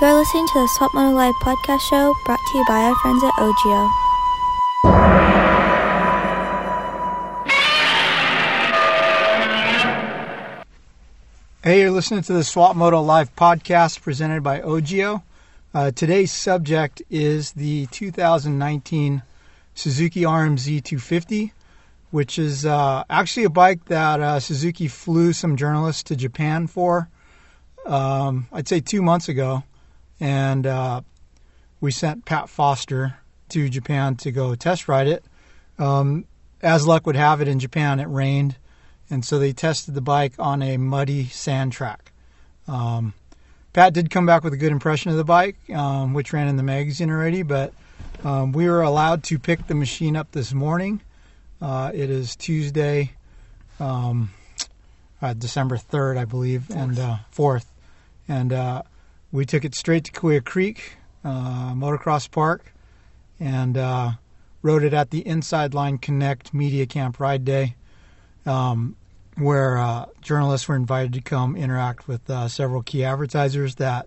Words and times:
You're 0.00 0.14
listening 0.14 0.46
to 0.46 0.60
the 0.60 0.66
Swap 0.66 0.94
Moto 0.94 1.14
Live 1.14 1.34
podcast 1.42 1.80
show 1.82 2.14
brought 2.24 2.40
to 2.52 2.58
you 2.58 2.64
by 2.66 2.80
our 2.80 2.94
friends 2.96 3.22
at 3.22 3.34
OGIO. 3.34 3.90
Hey, 11.62 11.80
you're 11.82 11.90
listening 11.90 12.22
to 12.22 12.32
the 12.32 12.42
Swap 12.42 12.76
Moto 12.76 13.02
Live 13.02 13.36
podcast 13.36 14.00
presented 14.00 14.42
by 14.42 14.62
OGIO. 14.62 15.22
Uh, 15.74 15.90
today's 15.90 16.32
subject 16.32 17.02
is 17.10 17.52
the 17.52 17.84
2019 17.88 19.22
Suzuki 19.74 20.22
RMZ 20.22 20.82
250, 20.82 21.52
which 22.10 22.38
is 22.38 22.64
uh, 22.64 23.04
actually 23.10 23.44
a 23.44 23.50
bike 23.50 23.84
that 23.84 24.20
uh, 24.20 24.40
Suzuki 24.40 24.88
flew 24.88 25.34
some 25.34 25.56
journalists 25.56 26.04
to 26.04 26.16
Japan 26.16 26.68
for, 26.68 27.10
um, 27.84 28.48
I'd 28.50 28.66
say 28.66 28.80
two 28.80 29.02
months 29.02 29.28
ago. 29.28 29.62
And 30.20 30.66
uh, 30.66 31.00
we 31.80 31.90
sent 31.90 32.24
Pat 32.26 32.48
Foster 32.48 33.16
to 33.48 33.68
Japan 33.68 34.16
to 34.16 34.30
go 34.30 34.54
test 34.54 34.86
ride 34.86 35.08
it. 35.08 35.24
Um, 35.78 36.26
as 36.62 36.86
luck 36.86 37.06
would 37.06 37.16
have 37.16 37.40
it, 37.40 37.48
in 37.48 37.58
Japan 37.58 38.00
it 38.00 38.04
rained 38.04 38.56
and 39.10 39.24
so 39.24 39.38
they 39.38 39.52
tested 39.52 39.94
the 39.94 40.00
bike 40.00 40.34
on 40.38 40.62
a 40.62 40.76
muddy 40.76 41.26
sand 41.26 41.72
track. 41.72 42.12
Um, 42.68 43.12
Pat 43.72 43.92
did 43.92 44.10
come 44.10 44.24
back 44.24 44.44
with 44.44 44.52
a 44.52 44.56
good 44.56 44.72
impression 44.72 45.10
of 45.10 45.16
the 45.16 45.24
bike, 45.24 45.56
um, 45.74 46.14
which 46.14 46.32
ran 46.32 46.48
in 46.48 46.56
the 46.56 46.62
magazine 46.62 47.10
already, 47.10 47.42
but 47.42 47.72
um, 48.24 48.52
we 48.52 48.68
were 48.68 48.82
allowed 48.82 49.24
to 49.24 49.38
pick 49.38 49.66
the 49.66 49.74
machine 49.74 50.16
up 50.16 50.30
this 50.32 50.52
morning. 50.52 51.00
Uh, 51.60 51.90
it 51.92 52.08
is 52.08 52.36
Tuesday, 52.36 53.12
um, 53.80 54.30
uh, 55.20 55.34
December 55.34 55.76
3rd, 55.76 56.16
I 56.16 56.24
believe, 56.24 56.64
Fourth. 56.66 56.78
and 56.78 56.98
uh, 56.98 57.16
4th. 57.34 57.64
And 58.28 58.52
uh, 58.52 58.82
we 59.32 59.44
took 59.44 59.64
it 59.64 59.74
straight 59.74 60.04
to 60.04 60.12
Cahuilla 60.12 60.40
Creek 60.40 60.96
uh, 61.24 61.72
Motocross 61.74 62.30
Park 62.30 62.72
and 63.38 63.76
uh, 63.76 64.12
rode 64.62 64.82
it 64.82 64.92
at 64.92 65.10
the 65.10 65.26
Inside 65.26 65.74
Line 65.74 65.98
Connect 65.98 66.52
Media 66.52 66.86
Camp 66.86 67.20
Ride 67.20 67.44
Day. 67.44 67.76
Um, 68.46 68.96
where 69.40 69.78
uh, 69.78 70.06
journalists 70.20 70.68
were 70.68 70.76
invited 70.76 71.12
to 71.14 71.20
come 71.20 71.56
interact 71.56 72.06
with 72.06 72.28
uh, 72.28 72.48
several 72.48 72.82
key 72.82 73.04
advertisers 73.04 73.76
that 73.76 74.06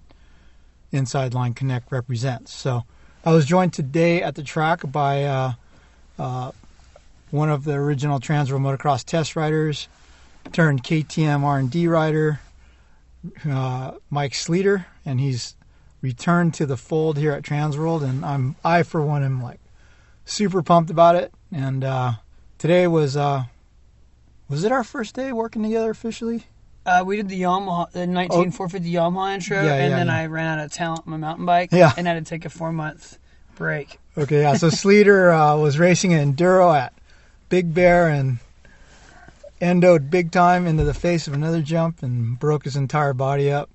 Inside 0.92 1.34
Line 1.34 1.54
Connect 1.54 1.92
represents. 1.92 2.54
So 2.54 2.84
I 3.26 3.32
was 3.32 3.46
joined 3.46 3.74
today 3.74 4.22
at 4.22 4.36
the 4.36 4.44
track 4.44 4.82
by 4.92 5.24
uh, 5.24 5.54
uh, 6.20 6.52
one 7.32 7.50
of 7.50 7.64
the 7.64 7.74
original 7.74 8.20
Transworld 8.20 8.62
Motocross 8.62 9.04
test 9.04 9.36
riders, 9.36 9.88
turned 10.52 10.84
KTM 10.84 11.44
R&D 11.44 11.88
rider, 11.88 12.40
uh, 13.50 13.92
Mike 14.10 14.34
Sleeter, 14.34 14.86
and 15.06 15.20
he's 15.20 15.56
returned 16.02 16.54
to 16.56 16.66
the 16.66 16.78
fold 16.78 17.18
here 17.18 17.32
at 17.32 17.44
Transworld, 17.44 18.04
and 18.04 18.24
I'm 18.26 18.56
I 18.64 18.84
for 18.84 19.02
one 19.02 19.24
am 19.24 19.42
like 19.42 19.60
super 20.26 20.62
pumped 20.62 20.90
about 20.92 21.16
it. 21.16 21.34
And 21.52 21.84
uh, 21.84 22.14
today 22.58 22.88
was 22.88 23.16
uh, 23.18 23.44
was 24.50 24.64
it 24.64 24.72
our 24.72 24.84
first 24.84 25.16
day 25.16 25.32
working 25.32 25.64
together 25.64 25.90
officially? 25.90 26.46
Uh, 26.86 27.02
we 27.06 27.16
did 27.16 27.30
the 27.30 27.42
Yamaha, 27.42 27.90
the 27.92 28.06
19450 28.06 28.92
Yamaha 28.92 29.36
intro, 29.36 29.56
Yeah, 29.64 29.74
and 29.76 29.92
yeah, 29.92 29.98
then 29.98 30.08
yeah. 30.08 30.18
I 30.18 30.26
ran 30.26 30.60
out 30.60 30.66
of 30.66 30.72
talent 30.74 31.04
on 31.06 31.12
my 31.12 31.18
mountain 31.18 31.46
bike, 31.46 31.70
Yeah. 31.72 31.94
and 31.96 32.06
had 32.06 32.16
to 32.16 32.30
take 32.30 32.44
a 32.44 32.50
four 32.50 32.74
month 32.74 33.18
break. 33.56 34.00
Okay, 34.18 34.42
yeah. 34.42 34.56
So 34.56 34.68
Sleeter 34.70 35.32
uh, 35.32 35.58
was 35.58 35.80
racing 35.80 36.14
an 36.14 36.36
enduro 36.36 36.76
at 36.78 36.94
Big 37.48 37.74
Bear 37.74 38.10
and 38.10 38.40
endoed 39.64 40.10
big 40.10 40.32
time 40.32 40.68
into 40.68 40.84
the 40.84 40.94
face 40.94 41.28
of 41.28 41.34
another 41.34 41.62
jump 41.62 42.04
and 42.04 42.38
broke 42.38 42.66
his 42.66 42.76
entire 42.76 43.14
body 43.14 43.52
up. 43.52 43.70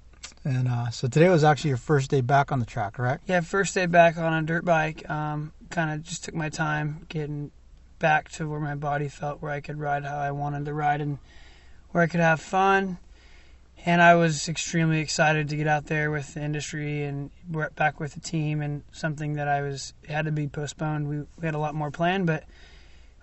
And 0.44 0.68
uh, 0.68 0.90
so 0.90 1.08
today 1.08 1.28
was 1.28 1.44
actually 1.44 1.68
your 1.68 1.78
first 1.78 2.10
day 2.10 2.20
back 2.20 2.52
on 2.52 2.60
the 2.60 2.66
track, 2.66 2.94
correct? 2.94 3.24
Yeah, 3.26 3.40
first 3.40 3.74
day 3.74 3.86
back 3.86 4.16
on 4.18 4.32
a 4.32 4.42
dirt 4.42 4.64
bike. 4.64 5.08
Um, 5.08 5.52
kind 5.70 5.90
of 5.90 6.02
just 6.02 6.24
took 6.24 6.34
my 6.34 6.48
time 6.48 7.06
getting 7.08 7.50
back 7.98 8.30
to 8.32 8.48
where 8.48 8.60
my 8.60 8.74
body 8.74 9.08
felt, 9.08 9.42
where 9.42 9.50
I 9.50 9.60
could 9.60 9.78
ride 9.78 10.04
how 10.04 10.18
I 10.18 10.30
wanted 10.30 10.64
to 10.66 10.74
ride, 10.74 11.00
and 11.00 11.18
where 11.90 12.02
I 12.02 12.06
could 12.06 12.20
have 12.20 12.40
fun. 12.40 12.98
And 13.86 14.02
I 14.02 14.14
was 14.14 14.48
extremely 14.48 15.00
excited 15.00 15.48
to 15.48 15.56
get 15.56 15.66
out 15.66 15.86
there 15.86 16.10
with 16.10 16.34
the 16.34 16.42
industry 16.42 17.04
and 17.04 17.30
back 17.76 18.00
with 18.00 18.14
the 18.14 18.20
team, 18.20 18.60
and 18.60 18.82
something 18.92 19.34
that 19.34 19.48
I 19.48 19.62
was 19.62 19.94
had 20.08 20.26
to 20.26 20.32
be 20.32 20.48
postponed. 20.48 21.08
We, 21.08 21.18
we 21.18 21.46
had 21.46 21.54
a 21.54 21.58
lot 21.58 21.74
more 21.74 21.90
planned, 21.90 22.26
but 22.26 22.44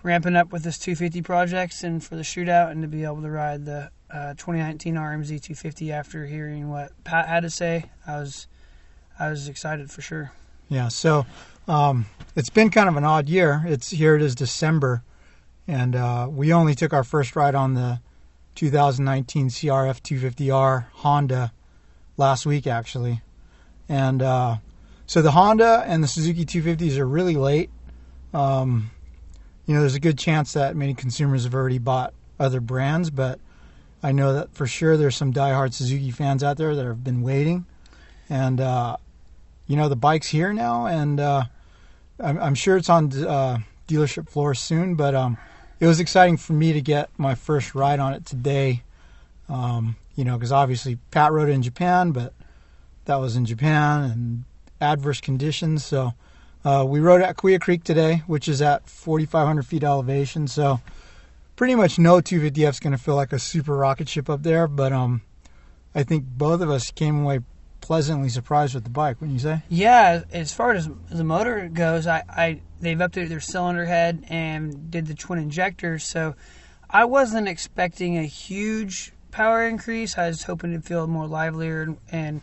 ramping 0.05 0.35
up 0.35 0.53
with 0.53 0.63
this 0.63 0.77
250 0.77 1.23
projects 1.23 1.83
and 1.83 2.01
for 2.03 2.15
the 2.15 2.21
shootout, 2.21 2.69
and 2.69 2.83
to 2.83 2.87
be 2.87 3.03
able 3.03 3.23
to 3.23 3.29
ride 3.29 3.65
the 3.65 3.89
uh, 4.13 4.35
2019 4.35 4.95
RMZ 4.95 5.27
250 5.27 5.91
after 5.91 6.25
hearing 6.27 6.69
what 6.69 6.91
Pat 7.03 7.27
had 7.27 7.41
to 7.41 7.49
say, 7.49 7.85
I 8.05 8.19
was 8.19 8.47
I 9.17 9.29
was 9.29 9.49
excited 9.49 9.89
for 9.89 10.01
sure. 10.01 10.31
Yeah. 10.69 10.89
So 10.89 11.25
um, 11.67 12.05
it's 12.35 12.51
been 12.51 12.69
kind 12.69 12.87
of 12.87 12.97
an 12.97 13.03
odd 13.03 13.27
year. 13.27 13.63
It's 13.65 13.89
here. 13.89 14.15
It 14.15 14.21
is 14.21 14.35
December, 14.35 15.03
and 15.67 15.95
uh, 15.95 16.27
we 16.29 16.53
only 16.53 16.75
took 16.75 16.93
our 16.93 17.03
first 17.03 17.35
ride 17.35 17.55
on 17.55 17.73
the 17.73 17.99
2019 18.53 19.49
CRF 19.49 20.01
250R 20.01 20.85
Honda 20.93 21.51
last 22.15 22.45
week, 22.45 22.67
actually. 22.67 23.21
And 23.89 24.21
uh, 24.21 24.57
so 25.07 25.23
the 25.23 25.31
Honda 25.31 25.83
and 25.87 26.03
the 26.03 26.07
Suzuki 26.07 26.45
250s 26.45 26.97
are 26.97 27.07
really 27.07 27.35
late. 27.35 27.71
Um, 28.33 28.91
you 29.65 29.73
know, 29.73 29.79
there's 29.79 29.95
a 29.95 29.99
good 29.99 30.17
chance 30.17 30.53
that 30.53 30.75
many 30.75 30.93
consumers 30.93 31.43
have 31.43 31.55
already 31.55 31.79
bought 31.79 32.13
other 32.39 32.59
brands, 32.59 33.09
but 33.09 33.39
I 34.03 34.11
know 34.11 34.33
that 34.33 34.53
for 34.53 34.67
sure 34.67 34.97
there's 34.97 35.15
some 35.15 35.33
diehard 35.33 35.73
Suzuki 35.73 36.11
fans 36.11 36.43
out 36.43 36.57
there 36.57 36.75
that 36.75 36.85
have 36.85 37.03
been 37.03 37.21
waiting. 37.21 37.65
And 38.29 38.61
uh, 38.61 38.97
you 39.67 39.75
know 39.75 39.89
the 39.89 39.95
bike's 39.95 40.27
here 40.27 40.53
now, 40.53 40.85
and 40.85 41.19
uh, 41.19 41.43
I'm, 42.19 42.39
I'm 42.39 42.55
sure 42.55 42.77
it's 42.77 42.89
on 42.89 43.11
uh, 43.25 43.59
dealership 43.87 44.29
floors 44.29 44.59
soon. 44.59 44.95
But 44.95 45.15
um, 45.15 45.37
it 45.79 45.87
was 45.87 45.99
exciting 45.99 46.37
for 46.37 46.53
me 46.53 46.73
to 46.73 46.81
get 46.81 47.09
my 47.17 47.35
first 47.35 47.75
ride 47.75 47.99
on 47.99 48.13
it 48.13 48.25
today. 48.25 48.83
Um, 49.49 49.95
you 50.15 50.23
know, 50.23 50.37
because 50.37 50.51
obviously 50.51 50.97
Pat 51.11 51.31
rode 51.31 51.49
it 51.49 51.53
in 51.53 51.61
Japan, 51.61 52.11
but 52.11 52.33
that 53.05 53.17
was 53.17 53.35
in 53.35 53.45
Japan 53.45 54.03
and 54.03 54.43
adverse 54.81 55.21
conditions. 55.21 55.85
So 55.85 56.13
uh, 56.65 56.83
we 56.85 56.99
rode 56.99 57.21
at 57.21 57.37
Cahuilla 57.37 57.59
Creek 57.59 57.83
today, 57.83 58.23
which 58.25 58.47
is 58.47 58.61
at 58.61 58.89
4,500 58.89 59.65
feet 59.65 59.83
elevation. 59.83 60.47
So 60.47 60.81
pretty 61.55 61.75
much 61.75 61.99
no 61.99 62.15
250F 62.17 62.69
is 62.69 62.79
going 62.79 62.91
to 62.91 62.97
feel 62.97 63.15
like 63.15 63.31
a 63.31 63.39
super 63.39 63.75
rocket 63.75 64.09
ship 64.09 64.29
up 64.29 64.41
there. 64.41 64.67
But 64.67 64.91
um, 64.91 65.21
I 65.93 66.03
think 66.03 66.25
both 66.25 66.61
of 66.61 66.71
us 66.71 66.89
came 66.89 67.21
away 67.21 67.41
pleasantly 67.81 68.29
surprised 68.29 68.73
with 68.73 68.83
the 68.83 68.89
bike. 68.89 69.21
Wouldn't 69.21 69.35
you 69.35 69.43
say? 69.43 69.61
Yeah, 69.69 70.23
as 70.31 70.51
far 70.51 70.71
as 70.71 70.89
the 71.11 71.23
motor 71.23 71.69
goes, 71.71 72.07
I, 72.07 72.23
I 72.27 72.61
they've 72.81 72.97
updated 72.97 73.29
their 73.29 73.39
cylinder 73.39 73.85
head 73.85 74.25
and 74.29 74.89
did 74.89 75.05
the 75.05 75.13
twin 75.13 75.37
injectors, 75.37 76.03
so 76.03 76.35
I 76.89 77.05
wasn't 77.05 77.47
expecting 77.47 78.17
a 78.17 78.23
huge 78.23 79.13
power 79.29 79.67
increase. 79.67 80.17
I 80.17 80.29
was 80.29 80.41
hoping 80.41 80.73
to 80.73 80.81
feel 80.81 81.05
more 81.05 81.27
livelier 81.27 81.83
and, 81.83 81.97
and 82.11 82.41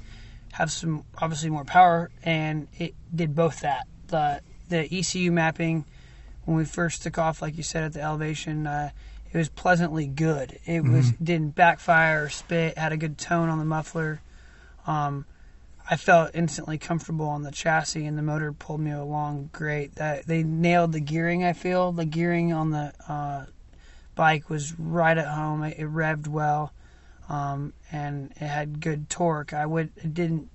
have 0.52 0.70
some 0.70 1.04
obviously 1.20 1.50
more 1.50 1.64
power, 1.64 2.12
and 2.22 2.68
it 2.78 2.94
did 3.12 3.34
both 3.34 3.60
that. 3.60 3.88
The 4.12 4.40
the 4.68 4.98
ECU 4.98 5.32
mapping 5.32 5.84
when 6.44 6.56
we 6.56 6.64
first 6.64 7.02
took 7.02 7.18
off, 7.18 7.42
like 7.42 7.56
you 7.56 7.62
said 7.62 7.84
at 7.84 7.92
the 7.92 8.00
elevation, 8.00 8.66
uh, 8.66 8.90
it 9.32 9.36
was 9.36 9.48
pleasantly 9.48 10.06
good. 10.06 10.58
It 10.66 10.84
was 10.84 11.10
didn't 11.22 11.54
backfire 11.54 12.24
or 12.24 12.28
spit. 12.28 12.76
Had 12.76 12.92
a 12.92 12.96
good 12.96 13.18
tone 13.18 13.48
on 13.48 13.58
the 13.58 13.64
muffler. 13.64 14.20
Um, 14.86 15.24
I 15.88 15.96
felt 15.96 16.30
instantly 16.34 16.78
comfortable 16.78 17.26
on 17.26 17.42
the 17.42 17.50
chassis, 17.50 18.06
and 18.06 18.16
the 18.16 18.22
motor 18.22 18.52
pulled 18.52 18.80
me 18.80 18.90
along 18.90 19.50
great. 19.52 19.94
That 19.96 20.26
they 20.26 20.42
nailed 20.42 20.92
the 20.92 21.00
gearing. 21.00 21.44
I 21.44 21.54
feel 21.54 21.92
the 21.92 22.04
gearing 22.04 22.52
on 22.52 22.70
the 22.70 22.92
uh, 23.08 23.46
bike 24.14 24.50
was 24.50 24.78
right 24.78 25.16
at 25.16 25.28
home. 25.28 25.62
It, 25.62 25.78
it 25.78 25.88
revved 25.88 26.28
well, 26.28 26.72
um, 27.28 27.72
and 27.90 28.32
it 28.32 28.46
had 28.46 28.80
good 28.80 29.08
torque. 29.08 29.52
I 29.52 29.66
would 29.66 29.90
it 29.96 30.12
didn't. 30.12 30.50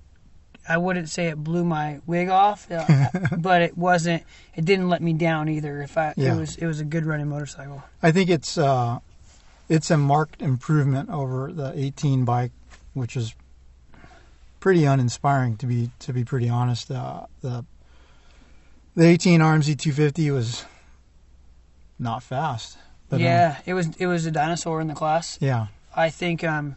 I 0.68 0.76
wouldn't 0.76 1.08
say 1.08 1.28
it 1.28 1.36
blew 1.42 1.64
my 1.64 2.00
wig 2.06 2.28
off, 2.28 2.70
uh, 2.70 3.08
but 3.38 3.62
it 3.62 3.76
wasn't. 3.78 4.22
It 4.54 4.64
didn't 4.64 4.88
let 4.88 5.00
me 5.02 5.12
down 5.14 5.48
either. 5.48 5.82
If 5.82 5.96
I, 5.96 6.14
Yeah. 6.16 6.34
it 6.34 6.38
was, 6.38 6.56
it 6.56 6.66
was 6.66 6.80
a 6.80 6.84
good 6.84 7.06
running 7.06 7.28
motorcycle. 7.28 7.82
I 8.02 8.12
think 8.12 8.28
it's 8.30 8.58
uh, 8.58 8.98
it's 9.68 9.90
a 9.90 9.96
marked 9.96 10.42
improvement 10.42 11.10
over 11.10 11.52
the 11.52 11.72
18 11.76 12.24
bike, 12.24 12.52
which 12.94 13.16
is 13.16 13.34
pretty 14.60 14.84
uninspiring 14.84 15.56
to 15.58 15.66
be 15.66 15.90
to 16.00 16.12
be 16.12 16.24
pretty 16.24 16.48
honest. 16.48 16.90
Uh, 16.90 17.26
the 17.40 17.64
the 18.94 19.06
18 19.06 19.40
RMZ 19.40 19.78
250 19.78 20.30
was 20.32 20.64
not 21.98 22.22
fast. 22.22 22.76
But, 23.08 23.16
um, 23.16 23.22
yeah, 23.22 23.58
it 23.64 23.74
was. 23.74 23.88
It 23.96 24.06
was 24.06 24.26
a 24.26 24.30
dinosaur 24.30 24.80
in 24.80 24.86
the 24.88 24.94
class. 24.94 25.38
yeah. 25.40 25.68
I 25.96 26.10
think 26.10 26.44
um, 26.44 26.76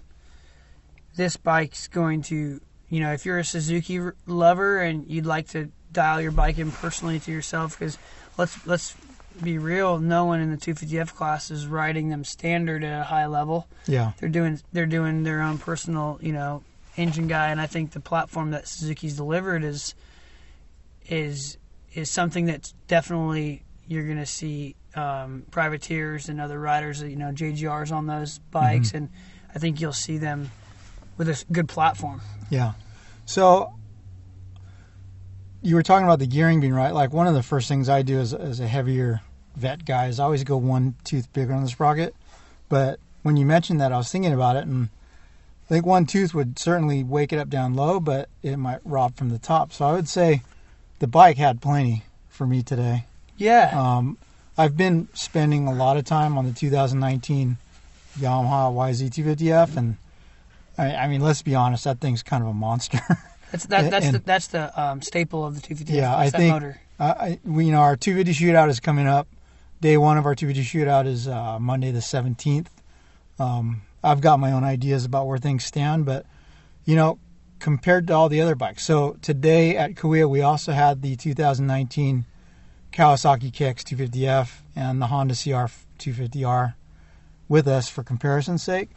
this 1.16 1.36
bike's 1.38 1.88
going 1.88 2.22
to, 2.24 2.60
you 2.92 3.00
know, 3.00 3.12
if 3.14 3.26
you're 3.26 3.40
a 3.40 3.44
Suzuki 3.44 4.00
lover 4.28 4.80
and 4.80 5.10
you'd 5.10 5.26
like 5.26 5.48
to 5.50 5.72
dial 5.92 6.22
your 6.22 6.32
bike 6.32 6.60
in 6.60 6.72
personally 6.72 7.20
to 7.22 7.32
yourself, 7.32 7.80
because 7.80 7.98
let's 8.38 8.68
let's 8.68 8.96
be 9.42 9.58
real, 9.58 9.98
no 9.98 10.26
one 10.26 10.42
in 10.42 10.52
the 10.52 10.58
250F 10.58 11.16
class 11.16 11.50
is 11.50 11.66
riding 11.66 12.10
them 12.10 12.24
standard 12.26 12.84
at 12.84 13.00
a 13.02 13.04
high 13.06 13.26
level. 13.28 13.66
Yeah. 13.88 14.12
They're 14.20 14.30
doing 14.30 14.60
they're 14.74 14.86
doing 14.86 15.24
their 15.24 15.42
own 15.42 15.58
personal, 15.58 16.20
you 16.22 16.34
know, 16.34 16.64
engine 16.98 17.28
guy, 17.28 17.50
and 17.50 17.60
I 17.62 17.66
think 17.66 17.92
the 17.92 18.02
platform 18.02 18.52
that 18.52 18.68
Suzuki's 18.68 19.16
delivered 19.16 19.64
is 19.64 19.96
is 21.10 21.58
is 21.94 22.10
something 22.10 22.46
that's 22.46 22.74
definitely 22.88 23.64
you're 23.88 24.06
going 24.06 24.18
to 24.18 24.26
see 24.26 24.76
um, 24.96 25.44
privateers 25.52 26.30
and 26.30 26.40
other 26.40 26.60
riders, 26.60 27.02
you 27.02 27.16
know, 27.18 27.32
JGRs 27.32 27.92
on 27.92 28.08
those 28.08 28.40
bikes, 28.52 28.90
Mm-hmm. 28.90 28.98
and 28.98 29.10
I 29.54 29.60
think 29.60 29.82
you'll 29.82 29.92
see 29.94 30.18
them 30.18 30.52
with 31.18 31.30
a 31.30 31.44
good 31.52 31.68
platform. 31.70 32.22
Yeah. 32.50 32.74
So 33.26 33.74
you 35.62 35.76
were 35.76 35.84
talking 35.84 36.06
about 36.06 36.20
the 36.20 36.28
gearing 36.28 36.60
being 36.60 36.74
right. 36.74 36.94
Like 36.94 37.14
one 37.14 37.28
of 37.28 37.34
the 37.34 37.44
first 37.44 37.68
things 37.68 37.88
I 37.90 38.02
do 38.02 38.20
as, 38.20 38.34
as 38.34 38.60
a 38.60 38.68
heavier 38.68 39.22
vet 39.56 39.86
guy 39.86 40.08
is 40.08 40.20
I 40.20 40.24
always 40.24 40.44
go 40.44 40.58
one 40.58 40.96
tooth 41.04 41.32
bigger 41.34 41.54
on 41.54 41.64
the 41.64 41.70
sprocket. 41.70 42.16
But 42.70 43.00
when 43.24 43.38
you 43.38 43.46
mentioned 43.46 43.80
that, 43.82 43.92
I 43.92 43.98
was 43.98 44.12
thinking 44.12 44.34
about 44.34 44.56
it, 44.56 44.66
and 44.66 44.90
I 45.66 45.68
think 45.68 45.86
one 45.86 46.06
tooth 46.06 46.34
would 46.34 46.58
certainly 46.58 47.04
wake 47.04 47.32
it 47.32 47.38
up 47.38 47.50
down 47.50 47.76
low, 47.76 48.00
but 48.00 48.30
it 48.42 48.58
might 48.58 48.80
rob 48.84 49.16
from 49.16 49.30
the 49.30 49.38
top. 49.38 49.72
So 49.74 49.86
I 49.86 49.92
would 49.92 50.08
say 50.10 50.42
the 51.00 51.08
bike 51.08 51.38
had 51.38 51.62
plenty 51.62 52.04
for 52.30 52.48
me 52.48 52.64
today. 52.64 53.06
Yeah, 53.38 53.72
Um, 53.76 54.18
I've 54.58 54.78
been 54.78 55.08
spending 55.14 55.68
a 55.68 55.74
lot 55.74 55.98
of 55.98 56.06
time 56.06 56.38
on 56.38 56.46
the 56.46 56.54
2019 56.54 57.58
Yamaha 58.20 58.72
YZ250F, 58.74 59.78
and 59.78 59.98
I, 60.78 60.96
I 60.96 61.08
mean, 61.08 61.22
let's 61.22 61.42
be 61.42 61.56
honest, 61.56 61.84
that 61.84 62.00
thing's 62.00 62.24
kind 62.24 62.44
of 62.44 62.50
a 62.50 62.54
monster. 62.54 63.00
that's 63.52 63.66
that, 63.68 63.92
that's 63.92 64.06
and- 64.06 64.16
the 64.16 64.20
that's 64.20 64.48
the 64.48 64.82
um, 64.82 65.02
staple 65.02 65.46
of 65.46 65.56
the 65.56 65.62
250. 65.62 65.94
Yeah, 65.94 66.16
I 66.16 66.30
think- 66.30 66.54
motor. 66.54 66.80
Uh, 67.00 67.16
I, 67.20 67.40
we, 67.44 67.66
you 67.66 67.72
know, 67.72 67.80
our 67.80 67.96
250 67.96 68.46
shootout 68.46 68.70
is 68.70 68.80
coming 68.80 69.08
up. 69.08 69.28
Day 69.82 69.98
one 69.98 70.20
of 70.20 70.28
our 70.28 70.36
250 70.36 70.78
shootout 70.80 71.08
is 71.08 71.28
uh, 71.28 71.58
Monday 71.60 71.90
the 71.90 72.00
17th. 72.00 72.68
Um, 73.40 73.82
I've 74.04 74.22
got 74.22 74.40
my 74.40 74.52
own 74.52 74.64
ideas 74.64 75.04
about 75.04 75.26
where 75.26 75.40
things 75.40 75.66
stand, 75.66 76.06
but 76.06 76.28
you 76.86 76.96
know, 76.96 77.18
compared 77.58 78.08
to 78.08 78.14
all 78.14 78.30
the 78.30 78.42
other 78.42 78.54
bikes. 78.54 78.84
So 78.86 79.18
today 79.22 79.78
at 79.78 79.96
Cahuilla, 79.96 80.30
we 80.30 80.42
also 80.42 80.72
had 80.74 81.02
the 81.02 81.16
2019 81.16 82.26
Kawasaki 82.92 83.52
KX 83.52 83.84
250F 83.84 84.62
and 84.76 85.02
the 85.02 85.08
Honda 85.08 85.34
CR 85.34 85.72
250R 85.98 86.76
with 87.48 87.68
us 87.68 87.90
for 87.90 88.04
comparison's 88.04 88.64
sake. 88.64 88.90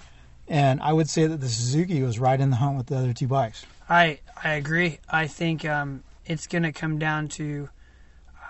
And 0.49 0.81
I 0.83 0.93
would 0.93 1.09
say 1.09 1.27
that 1.27 1.41
the 1.41 1.49
Suzuki 1.49 2.03
was 2.03 2.19
right 2.19 2.39
in 2.39 2.51
the 2.51 2.57
hunt 2.57 2.77
with 2.77 2.87
the 2.87 2.97
other 2.99 3.13
two 3.13 3.27
bikes. 3.27 3.65
I 3.89 4.19
I 4.43 4.53
agree. 4.55 4.99
I 5.09 5.27
think 5.27 5.65
um, 5.65 6.03
it's 6.27 6.47
going 6.47 6.65
to 6.65 6.73
come 6.73 6.99
down 6.99 7.29
to. 7.29 7.69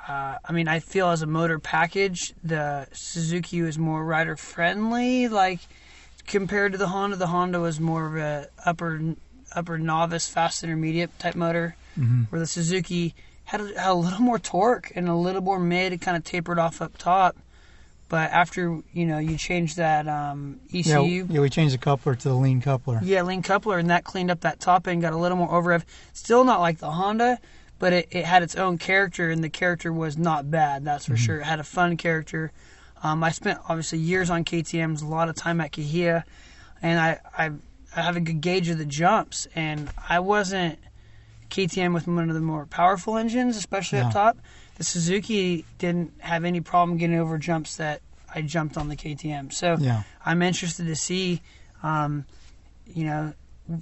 Uh, 0.09 0.37
I 0.45 0.53
mean, 0.53 0.69
I 0.69 0.81
feel 0.81 1.09
as 1.09 1.23
a 1.23 1.27
motor 1.27 1.59
package, 1.59 2.35
the 2.43 2.87
Suzuki 2.93 3.63
was 3.63 3.79
more 3.79 4.05
rider 4.05 4.37
friendly. 4.37 5.29
Like 5.29 5.61
compared 6.27 6.73
to 6.73 6.79
the 6.79 6.89
Honda, 6.89 7.17
the 7.17 7.29
Honda 7.29 7.61
was 7.61 7.81
more 7.81 8.07
of 8.07 8.17
a 8.17 8.49
upper 8.67 9.15
upper 9.55 9.79
novice, 9.79 10.29
fast 10.29 10.65
intermediate 10.65 11.17
type 11.19 11.35
motor, 11.37 11.77
Mm-hmm. 11.99 12.23
where 12.25 12.41
the 12.41 12.47
Suzuki 12.47 13.15
had 13.45 13.61
a, 13.61 13.67
had 13.81 13.91
a 13.91 13.95
little 13.95 14.21
more 14.21 14.41
torque 14.41 14.91
and 14.97 15.09
a 15.09 15.15
little 15.15 15.41
more 15.43 15.61
mid. 15.61 15.93
It 15.93 16.01
kind 16.01 16.17
of 16.17 16.25
tapered 16.25 16.59
off 16.59 16.83
up 16.83 16.99
top. 16.99 17.37
But 18.15 18.31
after 18.31 18.81
you 18.93 19.07
know 19.07 19.19
you 19.19 19.37
change 19.37 19.75
that 19.75 20.07
um, 20.07 20.61
Yeah, 20.69 21.01
ECU 21.01 21.27
yeah, 21.29 21.41
we 21.41 21.51
changed 21.51 21.75
the 21.75 21.79
coupler 21.79 22.15
to 22.15 22.29
the 22.29 22.35
lean 22.35 22.61
coupler. 22.63 23.01
yeah, 23.03 23.23
lean 23.23 23.43
coupler, 23.43 23.77
and 23.79 23.91
that 23.91 24.05
cleaned 24.05 24.31
up 24.31 24.43
that 24.43 24.61
top 24.61 24.87
end, 24.87 25.03
got 25.03 25.13
a 25.13 25.17
little 25.17 25.37
more 25.37 25.51
over 25.53 25.71
rev. 25.71 25.85
Still 26.13 26.45
not 26.45 26.61
like 26.61 26.79
the 26.79 26.93
Honda, 26.93 27.41
but 27.81 27.93
it, 27.93 28.07
it 28.13 28.25
had 28.25 28.45
its 28.45 28.55
own 28.55 28.79
character, 28.79 29.31
and 29.31 29.43
the 29.43 29.49
character 29.49 29.93
was 29.93 30.17
not 30.17 30.49
bad, 30.49 30.85
that's 30.85 31.07
for 31.07 31.17
sure. 31.17 31.41
It 31.41 31.45
had 31.45 31.59
a 31.59 31.65
fun 31.65 31.97
character. 31.97 32.53
Um, 33.03 33.25
I 33.25 33.33
spent 33.33 33.59
obviously 33.69 33.99
years 33.99 34.31
on 34.31 34.45
KTM's, 34.45 35.03
a 35.03 35.07
lot 35.09 35.29
of 35.29 35.35
time 35.35 35.61
at 35.61 35.73
Cahuilla, 35.73 36.23
and 36.81 37.01
I, 37.01 37.19
I 37.37 37.51
I 37.97 38.01
have 38.03 38.17
a 38.17 38.21
good 38.21 38.41
gauge 38.41 38.69
of 38.69 38.79
the 38.79 38.85
jumps, 38.85 39.49
and 39.57 39.91
I 40.09 40.21
wasn't 40.21 40.79
KTM 41.51 41.93
with 41.93 42.07
one 42.07 42.29
of 42.29 42.35
the 42.37 42.41
more 42.41 42.65
powerful 42.67 43.17
engines, 43.17 43.57
especially 43.57 43.99
Yeah. 43.99 44.07
up 44.07 44.13
top. 44.13 44.37
The 44.77 44.83
Suzuki 44.85 45.65
didn't 45.79 46.15
have 46.19 46.45
any 46.45 46.61
problem 46.61 46.99
getting 46.99 47.17
over 47.17 47.39
jumps 47.39 47.77
that 47.77 48.01
I 48.35 48.43
jumped 48.43 48.77
on 48.77 48.89
the 48.89 48.97
KTM. 48.97 49.53
So 49.53 49.77
Yeah. 49.79 50.03
I'm 50.25 50.43
interested 50.43 50.87
to 50.87 50.97
see, 50.97 51.41
um, 51.83 52.25
you 52.87 53.05
know, 53.05 53.33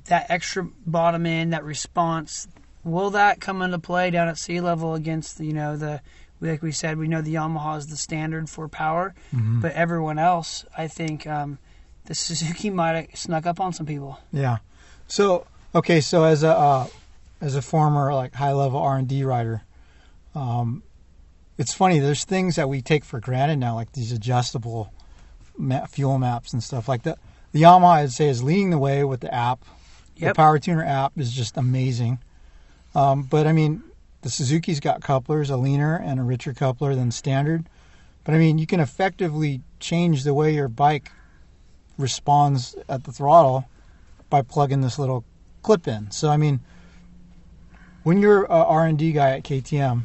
that 0.07 0.27
extra 0.31 0.67
bottom 0.87 1.27
end, 1.27 1.53
that 1.53 1.65
response. 1.65 2.47
Will 2.85 3.11
that 3.11 3.41
come 3.41 3.63
into 3.63 3.79
play 3.79 4.11
down 4.11 4.29
at 4.29 4.39
sea 4.39 4.61
level 4.61 4.95
against, 4.95 5.41
you 5.41 5.53
know, 5.53 5.77
the 5.77 6.01
like 6.41 6.61
we 6.61 6.73
said, 6.73 6.99
we 6.99 7.07
know 7.07 7.23
the 7.23 7.35
Yamaha 7.35 7.79
is 7.79 7.87
the 7.87 7.97
standard 7.97 8.51
for 8.51 8.67
power, 8.67 9.15
Mhm. 9.33 9.61
but 9.61 9.71
everyone 9.75 10.19
else, 10.19 10.65
I 10.77 10.89
think, 10.89 11.25
um, 11.25 11.59
the 12.07 12.17
Suzuki 12.17 12.69
might 12.69 12.97
have 12.97 13.07
snuck 13.15 13.47
up 13.47 13.61
on 13.61 13.73
some 13.73 13.87
people. 13.87 14.19
Yeah. 14.33 14.57
So 15.07 15.47
okay, 15.75 16.01
so 16.01 16.25
as 16.25 16.43
a 16.43 16.51
uh, 16.51 16.87
as 17.41 17.55
a 17.55 17.63
former 17.63 18.13
like 18.13 18.35
high 18.35 18.53
level 18.53 18.81
R 18.81 18.97
and 18.99 19.07
D 19.07 19.23
rider, 19.25 19.63
um, 20.35 20.83
it's 21.59 21.75
funny. 21.75 21.99
There's 21.99 22.25
things 22.25 22.57
that 22.57 22.69
we 22.69 22.83
take 22.83 23.05
for 23.05 23.21
granted 23.21 23.57
now, 23.59 23.75
like 23.75 23.93
these 23.93 24.13
adjustable 24.13 24.93
ma- 25.57 25.87
fuel 25.87 26.19
maps 26.19 26.53
and 26.53 26.63
stuff 26.63 26.89
like 26.89 27.03
that. 27.03 27.19
The 27.53 27.63
Yamaha, 27.63 28.03
I'd 28.03 28.13
say, 28.13 28.29
is 28.29 28.43
leading 28.43 28.71
the 28.71 28.79
way 28.79 29.05
with 29.05 29.21
the 29.21 29.33
app. 29.33 29.65
Yep. 30.17 30.31
The 30.31 30.35
Power 30.35 30.59
Tuner 30.59 30.85
app 30.85 31.13
is 31.19 31.33
just 31.33 31.57
amazing. 31.57 32.19
Um, 32.95 33.23
but 33.25 33.47
I 33.47 33.53
mean, 33.53 33.83
the 34.23 34.31
Suzuki's 34.31 34.81
got 34.81 35.03
couplers, 35.03 35.51
a 35.51 35.57
leaner 35.57 35.97
and 35.97 36.21
a 36.21 36.23
richer 36.23 36.55
coupler 36.55 36.95
than 36.95 37.11
standard. 37.11 37.69
But 38.25 38.35
I 38.35 38.39
mean, 38.39 38.59
you 38.59 38.67
can 38.67 38.81
effectively 38.81 39.61
change 39.81 40.25
the 40.25 40.35
way 40.35 40.55
your 40.55 40.69
bike 40.69 41.11
responds 41.99 42.75
at 42.89 43.05
the 43.05 43.13
throttle 43.13 43.69
by 44.31 44.43
plugging 44.43 44.81
this 44.81 44.99
little 44.99 45.25
clip 45.63 45.87
in. 45.89 46.11
So 46.11 46.31
I 46.31 46.37
mean, 46.37 46.61
when 48.03 48.21
you're 48.21 48.45
a 48.45 48.49
R 48.49 48.87
and 48.87 48.99
D 48.99 49.13
guy 49.13 49.31
at 49.31 49.45
KTM, 49.45 50.05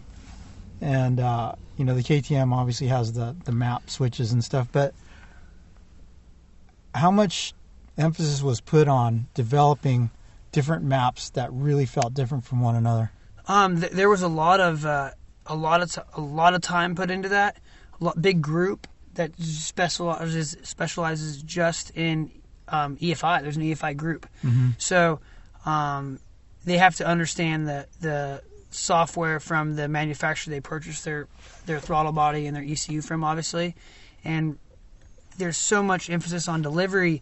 and 0.82 1.20
uh, 1.20 1.54
you 1.78 1.86
know 1.86 1.96
the 1.96 2.04
KTM 2.04 2.54
obviously 2.54 2.88
has 2.88 3.14
the 3.14 3.36
the 3.46 3.52
map 3.52 3.90
switches 3.90 4.32
and 4.32 4.44
stuff, 4.44 4.68
but 4.72 4.94
how 6.94 7.12
much 7.12 7.54
emphasis 7.98 8.42
was 8.42 8.62
put 8.62 8.88
on 8.88 9.28
developing 9.34 10.10
different 10.52 10.84
maps 10.84 11.30
that 11.32 11.52
really 11.52 11.86
felt 11.86 12.14
different 12.14 12.44
from 12.46 12.62
one 12.62 12.76
another? 12.76 13.12
Um, 13.48 13.80
th- 13.80 13.92
there 13.92 14.10
was 14.10 14.22
a 14.22 14.28
lot 14.28 14.60
of 14.60 14.86
uh, 14.86 15.12
a 15.46 15.56
lot 15.56 15.82
of 15.82 15.92
t- 15.92 16.02
a 16.16 16.22
lot 16.22 16.54
of 16.54 16.62
time 16.62 16.96
put 16.96 17.12
into 17.12 17.30
that. 17.30 17.58
A 18.00 18.04
lot, 18.04 18.22
big 18.22 18.42
group 18.42 18.88
that 19.16 19.32
specializes 19.40 20.56
specializes 20.64 21.42
just 21.42 21.92
in 21.92 22.32
um, 22.68 22.98
EFI. 22.98 23.42
There's 23.42 23.58
an 23.58 23.64
EFI 23.64 23.96
group, 23.96 24.28
Mm-hmm. 24.44 24.72
so 24.78 25.20
um, 25.66 26.20
they 26.66 26.78
have 26.78 26.96
to 26.96 27.08
understand 27.08 27.68
the 27.68 27.88
the 28.02 28.42
software 28.78 29.40
from 29.40 29.76
the 29.76 29.88
manufacturer 29.88 30.52
they 30.54 30.62
purchase 30.62 31.02
their 31.02 31.28
their 31.66 31.80
throttle 31.80 32.12
body 32.12 32.46
and 32.48 32.56
their 32.56 32.64
ECU 32.64 33.02
from, 33.02 33.24
obviously, 33.24 33.76
and 34.24 34.58
there's 35.38 35.58
so 35.58 35.84
much 35.84 36.10
emphasis 36.10 36.48
on 36.48 36.62
delivery. 36.62 37.22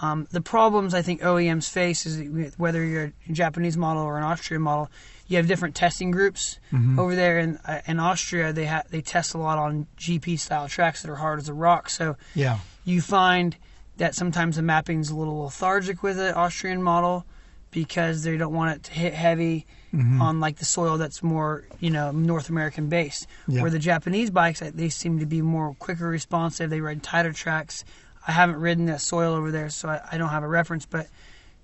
Um, 0.00 0.26
the 0.32 0.40
problems 0.40 0.94
I 0.94 1.02
think 1.02 1.20
OEMs 1.20 1.68
face 1.68 2.06
is 2.06 2.56
whether 2.56 2.84
you're 2.84 3.12
a 3.28 3.32
Japanese 3.32 3.76
model 3.76 4.02
or 4.02 4.16
an 4.16 4.24
Austrian 4.24 4.62
model, 4.62 4.90
you 5.28 5.36
have 5.36 5.46
different 5.46 5.74
testing 5.76 6.10
groups 6.10 6.58
Mhm. 6.72 6.98
over 6.98 7.14
there. 7.14 7.38
In 7.38 7.58
uh, 7.64 7.80
in 7.86 8.00
Austria, 8.00 8.52
they 8.52 8.66
ha- 8.66 8.82
they 8.90 9.00
test 9.02 9.34
a 9.34 9.38
lot 9.38 9.58
on 9.58 9.86
GP 9.98 10.38
style 10.38 10.68
tracks 10.68 11.02
that 11.02 11.10
are 11.10 11.16
hard 11.16 11.38
as 11.38 11.48
a 11.48 11.54
rock. 11.54 11.88
So 11.90 12.16
Yeah. 12.34 12.58
you 12.84 13.00
find 13.00 13.56
that 13.98 14.14
sometimes 14.14 14.56
the 14.56 14.62
mapping's 14.62 15.10
a 15.10 15.14
little 15.14 15.42
lethargic 15.42 16.02
with 16.02 16.16
the 16.16 16.34
Austrian 16.34 16.82
model 16.82 17.24
because 17.70 18.22
they 18.24 18.36
don't 18.36 18.52
want 18.52 18.74
it 18.76 18.82
to 18.84 18.92
hit 18.92 19.14
heavy 19.14 19.66
Mhm. 19.92 20.20
on 20.20 20.40
like 20.40 20.56
the 20.56 20.64
soil 20.64 20.96
that's 20.98 21.22
more 21.22 21.64
you 21.80 21.90
know 21.90 22.10
North 22.12 22.48
American 22.48 22.88
based. 22.88 23.26
Yeah. 23.46 23.60
Where 23.62 23.70
the 23.70 23.78
Japanese 23.78 24.30
bikes 24.30 24.60
they 24.60 24.88
seem 24.88 25.18
to 25.18 25.26
be 25.26 25.42
more 25.42 25.74
quicker 25.74 26.08
responsive. 26.08 26.70
They 26.70 26.80
ride 26.80 27.02
tighter 27.02 27.32
tracks. 27.32 27.84
I 28.26 28.32
haven't 28.32 28.56
ridden 28.56 28.86
that 28.86 29.00
soil 29.00 29.34
over 29.34 29.50
there, 29.50 29.68
so 29.68 29.88
I, 29.88 30.00
I 30.12 30.18
don't 30.18 30.28
have 30.30 30.44
a 30.44 30.48
reference, 30.48 30.86
but 30.86 31.08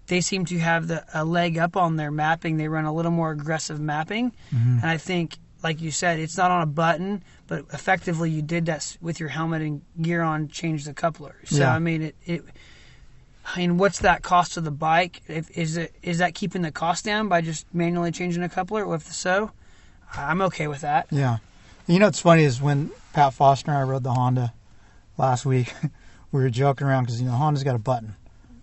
they 0.08 0.20
seem 0.20 0.44
to 0.46 0.58
have 0.58 0.88
the 0.88 1.04
a 1.14 1.24
leg 1.24 1.56
up 1.58 1.76
on 1.76 1.96
their 1.96 2.10
mapping. 2.10 2.56
They 2.56 2.68
run 2.68 2.84
a 2.84 2.92
little 2.92 3.12
more 3.12 3.30
aggressive 3.30 3.78
mapping, 3.80 4.32
Mhm. 4.52 4.82
and 4.82 4.86
I 4.90 4.96
think, 4.96 5.38
like 5.62 5.80
you 5.80 5.90
said, 5.90 6.18
it's 6.18 6.36
not 6.36 6.50
on 6.50 6.62
a 6.62 6.66
button, 6.66 7.22
but 7.46 7.64
effectively 7.72 8.30
you 8.30 8.42
did 8.42 8.66
that 8.66 8.96
with 9.00 9.20
your 9.20 9.28
helmet 9.30 9.62
and 9.62 9.82
gear 10.02 10.20
on, 10.22 10.48
change 10.48 10.84
the 10.84 10.94
coupler. 10.94 11.36
So 11.44 11.58
Yeah. 11.58 11.74
I 11.74 11.78
mean, 11.78 12.02
it, 12.02 12.16
it. 12.26 12.44
I 13.54 13.60
mean, 13.60 13.78
what's 13.78 14.00
that 14.00 14.22
cost 14.22 14.56
of 14.56 14.64
the 14.64 14.70
bike? 14.70 15.22
If, 15.26 15.50
is 15.56 15.76
it 15.76 15.94
is 16.02 16.18
that 16.18 16.34
keeping 16.34 16.62
the 16.62 16.72
cost 16.72 17.04
down 17.04 17.28
by 17.28 17.40
just 17.40 17.66
manually 17.74 18.12
changing 18.12 18.42
a 18.42 18.48
coupler? 18.48 18.86
Well, 18.86 18.96
if 18.96 19.10
so, 19.12 19.52
I'm 20.14 20.42
okay 20.42 20.68
with 20.68 20.82
that. 20.82 21.06
Yeah. 21.10 21.38
You 21.86 21.98
know 21.98 22.06
what's 22.06 22.20
funny 22.20 22.44
is 22.44 22.60
when 22.60 22.90
Pat 23.14 23.32
Foster 23.32 23.70
and 23.70 23.78
I 23.78 23.82
rode 23.82 24.02
the 24.02 24.12
Honda 24.12 24.52
last 25.16 25.46
week, 25.46 25.72
we 26.32 26.42
were 26.42 26.50
joking 26.50 26.86
around 26.86 27.04
because 27.04 27.20
you 27.20 27.26
know 27.26 27.34
Honda's 27.34 27.64
got 27.64 27.74
a 27.74 27.78
button. 27.78 28.14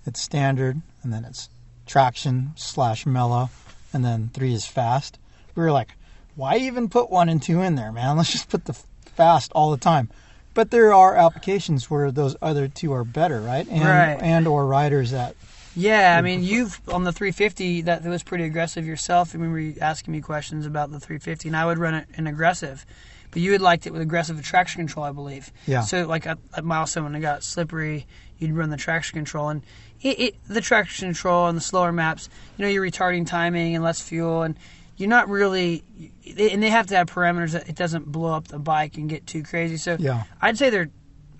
It's 0.05 0.21
standard, 0.21 0.79
and 1.01 1.11
then 1.11 1.25
it's 1.25 1.49
traction 1.87 2.51
slash 2.55 3.07
mellow, 3.07 3.49
and 3.91 4.05
then 4.05 4.29
three 4.33 4.53
is 4.53 4.67
fast. 4.67 5.17
We 5.55 5.63
were 5.63 5.71
like, 5.71 5.93
why 6.35 6.57
even 6.57 6.89
put 6.89 7.09
one 7.09 7.29
and 7.29 7.41
two 7.41 7.61
in 7.61 7.75
there, 7.75 7.91
man? 7.91 8.17
Let's 8.17 8.31
just 8.31 8.49
put 8.49 8.65
the 8.65 8.73
fast 9.15 9.51
all 9.53 9.71
the 9.71 9.77
time. 9.77 10.09
But 10.55 10.71
there 10.71 10.93
are 10.93 11.15
applications 11.15 11.91
where 11.91 12.09
those 12.11 12.35
other 12.41 12.67
two 12.67 12.93
are 12.93 13.03
better, 13.03 13.41
right? 13.41 13.67
And 13.69 13.83
Right. 13.83 14.17
and 14.19 14.47
or 14.47 14.65
riders 14.65 15.11
that 15.11 15.35
Yeah, 15.75 16.15
I 16.17 16.21
mean, 16.21 16.41
you've 16.41 16.79
on 16.87 17.03
the 17.03 17.11
350 17.11 17.81
that 17.81 18.03
was 18.05 18.23
pretty 18.23 18.45
aggressive 18.45 18.87
yourself. 18.87 19.31
I 19.31 19.37
remember 19.37 19.59
you 19.59 19.75
asking 19.81 20.13
me 20.13 20.21
questions 20.21 20.65
about 20.65 20.89
the 20.91 20.99
350, 20.99 21.49
and 21.49 21.57
I 21.57 21.65
would 21.65 21.77
run 21.77 21.93
it 21.93 22.07
in 22.17 22.25
aggressive, 22.25 22.85
but 23.31 23.41
you 23.41 23.51
had 23.51 23.59
liked 23.61 23.85
it 23.85 23.91
with 23.91 24.01
aggressive 24.01 24.41
traction 24.41 24.79
control, 24.79 25.05
I 25.05 25.11
believe. 25.11 25.51
Yeah. 25.67 25.81
So 25.81 26.07
like 26.07 26.25
at, 26.25 26.37
at 26.55 26.63
milestone 26.63 27.03
when 27.03 27.15
it 27.15 27.19
got 27.19 27.43
slippery, 27.43 28.07
you'd 28.39 28.53
run 28.53 28.69
the 28.69 28.77
traction 28.77 29.17
control, 29.17 29.49
and 29.49 29.61
it, 30.01 30.19
it 30.19 30.35
the 30.47 30.61
traction 30.61 31.09
control 31.09 31.47
and 31.47 31.57
the 31.57 31.61
slower 31.61 31.91
maps, 31.91 32.29
you 32.55 32.63
know, 32.63 32.71
you're 32.71 32.85
retarding 32.85 33.27
timing 33.27 33.75
and 33.75 33.83
less 33.83 33.99
fuel, 34.01 34.43
and 34.43 34.55
you're 34.97 35.09
not 35.09 35.29
really, 35.29 35.83
and 36.37 36.63
they 36.63 36.69
have 36.69 36.87
to 36.87 36.95
have 36.95 37.07
parameters 37.07 37.51
that 37.51 37.67
it 37.67 37.75
doesn't 37.75 38.11
blow 38.11 38.33
up 38.33 38.47
the 38.47 38.59
bike 38.59 38.97
and 38.97 39.09
get 39.09 39.27
too 39.27 39.43
crazy. 39.43 39.77
So 39.77 39.97
Yeah. 39.99 40.23
I'd 40.41 40.57
say 40.57 40.69
they're 40.69 40.89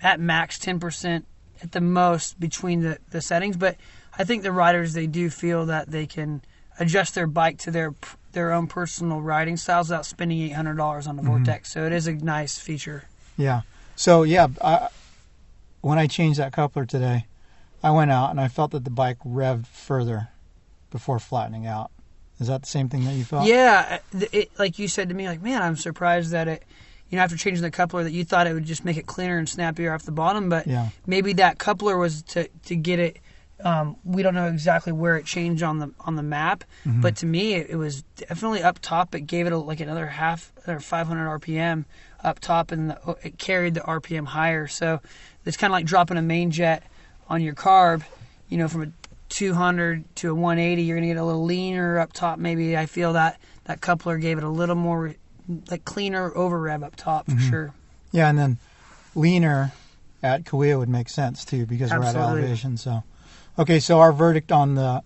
at 0.02 0.20
max 0.20 0.58
10% 0.58 1.24
at 1.62 1.72
the 1.72 1.80
most 1.80 2.38
between 2.38 2.80
the, 2.80 2.98
the 3.10 3.20
settings, 3.20 3.56
but 3.56 3.76
I 4.18 4.24
think 4.24 4.42
the 4.42 4.52
riders 4.52 4.92
they 4.92 5.06
do 5.06 5.30
feel 5.30 5.66
that 5.66 5.90
they 5.90 6.06
can 6.06 6.42
adjust 6.78 7.14
their 7.14 7.26
bike 7.26 7.58
to 7.58 7.70
their 7.70 7.94
their 8.32 8.52
own 8.52 8.66
personal 8.66 9.22
riding 9.22 9.56
styles 9.56 9.88
without 9.88 10.04
spending 10.04 10.38
eight 10.40 10.52
hundred 10.52 10.76
dollars 10.76 11.06
on 11.06 11.16
the 11.16 11.22
mm-hmm. 11.22 11.44
Vortex. 11.44 11.72
So 11.72 11.86
it 11.86 11.92
is 11.92 12.06
a 12.06 12.12
nice 12.12 12.58
feature. 12.58 13.04
Yeah. 13.38 13.62
So 13.94 14.24
yeah, 14.24 14.48
I, 14.62 14.88
when 15.80 15.98
I 15.98 16.06
changed 16.06 16.38
that 16.38 16.52
coupler 16.52 16.84
today, 16.84 17.26
I 17.82 17.90
went 17.90 18.10
out 18.10 18.30
and 18.30 18.40
I 18.40 18.48
felt 18.48 18.72
that 18.72 18.84
the 18.84 18.90
bike 18.90 19.18
revved 19.24 19.66
further 19.66 20.28
before 20.90 21.18
flattening 21.18 21.66
out. 21.66 21.90
Is 22.38 22.48
that 22.48 22.62
the 22.62 22.68
same 22.68 22.88
thing 22.88 23.04
that 23.04 23.14
you 23.14 23.24
felt? 23.24 23.46
Yeah, 23.46 24.00
it, 24.12 24.28
it, 24.34 24.50
like 24.58 24.78
you 24.78 24.88
said 24.88 25.08
to 25.08 25.14
me, 25.14 25.26
like 25.28 25.42
man, 25.42 25.62
I'm 25.62 25.76
surprised 25.76 26.30
that 26.32 26.48
it. 26.48 26.62
You 27.08 27.16
know, 27.18 27.22
after 27.22 27.36
changing 27.36 27.62
the 27.62 27.70
coupler, 27.70 28.02
that 28.02 28.10
you 28.10 28.24
thought 28.24 28.48
it 28.48 28.52
would 28.52 28.64
just 28.64 28.84
make 28.84 28.96
it 28.96 29.06
cleaner 29.06 29.38
and 29.38 29.48
snappier 29.48 29.92
off 29.94 30.02
the 30.02 30.10
bottom, 30.10 30.48
but 30.48 30.66
Yeah. 30.66 30.88
maybe 31.06 31.34
that 31.34 31.56
coupler 31.58 31.96
was 31.96 32.22
to 32.34 32.48
to 32.64 32.74
get 32.74 32.98
it. 32.98 33.18
Um, 33.64 33.96
we 34.04 34.22
don't 34.22 34.34
know 34.34 34.48
exactly 34.48 34.92
where 34.92 35.16
it 35.16 35.24
changed 35.24 35.62
on 35.62 35.78
the 35.78 35.92
on 36.00 36.16
the 36.16 36.22
map, 36.24 36.64
Mm-hmm. 36.84 37.00
but 37.02 37.16
to 37.18 37.26
me, 37.26 37.54
it, 37.54 37.70
it 37.70 37.76
was 37.76 38.02
definitely 38.16 38.62
up 38.62 38.80
top. 38.80 39.14
It 39.14 39.20
gave 39.20 39.46
it 39.46 39.52
a, 39.52 39.56
like 39.58 39.78
another 39.80 40.06
half 40.08 40.52
or 40.66 40.80
500 40.80 41.40
RPM 41.40 41.84
up 42.24 42.40
top, 42.40 42.72
and 42.72 42.90
the, 42.90 43.16
it 43.22 43.38
carried 43.38 43.74
the 43.74 43.80
RPM 43.80 44.26
higher. 44.26 44.66
So 44.66 45.00
it's 45.44 45.56
kind 45.56 45.70
of 45.70 45.76
like 45.76 45.86
dropping 45.86 46.16
a 46.18 46.22
main 46.22 46.50
jet 46.50 46.82
on 47.28 47.40
your 47.40 47.54
carb. 47.54 48.02
You 48.48 48.58
know, 48.58 48.66
from 48.68 48.82
a 48.82 48.86
200 49.28 50.04
to 50.16 50.30
a 50.30 50.34
180, 50.34 50.82
you're 50.82 50.96
gonna 50.96 51.06
get 51.08 51.16
a 51.16 51.24
little 51.24 51.44
leaner 51.44 51.98
up 51.98 52.12
top. 52.12 52.38
Maybe 52.38 52.76
I 52.76 52.86
feel 52.86 53.12
that 53.14 53.40
that 53.64 53.80
coupler 53.80 54.18
gave 54.18 54.38
it 54.38 54.44
a 54.44 54.48
little 54.48 54.76
more 54.76 55.14
like 55.70 55.84
cleaner 55.84 56.34
over 56.36 56.60
rev 56.60 56.82
up 56.82 56.96
top 56.96 57.26
for 57.26 57.32
Mm-hmm. 57.32 57.48
sure. 57.50 57.74
Yeah, 58.12 58.28
and 58.28 58.38
then 58.38 58.58
leaner 59.14 59.72
at 60.22 60.44
Cahuilla 60.44 60.78
would 60.78 60.88
make 60.88 61.08
sense 61.08 61.44
too 61.44 61.66
because 61.66 61.90
we're 61.90 62.02
at 62.02 62.16
elevation. 62.16 62.76
So, 62.76 63.02
okay, 63.58 63.78
so 63.80 63.98
our 64.00 64.12
verdict 64.12 64.52
on 64.52 64.74
the 64.74 65.02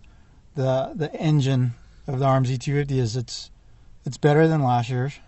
the 0.54 0.92
the 0.94 1.12
engine 1.14 1.72
of 2.06 2.18
the 2.18 2.26
RMZ 2.26 2.60
250 2.60 2.98
is 2.98 3.16
it's 3.16 3.50
it's 4.04 4.16
better 4.16 4.46
than 4.48 4.62
last 4.62 4.88
year's. 4.90 5.18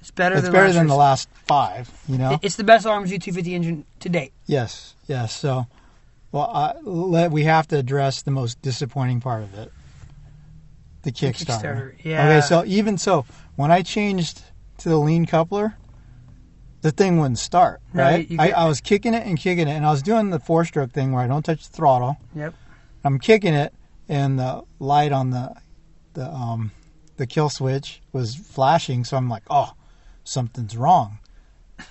It's 0.00 0.10
better 0.12 0.36
it's 0.36 0.44
than 0.44 0.52
better 0.52 0.72
than 0.72 0.86
the 0.86 0.94
last 0.94 1.28
five. 1.46 1.90
You 2.08 2.18
know. 2.18 2.38
It's 2.42 2.54
the 2.56 2.64
best 2.64 2.86
RMZ 2.86 3.08
250 3.20 3.54
engine 3.54 3.84
to 4.00 4.08
date. 4.08 4.32
Yes, 4.46 4.94
yes. 5.08 5.34
So, 5.34 5.66
well, 6.32 6.50
I, 6.52 6.74
let, 6.82 7.30
we 7.30 7.44
have 7.44 7.68
to 7.68 7.76
address 7.78 8.22
the 8.22 8.30
most 8.30 8.60
disappointing 8.62 9.20
part 9.20 9.42
of 9.42 9.54
it, 9.54 9.72
the 11.02 11.12
Kickstarter. 11.12 11.62
Kickstarter, 11.62 11.94
yeah. 12.04 12.28
Okay, 12.28 12.40
so 12.46 12.64
even 12.66 12.98
so, 12.98 13.24
when 13.56 13.70
I 13.70 13.82
changed 13.82 14.42
to 14.78 14.88
the 14.88 14.98
lean 14.98 15.26
coupler, 15.26 15.76
the 16.82 16.92
thing 16.92 17.18
wouldn't 17.18 17.38
start. 17.38 17.80
Right? 17.92 18.28
I, 18.38 18.52
I 18.52 18.68
was 18.68 18.80
kicking 18.80 19.12
it 19.12 19.26
and 19.26 19.36
kicking 19.36 19.66
it, 19.66 19.72
and 19.72 19.84
I 19.84 19.90
was 19.90 20.02
doing 20.02 20.30
the 20.30 20.38
four-stroke 20.38 20.92
thing 20.92 21.12
where 21.12 21.22
I 21.22 21.26
don't 21.26 21.44
touch 21.44 21.68
the 21.68 21.76
throttle. 21.76 22.18
Yep. 22.36 22.54
I'm 23.04 23.18
kicking 23.18 23.54
it, 23.54 23.74
and 24.08 24.38
the 24.38 24.62
light 24.78 25.12
on 25.12 25.30
the 25.30 25.54
the 26.14 26.26
um 26.26 26.70
the 27.16 27.26
kill 27.26 27.50
switch 27.50 28.00
was 28.12 28.36
flashing. 28.36 29.04
So 29.04 29.16
I'm 29.16 29.28
like, 29.28 29.42
oh, 29.50 29.72
something's 30.22 30.76
wrong. 30.76 31.18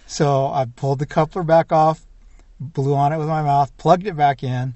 So 0.05 0.47
I 0.47 0.65
pulled 0.65 0.99
the 0.99 1.05
coupler 1.05 1.43
back 1.43 1.71
off, 1.71 2.06
blew 2.59 2.95
on 2.95 3.13
it 3.13 3.17
with 3.17 3.27
my 3.27 3.41
mouth, 3.41 3.75
plugged 3.77 4.07
it 4.07 4.15
back 4.15 4.43
in, 4.43 4.73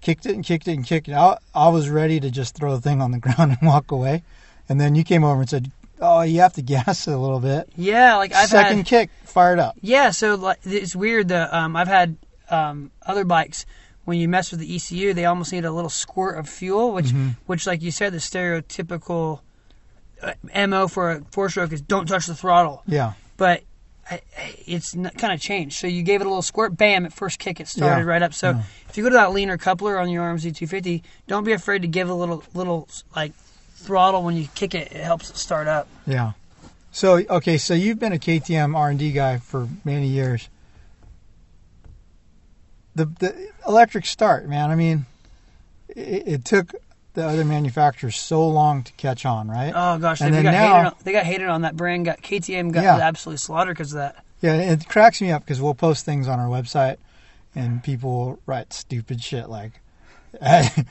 kicked 0.00 0.26
it 0.26 0.34
and 0.34 0.44
kicked 0.44 0.68
it 0.68 0.72
and 0.72 0.84
kicked 0.84 1.08
it. 1.08 1.14
I, 1.14 1.38
I 1.54 1.68
was 1.68 1.88
ready 1.88 2.18
to 2.20 2.30
just 2.30 2.54
throw 2.54 2.74
the 2.74 2.80
thing 2.80 3.00
on 3.00 3.10
the 3.10 3.18
ground 3.26 3.56
and 3.58 3.68
walk 3.68 3.90
away. 3.90 4.22
And 4.68 4.80
then 4.80 4.94
you 4.94 5.04
came 5.04 5.24
over 5.24 5.40
and 5.40 5.50
said, 5.50 5.70
"Oh, 6.00 6.22
you 6.22 6.40
have 6.40 6.52
to 6.54 6.62
gas 6.74 7.06
it 7.08 7.12
a 7.12 7.18
little 7.18 7.40
bit." 7.40 7.68
Yeah, 7.76 8.16
like 8.16 8.32
I've 8.32 8.48
Second 8.48 8.78
had. 8.78 8.86
kick, 8.86 9.10
fired 9.24 9.58
up. 9.58 9.76
Yeah, 9.80 10.10
so 10.10 10.34
like 10.36 10.58
it's 10.64 10.96
weird. 10.96 11.28
The 11.28 11.54
um, 11.56 11.76
I've 11.76 11.88
had 11.88 12.16
um, 12.50 12.90
other 13.04 13.24
bikes 13.24 13.66
when 14.04 14.18
you 14.18 14.28
mess 14.28 14.50
with 14.50 14.58
the 14.58 14.74
ECU, 14.76 15.14
they 15.14 15.26
almost 15.26 15.52
need 15.52 15.64
a 15.64 15.70
little 15.70 15.90
squirt 15.90 16.36
of 16.38 16.48
fuel, 16.48 16.92
which 16.92 17.06
Mm-hmm. 17.06 17.28
which 17.46 17.66
like 17.66 17.82
you 17.82 17.90
said, 17.92 18.12
the 18.12 18.18
stereotypical 18.18 19.40
uh, 20.22 20.66
mo 20.66 20.88
for 20.88 21.10
a 21.12 21.20
four 21.30 21.48
stroke 21.50 21.72
is 21.72 21.80
don't 21.82 22.06
touch 22.06 22.26
the 22.26 22.34
throttle. 22.34 22.82
Yeah, 22.86 23.12
But 23.36 23.62
it's 24.66 24.92
kind 24.92 25.32
of 25.32 25.40
changed. 25.40 25.76
So 25.78 25.86
you 25.86 26.02
gave 26.02 26.20
it 26.20 26.24
a 26.24 26.28
little 26.28 26.42
squirt, 26.42 26.76
bam! 26.76 27.04
At 27.06 27.12
first 27.12 27.38
kick, 27.38 27.60
it 27.60 27.68
started 27.68 28.04
Yeah, 28.04 28.10
right 28.10 28.22
up. 28.22 28.34
So 28.34 28.50
yeah. 28.50 28.62
if 28.88 28.96
you 28.96 29.02
go 29.02 29.10
to 29.10 29.14
that 29.16 29.32
leaner 29.32 29.56
coupler 29.58 29.98
on 29.98 30.08
your 30.10 30.22
RMZ 30.24 30.42
250, 30.56 31.02
don't 31.26 31.44
be 31.44 31.52
afraid 31.52 31.82
to 31.82 31.88
give 31.88 32.08
a 32.08 32.14
little 32.14 32.42
little 32.54 32.88
like 33.16 33.32
throttle 33.76 34.22
when 34.22 34.36
you 34.36 34.48
kick 34.54 34.74
it. 34.74 34.92
It 34.92 35.02
helps 35.02 35.30
it 35.30 35.36
start 35.36 35.66
up. 35.68 35.88
yeah. 36.06 36.32
So 36.90 37.16
okay, 37.30 37.56
so 37.56 37.72
you've 37.74 37.98
been 37.98 38.12
a 38.12 38.18
KTM 38.18 38.76
R 38.76 38.90
and 38.90 38.98
D 38.98 39.12
guy 39.12 39.38
for 39.38 39.68
many 39.84 40.08
years. 40.08 40.48
The 42.94 43.06
the 43.06 43.48
electric 43.66 44.04
start, 44.04 44.46
man. 44.48 44.70
I 44.70 44.74
mean, 44.74 45.06
it, 45.88 46.28
it 46.28 46.44
took 46.44 46.74
the 47.14 47.26
other 47.26 47.44
manufacturers 47.44 48.16
so 48.18 48.46
long 48.48 48.82
to 48.84 48.92
catch 48.94 49.26
on, 49.26 49.48
right? 49.48 49.72
Oh 49.74 49.98
gosh, 49.98 50.20
they, 50.20 50.26
And 50.26 50.34
then 50.34 50.44
got 50.44 50.50
now- 50.52 50.72
hated 50.74 50.86
on, 50.86 50.94
they 51.04 51.12
got 51.12 51.24
hated 51.26 51.48
on 51.48 51.62
that 51.62 51.76
brand. 51.76 52.04
Got 52.06 52.22
KTM 52.22 52.72
got 52.72 52.84
Yeah. 52.84 52.96
absolutely 52.98 53.38
slaughtered 53.38 53.76
because 53.76 53.92
of 53.92 53.98
that. 53.98 54.24
Yeah, 54.40 54.54
it 54.54 54.88
cracks 54.88 55.20
me 55.20 55.30
up 55.30 55.44
because 55.44 55.60
we'll 55.60 55.74
post 55.74 56.04
things 56.04 56.26
on 56.26 56.40
our 56.40 56.48
website, 56.48 56.96
and 57.54 57.82
people 57.82 58.10
will 58.10 58.38
write 58.46 58.72
stupid 58.72 59.22
shit 59.22 59.48
like, 59.48 59.72
"I, 60.42 60.84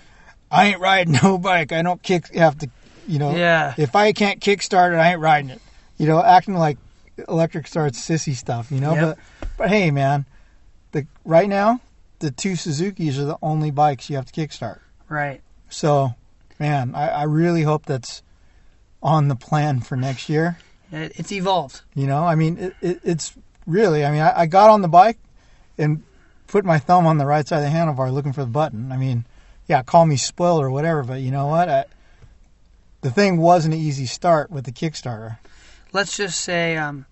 ain't 0.54 0.80
riding 0.80 1.18
no 1.22 1.38
bike. 1.40 1.72
I 1.72 1.82
don't 1.82 2.02
kick. 2.02 2.34
Have 2.36 2.58
to, 2.60 2.70
you 3.08 3.20
know. 3.20 3.36
Yeah. 3.36 3.74
If 3.78 3.96
I 3.96 4.12
can't 4.14 4.40
kickstart 4.40 4.94
it, 4.94 4.98
I 4.98 5.12
ain't 5.12 5.20
riding 5.20 5.50
it. 5.50 5.62
You 5.98 6.08
know, 6.08 6.24
acting 6.24 6.56
like 6.56 6.78
electric 7.28 7.68
starts 7.68 8.00
sissy 8.00 8.36
stuff. 8.36 8.72
You 8.72 8.80
know, 8.80 8.94
Yep. 8.94 9.02
but 9.02 9.18
but 9.58 9.70
hey, 9.70 9.92
man, 9.92 10.26
the 10.92 11.06
right 11.26 11.50
now 11.50 11.82
the 12.20 12.32
two 12.32 12.56
Suzuki's 12.56 13.18
are 13.20 13.26
the 13.26 13.38
only 13.42 13.72
bikes 13.72 14.10
you 14.10 14.16
have 14.16 14.32
to 14.32 14.34
kickstart. 14.48 14.80
Right. 15.10 15.42
So, 15.72 16.14
man, 16.60 16.94
I, 16.96 17.10
I 17.10 17.24
really 17.24 17.64
hope 17.64 17.86
that's 17.86 18.22
on 19.02 19.28
the 19.28 19.36
plan 19.36 19.80
for 19.80 19.96
next 19.96 20.30
year. 20.30 20.58
It's 20.92 21.32
evolved. 21.32 21.82
You 21.96 22.06
know, 22.06 22.24
I 22.24 22.36
mean, 22.36 22.58
it, 22.58 22.76
it, 22.82 23.00
it's 23.04 23.34
really. 23.66 24.06
I 24.06 24.12
mean, 24.12 24.22
I, 24.22 24.42
I 24.42 24.46
got 24.46 24.70
on 24.70 24.82
the 24.82 24.88
bike 24.88 25.18
and 25.78 26.04
put 26.48 26.66
my 26.66 26.80
thumb 26.80 27.06
on 27.06 27.18
the 27.18 27.26
right 27.26 27.48
side 27.48 27.64
of 27.64 27.72
the 27.72 27.78
handlebar 27.78 28.12
looking 28.12 28.34
for 28.34 28.42
the 28.42 28.52
button. 28.52 28.92
I 28.92 28.98
mean, 28.98 29.26
yeah, 29.68 29.84
call 29.84 30.06
me 30.06 30.18
spoiled 30.18 30.62
or 30.62 30.70
whatever, 30.70 31.04
but 31.04 31.22
you 31.22 31.32
know 31.32 31.48
what? 31.48 31.70
I, 31.70 31.86
the 33.00 33.10
thing 33.10 33.38
wasn't 33.38 33.74
an 33.74 33.80
easy 33.80 34.06
start 34.06 34.52
with 34.52 34.66
the 34.66 34.72
Kickstarter. 34.72 35.38
Let's 35.94 36.18
just 36.18 36.42
say, 36.42 36.78
um, 36.78 37.06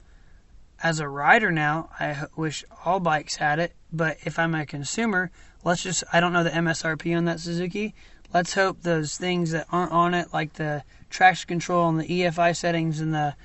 as 0.84 1.00
a 1.00 1.08
rider 1.08 1.52
now, 1.52 1.90
I 2.00 2.26
wish 2.36 2.64
all 2.86 3.00
bikes 3.00 3.38
had 3.38 3.60
it. 3.60 3.74
But 3.92 4.18
if 4.24 4.38
I'm 4.38 4.54
a 4.54 4.66
consumer, 4.66 5.32
let's 5.64 5.84
just. 5.84 6.04
I 6.14 6.20
don't 6.20 6.34
know 6.34 6.44
the 6.44 6.52
MSRP 6.52 7.18
on 7.18 7.26
that 7.26 7.40
Suzuki. 7.40 7.96
Let's 8.34 8.54
hope 8.54 8.82
those 8.82 9.18
things 9.18 9.52
that 9.52 9.68
aren't 9.72 9.92
on 9.92 10.14
it, 10.14 10.28
like 10.34 10.54
the 10.54 10.84
traction 11.10 11.48
control 11.48 11.90
and 11.90 12.00
the 12.00 12.06
EFI 12.08 12.56
settings 12.56 13.00
and 13.00 13.14
the 13.14 13.36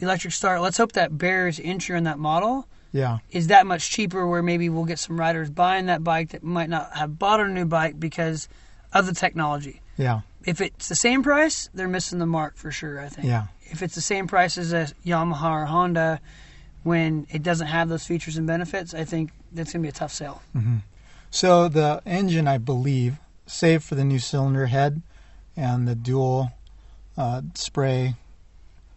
electric 0.00 0.32
start, 0.32 0.60
let's 0.60 0.76
hope 0.78 0.92
that 0.92 1.16
barriers 1.18 1.60
entry 1.62 1.96
on 1.96 2.04
that 2.04 2.18
model 2.18 2.66
Yeah, 2.92 3.18
is 3.30 3.48
that 3.48 3.66
much 3.66 3.90
cheaper 3.90 4.26
where 4.26 4.42
maybe 4.42 4.68
we'll 4.68 4.84
get 4.84 4.98
some 4.98 5.18
riders 5.18 5.50
buying 5.50 5.86
that 5.86 6.02
bike 6.04 6.30
that 6.30 6.42
might 6.42 6.68
not 6.68 6.96
have 6.96 7.18
bought 7.18 7.40
a 7.40 7.48
new 7.48 7.64
bike 7.64 7.98
because 7.98 8.48
of 8.92 9.06
the 9.06 9.12
technology. 9.12 9.80
yeah, 9.96 10.20
If 10.44 10.60
it's 10.60 10.88
the 10.88 10.94
same 10.96 11.22
price, 11.22 11.68
they're 11.74 11.88
missing 11.88 12.18
the 12.20 12.26
mark 12.26 12.56
for 12.56 12.70
sure, 12.70 13.00
I 13.00 13.08
think. 13.08 13.26
yeah, 13.28 13.46
If 13.70 13.82
it's 13.82 13.94
the 13.94 14.00
same 14.00 14.26
price 14.26 14.56
as 14.56 14.72
a 14.72 14.86
Yamaha 15.04 15.50
or 15.62 15.66
Honda 15.66 16.20
when 16.84 17.26
it 17.30 17.42
doesn't 17.42 17.66
have 17.66 17.88
those 17.88 18.06
features 18.06 18.36
and 18.36 18.46
benefits, 18.46 18.94
I 18.94 19.04
think 19.04 19.30
that's 19.52 19.72
going 19.72 19.82
to 19.82 19.86
be 19.86 19.90
a 19.90 19.92
tough 19.92 20.12
sell. 20.12 20.42
Mm-hmm. 20.56 20.76
So 21.30 21.68
the 21.68 22.00
engine, 22.06 22.48
I 22.48 22.58
believe, 22.58 23.18
save 23.48 23.82
for 23.82 23.94
the 23.94 24.04
new 24.04 24.18
cylinder 24.18 24.66
head 24.66 25.02
and 25.56 25.88
the 25.88 25.94
dual 25.94 26.52
uh, 27.16 27.42
spray 27.54 28.14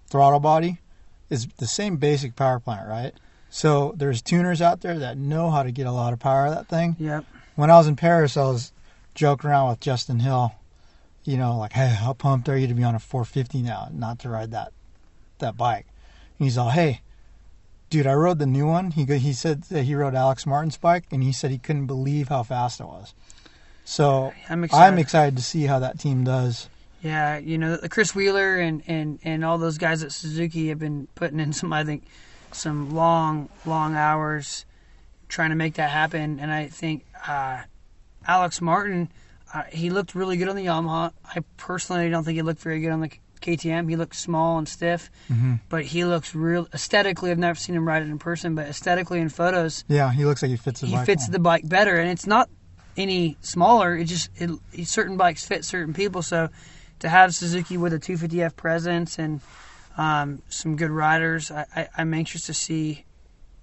throttle 0.08 0.39
body, 0.39 0.79
is 1.29 1.48
the 1.58 1.65
same 1.65 1.98
basic 1.98 2.36
power 2.36 2.60
plant, 2.60 2.88
right? 2.88 3.13
So 3.50 3.93
there's 3.98 4.22
tuners 4.22 4.62
out 4.62 4.81
there 4.81 5.00
that 5.00 5.17
know 5.17 5.50
how 5.50 5.63
to 5.63 5.72
get 5.72 5.88
a 5.88 5.91
lot 5.91 6.13
of 6.13 6.20
power 6.20 6.46
out 6.46 6.50
of 6.50 6.55
that 6.55 6.67
thing. 6.67 6.96
Yep. 7.00 7.25
When 7.55 7.72
I 7.72 7.77
was 7.77 7.88
in 7.88 7.96
Paris, 7.96 8.38
I 8.38 8.43
was 8.43 8.72
joking 9.15 9.50
around 9.50 9.70
with 9.70 9.79
Justin 9.79 10.20
Hill, 10.20 10.53
you 11.24 11.38
know, 11.38 11.58
like, 11.58 11.74
hey, 11.74 11.89
how 11.89 12.13
pumped 12.13 12.48
are 12.50 12.58
you 12.58 12.67
to 12.67 12.74
be 12.74 12.84
on 12.84 12.96
a 12.96 13.00
450 13.00 13.62
now, 13.62 13.89
not 13.91 14.20
to 14.20 14.29
ride 14.29 14.51
that 14.51 14.72
that 15.39 15.58
bike? 15.58 15.86
And 16.38 16.46
he's 16.46 16.58
all, 16.58 16.70
hey, 16.70 17.01
dude, 17.89 18.08
I 18.08 18.13
rode 18.13 18.39
the 18.39 18.46
new 18.46 18.67
one. 18.67 18.91
He 18.91 19.05
he 19.05 19.34
said 19.34 19.63
that 19.63 19.84
he 19.84 19.96
rode 19.96 20.15
Alex 20.15 20.46
Martin's 20.46 20.77
bike, 20.77 21.05
and 21.12 21.24
he 21.24 21.31
said 21.31 21.51
he 21.51 21.58
couldn't 21.58 21.88
believe 21.88 22.29
how 22.29 22.43
fast 22.43 22.79
it 22.79 22.86
was. 22.86 23.13
So 23.86 24.34
I'm 24.50 24.64
excited. 24.64 24.94
I'm 24.94 25.00
excited 25.00 25.38
to 25.38 25.44
see 25.44 25.64
how 25.64 25.80
that 25.80 26.00
team 26.00 26.24
does. 26.24 26.70
Yeah, 27.02 27.38
you 27.40 27.58
know, 27.58 27.78
the 27.78 27.90
Chris 27.90 28.14
Wheeler 28.14 28.58
and, 28.58 28.84
and, 28.88 29.20
and 29.24 29.44
all 29.44 29.58
those 29.58 29.78
guys 29.80 30.04
at 30.04 30.12
Suzuki 30.12 30.70
have 30.70 30.78
been 30.80 31.08
putting 31.16 31.40
in 31.40 31.52
some, 31.52 31.74
I 31.74 31.84
think, 31.84 32.04
some 32.52 32.94
long, 32.94 33.50
long 33.66 33.96
hours 33.96 34.66
trying 35.28 35.50
to 35.50 35.56
make 35.56 35.76
that 35.76 35.90
happen. 35.90 36.40
And 36.40 36.52
I 36.52 36.68
think 36.68 37.04
uh, 37.28 37.62
Alex 38.28 38.62
Martin, 38.62 39.10
uh, 39.54 39.64
he 39.72 39.90
looked 39.90 40.14
really 40.14 40.38
good 40.38 40.48
on 40.48 40.56
the 40.56 40.66
Yamaha. 40.68 41.12
I 41.26 41.40
personally 41.58 42.08
don't 42.10 42.24
think 42.24 42.36
he 42.36 42.44
looked 42.44 42.62
very 42.62 42.82
good 42.82 42.92
on 42.92 43.00
the 43.02 43.10
KTM. 43.42 43.90
He 43.90 43.96
looked 43.96 44.16
small 44.16 44.60
and 44.60 44.70
stiff, 44.70 45.10
Mm-hmm. 45.32 45.56
but 45.70 45.84
he 45.84 46.06
looks 46.06 46.36
real 46.36 46.68
aesthetically. 46.72 47.32
I've 47.32 47.40
never 47.40 47.58
seen 47.58 47.76
him 47.76 47.88
ride 47.88 48.04
it 48.04 48.10
in 48.10 48.20
person, 48.20 48.54
but 48.54 48.68
aesthetically 48.68 49.20
in 49.20 49.30
photos, 49.30 49.84
Yeah, 49.88 50.12
he 50.12 50.24
looks 50.26 50.44
like 50.44 50.52
he 50.52 50.58
fits 50.58 50.82
the 50.82 50.88
he 50.88 50.94
bike 50.96 51.08
fits 51.08 51.24
well. 51.24 51.32
the 51.32 51.40
bike 51.40 51.68
better, 51.68 51.96
and 51.98 52.12
it's 52.12 52.28
not 52.28 52.48
any 52.98 53.38
smaller. 53.42 53.96
It 53.96 54.06
just 54.06 54.30
it, 54.36 54.88
certain 54.88 55.18
bikes 55.18 55.46
fit 55.46 55.66
certain 55.66 55.94
people. 55.94 56.22
So 56.22 56.50
to 57.00 57.10
have 57.10 57.34
Suzuki 57.34 57.78
with 57.78 57.94
a 57.94 58.00
250F 58.00 58.56
presence 58.56 59.18
and 59.20 59.42
um, 59.98 60.42
some 60.50 60.76
good 60.76 60.92
riders, 60.92 61.52
I, 61.52 61.66
I, 61.76 61.90
I'm 61.98 62.14
anxious 62.14 62.46
to 62.48 62.54
see 62.54 63.06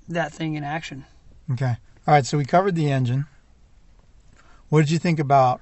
that 0.09 0.33
thing 0.33 0.55
in 0.55 0.65
action. 0.65 1.05
Okay. 1.53 1.77
All 2.07 2.15
right. 2.15 2.27
So 2.27 2.39
we 2.39 2.45
covered 2.45 2.75
the 2.75 2.91
engine. 2.91 3.27
What 4.69 4.81
did 4.81 4.91
you 4.91 4.99
think 4.99 5.19
about 5.19 5.61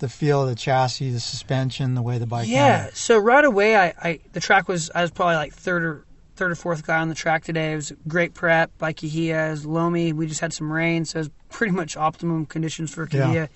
the 0.00 0.08
feel 0.08 0.42
of 0.42 0.48
the 0.48 0.54
chassis, 0.54 1.10
the 1.10 1.20
suspension, 1.20 1.94
the 1.94 2.02
way 2.02 2.18
the 2.18 2.26
bike? 2.26 2.48
Yeah. 2.48 2.90
So 2.94 3.18
right 3.18 3.44
away, 3.44 3.76
I, 3.76 3.94
I 4.02 4.20
the 4.32 4.40
track 4.40 4.68
was 4.68 4.90
I 4.94 5.02
was 5.02 5.10
probably 5.10 5.36
like 5.36 5.52
third 5.52 5.84
or 5.84 6.04
third 6.36 6.50
or 6.50 6.54
fourth 6.54 6.86
guy 6.86 7.00
on 7.00 7.08
the 7.08 7.14
track 7.14 7.44
today. 7.44 7.72
It 7.72 7.76
was 7.76 7.92
great 8.08 8.34
prep 8.34 8.76
by 8.78 8.92
Cahuilla. 8.92 9.48
It 9.48 9.50
was 9.50 9.66
loamy. 9.66 10.12
We 10.12 10.26
just 10.26 10.40
had 10.40 10.52
some 10.52 10.72
rain, 10.72 11.04
so 11.04 11.18
it 11.18 11.20
was 11.20 11.30
pretty 11.50 11.72
much 11.72 11.96
optimum 11.96 12.46
conditions 12.46 12.92
for 12.92 13.06
Yeah. 13.34 13.46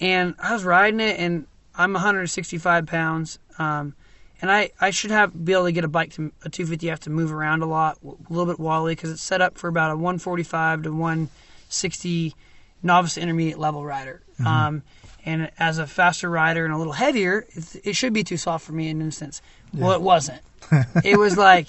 And 0.00 0.34
I 0.38 0.52
was 0.52 0.64
riding 0.64 1.00
it, 1.00 1.18
and 1.18 1.46
I'm 1.74 1.92
165 1.92 2.86
pounds. 2.86 3.38
Um, 3.58 3.94
and 4.42 4.50
I, 4.50 4.70
I 4.80 4.90
should 4.90 5.10
have 5.10 5.44
be 5.44 5.52
able 5.52 5.64
to 5.64 5.72
get 5.72 5.84
a 5.84 5.88
bike 5.88 6.12
to 6.14 6.32
a 6.44 6.50
250F 6.50 7.00
to 7.00 7.10
move 7.10 7.32
around 7.32 7.62
a 7.62 7.66
lot, 7.66 7.98
a 8.04 8.32
little 8.32 8.46
bit 8.46 8.58
wobbly 8.58 8.94
because 8.94 9.10
it's 9.10 9.22
set 9.22 9.40
up 9.40 9.56
for 9.56 9.68
about 9.68 9.90
a 9.92 9.96
145 9.96 10.82
to 10.82 10.92
160 10.92 12.34
novice 12.82 13.16
intermediate 13.16 13.58
level 13.58 13.84
rider. 13.84 14.22
Um, 14.44 14.82
and 15.24 15.50
as 15.58 15.78
a 15.78 15.86
faster 15.86 16.28
rider 16.28 16.64
and 16.64 16.74
a 16.74 16.76
little 16.76 16.92
heavier, 16.92 17.46
it, 17.50 17.76
it 17.84 17.96
should 17.96 18.12
be 18.12 18.24
too 18.24 18.36
soft 18.36 18.66
for 18.66 18.72
me 18.72 18.88
in 18.88 18.98
an 18.98 19.06
instance. 19.06 19.40
Well, 19.72 19.92
it 19.92 20.02
wasn't. 20.02 20.42
it 21.04 21.18
was 21.18 21.36
like 21.36 21.68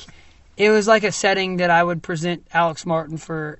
it 0.57 0.69
was 0.69 0.87
like 0.87 1.03
a 1.03 1.11
setting 1.11 1.57
that 1.57 1.69
I 1.69 1.83
would 1.83 2.01
present 2.03 2.47
Alex 2.53 2.85
Martin 2.85 3.17
for 3.17 3.59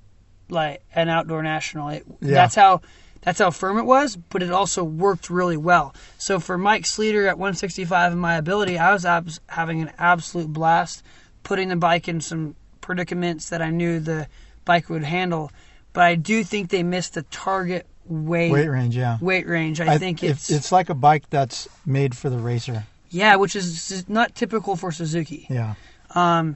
like 0.49 0.81
an 0.93 1.09
outdoor 1.09 1.43
national. 1.43 1.89
It, 1.89 2.05
Yeah. 2.21 2.35
That's 2.35 2.55
how 2.55 2.81
that's 3.21 3.39
how 3.39 3.49
firm 3.49 3.79
it 3.79 3.85
was, 3.85 4.15
but 4.15 4.43
it 4.43 4.51
also 4.51 4.83
worked 4.83 5.31
really 5.31 5.57
well. 5.57 5.95
So 6.19 6.39
for 6.39 6.57
Mike 6.59 6.85
Sleeter 6.85 7.27
at 7.27 7.39
165 7.39 8.13
in 8.13 8.19
my 8.19 8.35
ability, 8.35 8.77
I 8.77 8.93
was 8.93 9.03
abs- 9.03 9.39
having 9.47 9.81
an 9.81 9.91
absolute 9.97 10.53
blast 10.53 11.03
putting 11.41 11.69
the 11.69 11.75
bike 11.75 12.07
in 12.07 12.21
some 12.21 12.55
predicaments 12.81 13.49
that 13.49 13.63
I 13.63 13.71
knew 13.71 13.99
the 13.99 14.27
bike 14.63 14.89
would 14.89 15.03
handle. 15.03 15.51
But 15.91 16.03
I 16.03 16.15
do 16.15 16.43
think 16.43 16.69
they 16.69 16.83
missed 16.83 17.15
the 17.15 17.23
target 17.23 17.87
weight 18.05 18.51
Weight 18.51 18.67
range, 18.67 18.95
yeah. 18.95 19.17
weight 19.19 19.47
range. 19.47 19.81
I, 19.81 19.97
think 19.97 20.23
it's, 20.23 20.51
it's 20.51 20.71
like 20.71 20.89
a 20.89 20.93
bike 20.93 21.27
that's 21.31 21.67
made 21.83 22.15
for 22.15 22.29
the 22.29 22.37
racer. 22.37 22.85
yeah, 23.09 23.37
which 23.37 23.55
is 23.55 24.07
not 24.07 24.35
typical 24.35 24.75
for 24.75 24.91
Suzuki. 24.91 25.47
Yeah. 25.49 25.73
Um, 26.15 26.55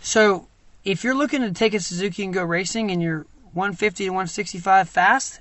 so 0.00 0.48
if 0.84 1.04
you're 1.04 1.14
looking 1.14 1.42
to 1.42 1.52
take 1.52 1.74
a 1.74 1.80
Suzuki 1.80 2.24
and 2.24 2.32
go 2.32 2.42
racing 2.42 2.90
and 2.90 3.02
you're 3.02 3.26
150 3.52 4.04
to 4.04 4.10
165 4.10 4.88
fast, 4.88 5.40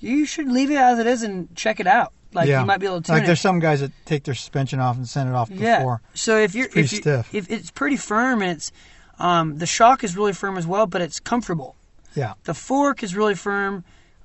you 0.00 0.26
should 0.26 0.50
leave 0.50 0.70
it 0.70 0.76
as 0.76 0.98
it 0.98 1.06
is 1.06 1.22
and 1.22 1.54
check 1.54 1.80
it 1.80 1.86
out. 1.86 2.12
Like 2.34 2.48
yeah. 2.48 2.60
you 2.60 2.66
might 2.66 2.78
be 2.78 2.86
able 2.86 3.00
to 3.00 3.06
tune 3.06 3.14
Like 3.14 3.24
it. 3.24 3.26
there's 3.26 3.40
some 3.40 3.58
guys 3.58 3.80
that 3.80 3.92
take 4.04 4.24
their 4.24 4.34
suspension 4.34 4.80
off 4.80 4.96
and 4.96 5.08
send 5.08 5.28
it 5.28 5.34
off 5.34 5.50
yeah. 5.50 5.78
before. 5.78 6.00
So 6.14 6.38
if 6.38 6.54
you're 6.54 6.68
pretty 6.68 6.86
if 6.86 6.92
you, 6.92 6.98
stiff. 6.98 7.34
if 7.34 7.50
it's 7.50 7.70
pretty 7.70 7.96
firm 7.96 8.42
and 8.42 8.52
it's 8.52 8.72
um, 9.18 9.58
the 9.58 9.66
shock 9.66 10.02
is 10.02 10.16
really 10.16 10.32
firm 10.32 10.56
as 10.56 10.66
well, 10.66 10.86
but 10.86 11.02
it's 11.02 11.20
comfortable. 11.20 11.76
Yeah. 12.14 12.34
The 12.44 12.54
fork 12.54 13.02
is 13.02 13.14
really 13.14 13.34
firm, 13.34 13.84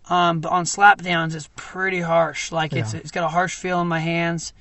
um, 0.09 0.39
but 0.39 0.51
on 0.51 0.65
slap 0.65 1.01
downs 1.01 1.35
it's 1.35 1.49
pretty 1.55 1.99
harsh. 1.99 2.51
Like 2.51 2.73
it's 2.73 2.93
it's 2.93 3.11
got 3.11 3.23
a 3.23 3.29
harsh 3.29 3.55
feel 3.55 3.81
in 3.81 3.87
my 3.87 3.99
hands. 3.99 4.53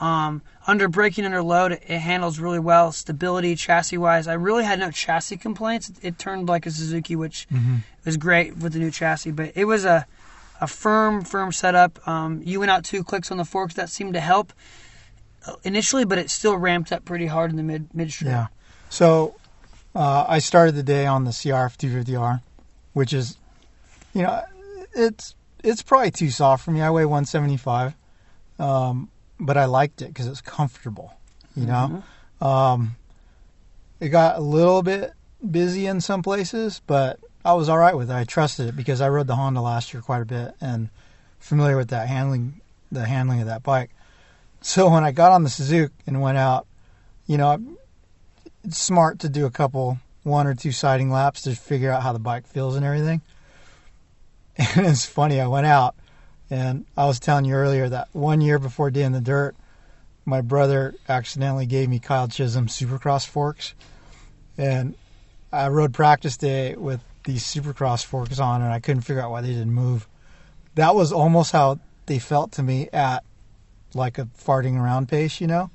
Um, 0.00 0.42
under 0.66 0.88
braking 0.88 1.24
under 1.24 1.42
load, 1.42 1.72
it, 1.72 1.82
it 1.86 1.98
handles 2.00 2.38
really 2.38 2.58
well. 2.58 2.92
Stability, 2.92 3.54
chassis 3.56 3.96
wise, 3.98 4.26
I 4.28 4.34
really 4.34 4.64
had 4.64 4.78
no 4.78 4.90
chassis 4.90 5.36
complaints. 5.38 5.88
It, 5.88 5.96
it 6.02 6.18
turned 6.18 6.48
like 6.48 6.66
a 6.66 6.70
Suzuki, 6.70 7.16
which 7.16 7.46
Mm-hmm. 7.52 7.76
was 8.04 8.16
great 8.16 8.56
with 8.58 8.72
the 8.74 8.78
new 8.78 8.90
chassis. 8.90 9.30
But 9.32 9.52
it 9.56 9.64
was 9.64 9.84
a 9.84 10.06
a 10.60 10.66
firm, 10.66 11.22
firm 11.22 11.52
setup. 11.52 12.06
Um, 12.08 12.40
you 12.44 12.60
went 12.60 12.70
out 12.70 12.82
two 12.84 13.04
clicks 13.04 13.30
on 13.30 13.36
the 13.36 13.44
forks, 13.44 13.74
that 13.74 13.90
seemed 13.90 14.14
to 14.14 14.20
help 14.20 14.52
uh, 15.46 15.54
initially, 15.64 16.04
but 16.06 16.16
it 16.18 16.30
still 16.30 16.56
ramped 16.56 16.92
up 16.92 17.04
pretty 17.04 17.26
hard 17.26 17.50
in 17.50 17.56
the 17.56 17.62
mid 17.62 17.92
midstream. 17.94 18.30
Yeah. 18.30 18.46
So 18.88 19.34
uh, 19.94 20.24
I 20.28 20.38
started 20.38 20.74
the 20.74 20.82
day 20.82 21.04
on 21.06 21.24
the 21.24 21.30
CRF 21.30 21.76
250R, 21.76 22.40
which 22.94 23.12
is, 23.12 23.36
you 24.14 24.22
know, 24.22 24.42
it's 24.94 25.34
it's 25.62 25.82
probably 25.82 26.10
too 26.10 26.30
soft 26.30 26.64
for 26.64 26.70
me. 26.70 26.80
I 26.80 26.90
weigh 26.90 27.04
175, 27.04 27.94
um, 28.58 29.10
but 29.38 29.56
I 29.56 29.66
liked 29.66 30.02
it 30.02 30.08
because 30.08 30.26
it's 30.26 30.40
comfortable. 30.40 31.12
You 31.54 31.66
know, 31.66 32.02
um, 32.40 32.96
it 33.98 34.10
got 34.10 34.36
a 34.36 34.40
little 34.40 34.82
bit 34.82 35.12
busy 35.50 35.86
in 35.86 36.00
some 36.00 36.22
places, 36.22 36.82
but 36.86 37.18
I 37.44 37.54
was 37.54 37.68
all 37.68 37.78
right 37.78 37.96
with 37.96 38.10
it. 38.10 38.14
I 38.14 38.24
trusted 38.24 38.68
it 38.68 38.76
because 38.76 39.00
I 39.00 39.08
rode 39.08 39.26
the 39.26 39.36
Honda 39.36 39.60
last 39.60 39.94
year 39.94 40.02
quite 40.02 40.20
a 40.20 40.26
bit 40.26 40.54
and 40.60 40.90
familiar 41.38 41.76
with 41.76 41.88
that 41.88 42.08
handling, 42.08 42.60
the 42.92 43.06
handling 43.06 43.40
of 43.40 43.46
that 43.46 43.62
bike. 43.62 43.90
So 44.60 44.90
when 44.90 45.04
I 45.04 45.12
got 45.12 45.32
on 45.32 45.44
the 45.44 45.50
Suzuki 45.50 45.94
and 46.06 46.20
went 46.20 46.38
out, 46.38 46.66
you 47.26 47.38
know, 47.38 47.58
it's 48.64 48.78
smart 48.78 49.20
to 49.20 49.28
do 49.28 49.46
a 49.46 49.50
couple 49.50 49.98
one 50.24 50.46
or 50.46 50.54
two 50.54 50.72
siding 50.72 51.10
laps 51.10 51.42
to 51.42 51.54
figure 51.54 51.90
out 51.90 52.02
how 52.02 52.12
the 52.12 52.18
bike 52.18 52.46
feels 52.46 52.76
and 52.76 52.84
everything. 52.84 53.22
And 54.58 54.86
it's 54.86 55.04
funny, 55.04 55.38
I 55.38 55.46
went 55.48 55.66
out 55.66 55.94
and 56.50 56.86
I 56.96 57.06
was 57.06 57.20
telling 57.20 57.44
you 57.44 57.54
earlier 57.54 57.88
that 57.88 58.08
one 58.12 58.40
year 58.40 58.58
before 58.58 58.90
Day 58.90 59.02
in 59.02 59.12
the 59.12 59.20
Dirt, 59.20 59.56
my 60.24 60.40
brother 60.40 60.94
accidentally 61.08 61.66
gave 61.66 61.88
me 61.88 61.98
Kyle 61.98 62.28
Chisholm 62.28 62.66
Supercross 62.66 63.26
forks. 63.26 63.74
And 64.58 64.94
I 65.52 65.68
rode 65.68 65.94
practice 65.94 66.36
day 66.36 66.74
with 66.74 67.00
these 67.24 67.44
Supercross 67.44 68.04
forks 68.04 68.38
on 68.38 68.62
and 68.62 68.72
I 68.72 68.80
couldn't 68.80 69.02
figure 69.02 69.22
out 69.22 69.30
why 69.30 69.40
they 69.40 69.48
didn't 69.48 69.72
move. 69.72 70.06
That 70.74 70.94
was 70.94 71.12
almost 71.12 71.52
how 71.52 71.78
they 72.06 72.18
felt 72.18 72.52
to 72.52 72.62
me 72.62 72.88
at 72.92 73.24
like 73.94 74.18
a 74.18 74.26
farting 74.26 74.78
around 74.78 75.08
pace, 75.08 75.40
you 75.40 75.46
know? 75.46 75.70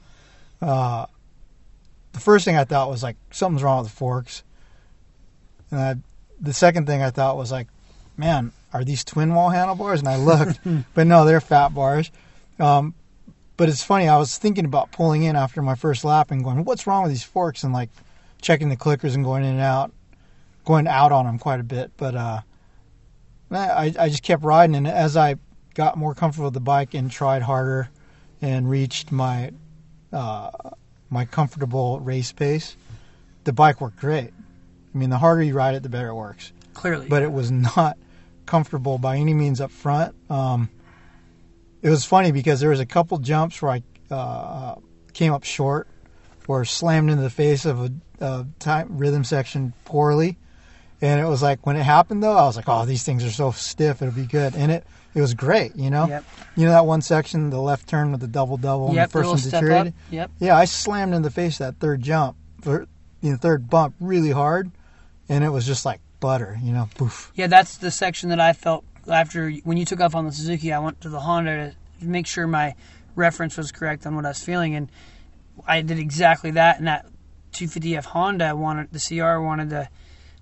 Uh, 0.61 1.05
the 2.13 2.19
first 2.19 2.45
thing 2.45 2.55
I 2.55 2.63
thought 2.63 2.89
was 2.89 3.03
like 3.03 3.17
something's 3.31 3.63
wrong 3.63 3.81
with 3.81 3.91
the 3.91 3.95
forks, 3.95 4.43
and 5.71 5.79
I, 5.79 5.95
the 6.39 6.53
second 6.53 6.85
thing 6.85 7.01
I 7.01 7.09
thought 7.09 7.37
was 7.37 7.51
like, 7.51 7.67
man, 8.17 8.51
are 8.73 8.83
these 8.83 9.03
twin 9.03 9.33
wall 9.33 9.49
handlebars? 9.49 9.99
And 9.99 10.07
I 10.09 10.17
looked, 10.17 10.59
but 10.93 11.07
no, 11.07 11.25
they're 11.25 11.41
fat 11.41 11.69
bars. 11.69 12.11
Um, 12.59 12.93
but 13.57 13.69
it's 13.69 13.83
funny. 13.83 14.07
I 14.07 14.17
was 14.17 14.37
thinking 14.37 14.65
about 14.65 14.91
pulling 14.91 15.23
in 15.23 15.35
after 15.35 15.61
my 15.61 15.75
first 15.75 16.03
lap 16.03 16.31
and 16.31 16.43
going, 16.43 16.63
what's 16.65 16.87
wrong 16.87 17.03
with 17.03 17.11
these 17.11 17.23
forks? 17.23 17.63
And 17.63 17.73
like 17.73 17.89
checking 18.41 18.69
the 18.69 18.77
clickers 18.77 19.13
and 19.13 19.23
going 19.23 19.43
in 19.43 19.51
and 19.51 19.59
out, 19.59 19.91
going 20.65 20.87
out 20.87 21.11
on 21.11 21.25
them 21.25 21.37
quite 21.37 21.59
a 21.59 21.63
bit. 21.63 21.91
But 21.97 22.15
uh, 22.15 22.41
I 23.51 23.93
I 23.99 24.09
just 24.09 24.23
kept 24.23 24.43
riding, 24.43 24.75
and 24.75 24.87
as 24.87 25.17
I 25.17 25.35
got 25.75 25.97
more 25.97 26.15
comfortable 26.15 26.45
with 26.47 26.53
the 26.53 26.59
bike 26.59 26.93
and 26.93 27.11
tried 27.11 27.41
harder 27.41 27.89
and 28.41 28.69
reached 28.69 29.11
my 29.11 29.51
uh, 30.11 30.49
my 31.09 31.25
comfortable 31.25 31.99
race 31.99 32.31
pace, 32.31 32.75
the 33.43 33.53
bike 33.53 33.81
worked 33.81 33.97
great. 33.97 34.31
I 34.93 34.97
mean, 34.97 35.09
the 35.09 35.17
harder 35.17 35.43
you 35.43 35.53
ride 35.53 35.75
it, 35.75 35.83
the 35.83 35.89
better 35.89 36.09
it 36.09 36.15
works. 36.15 36.51
Clearly, 36.73 37.07
But 37.07 37.21
it 37.21 37.31
was 37.31 37.51
not 37.51 37.97
comfortable 38.51 38.97
by 38.97 39.15
any 39.15 39.33
means 39.33 39.61
up 39.61 39.71
front. 39.71 40.13
Um, 40.29 40.69
it 41.81 41.89
was 41.89 42.03
funny 42.03 42.33
because 42.33 42.59
there 42.59 42.71
was 42.71 42.81
a 42.81 42.85
couple 42.85 43.17
jumps 43.17 43.61
where 43.61 43.71
I 43.71 43.83
uh, 44.13 44.75
came 45.13 45.31
up 45.31 45.45
short 45.45 45.87
or 46.49 46.65
slammed 46.65 47.09
into 47.09 47.23
the 47.23 47.29
face 47.29 47.63
of 47.63 47.79
a, 47.79 47.91
a 48.19 48.45
time 48.59 48.97
rhythm 48.97 49.23
section 49.23 49.73
poorly. 49.85 50.37
And 51.01 51.21
it 51.21 51.25
was 51.25 51.41
like 51.41 51.65
when 51.65 51.77
it 51.77 51.83
happened 51.83 52.21
though, 52.21 52.35
I 52.35 52.43
was 52.43 52.57
like, 52.57 52.67
"Oh, 52.67 52.85
these 52.85 53.03
things 53.03 53.23
are 53.23 53.31
so 53.31 53.51
stiff; 53.51 54.01
it'll 54.01 54.13
be 54.13 54.27
good." 54.27 54.53
And 54.55 54.69
it 54.69 54.85
it 55.15 55.21
was 55.21 55.33
great, 55.33 55.75
you 55.77 55.89
know. 55.89 56.07
Yep. 56.07 56.25
You 56.57 56.65
know 56.65 56.71
that 56.71 56.85
one 56.85 57.01
section, 57.01 57.51
the 57.51 57.61
left 57.61 57.87
turn 57.87 58.11
with 58.11 58.19
the 58.19 58.27
double 58.27 58.57
double, 58.57 58.89
and 58.89 58.97
the 58.97 59.07
first 59.07 59.29
one 59.29 59.39
deteriorated. 59.39 59.93
Yep. 60.11 60.29
Yeah, 60.39 60.57
I 60.57 60.65
slammed 60.65 61.13
in 61.13 61.21
the 61.21 61.31
face 61.31 61.57
that 61.59 61.79
third 61.79 62.01
jump, 62.01 62.35
for, 62.61 62.85
you 63.21 63.31
know, 63.31 63.37
third 63.37 63.69
bump 63.69 63.95
really 63.99 64.31
hard, 64.31 64.69
and 65.29 65.43
it 65.43 65.49
was 65.49 65.65
just 65.65 65.85
like 65.85 66.01
butter, 66.21 66.57
you 66.63 66.71
know, 66.71 66.87
poof. 66.95 67.33
Yeah, 67.35 67.47
that's 67.47 67.75
the 67.77 67.91
section 67.91 68.29
that 68.29 68.39
I 68.39 68.53
felt 68.53 68.85
after 69.11 69.51
when 69.65 69.75
you 69.75 69.83
took 69.83 69.99
off 69.99 70.15
on 70.15 70.25
the 70.25 70.31
Suzuki. 70.31 70.71
I 70.71 70.79
went 70.79 71.01
to 71.01 71.09
the 71.09 71.19
Honda 71.19 71.73
to 71.99 72.05
make 72.05 72.25
sure 72.27 72.47
my 72.47 72.75
reference 73.15 73.57
was 73.57 73.73
correct 73.73 74.07
on 74.07 74.15
what 74.15 74.25
I 74.25 74.29
was 74.29 74.41
feeling, 74.41 74.75
and 74.75 74.89
I 75.67 75.81
did 75.81 75.99
exactly 75.99 76.51
that. 76.51 76.77
And 76.77 76.87
that 76.87 77.05
250F 77.51 78.05
Honda 78.05 78.55
wanted 78.55 78.93
the 78.93 78.99
CR 78.99 79.41
wanted 79.41 79.71
to 79.71 79.89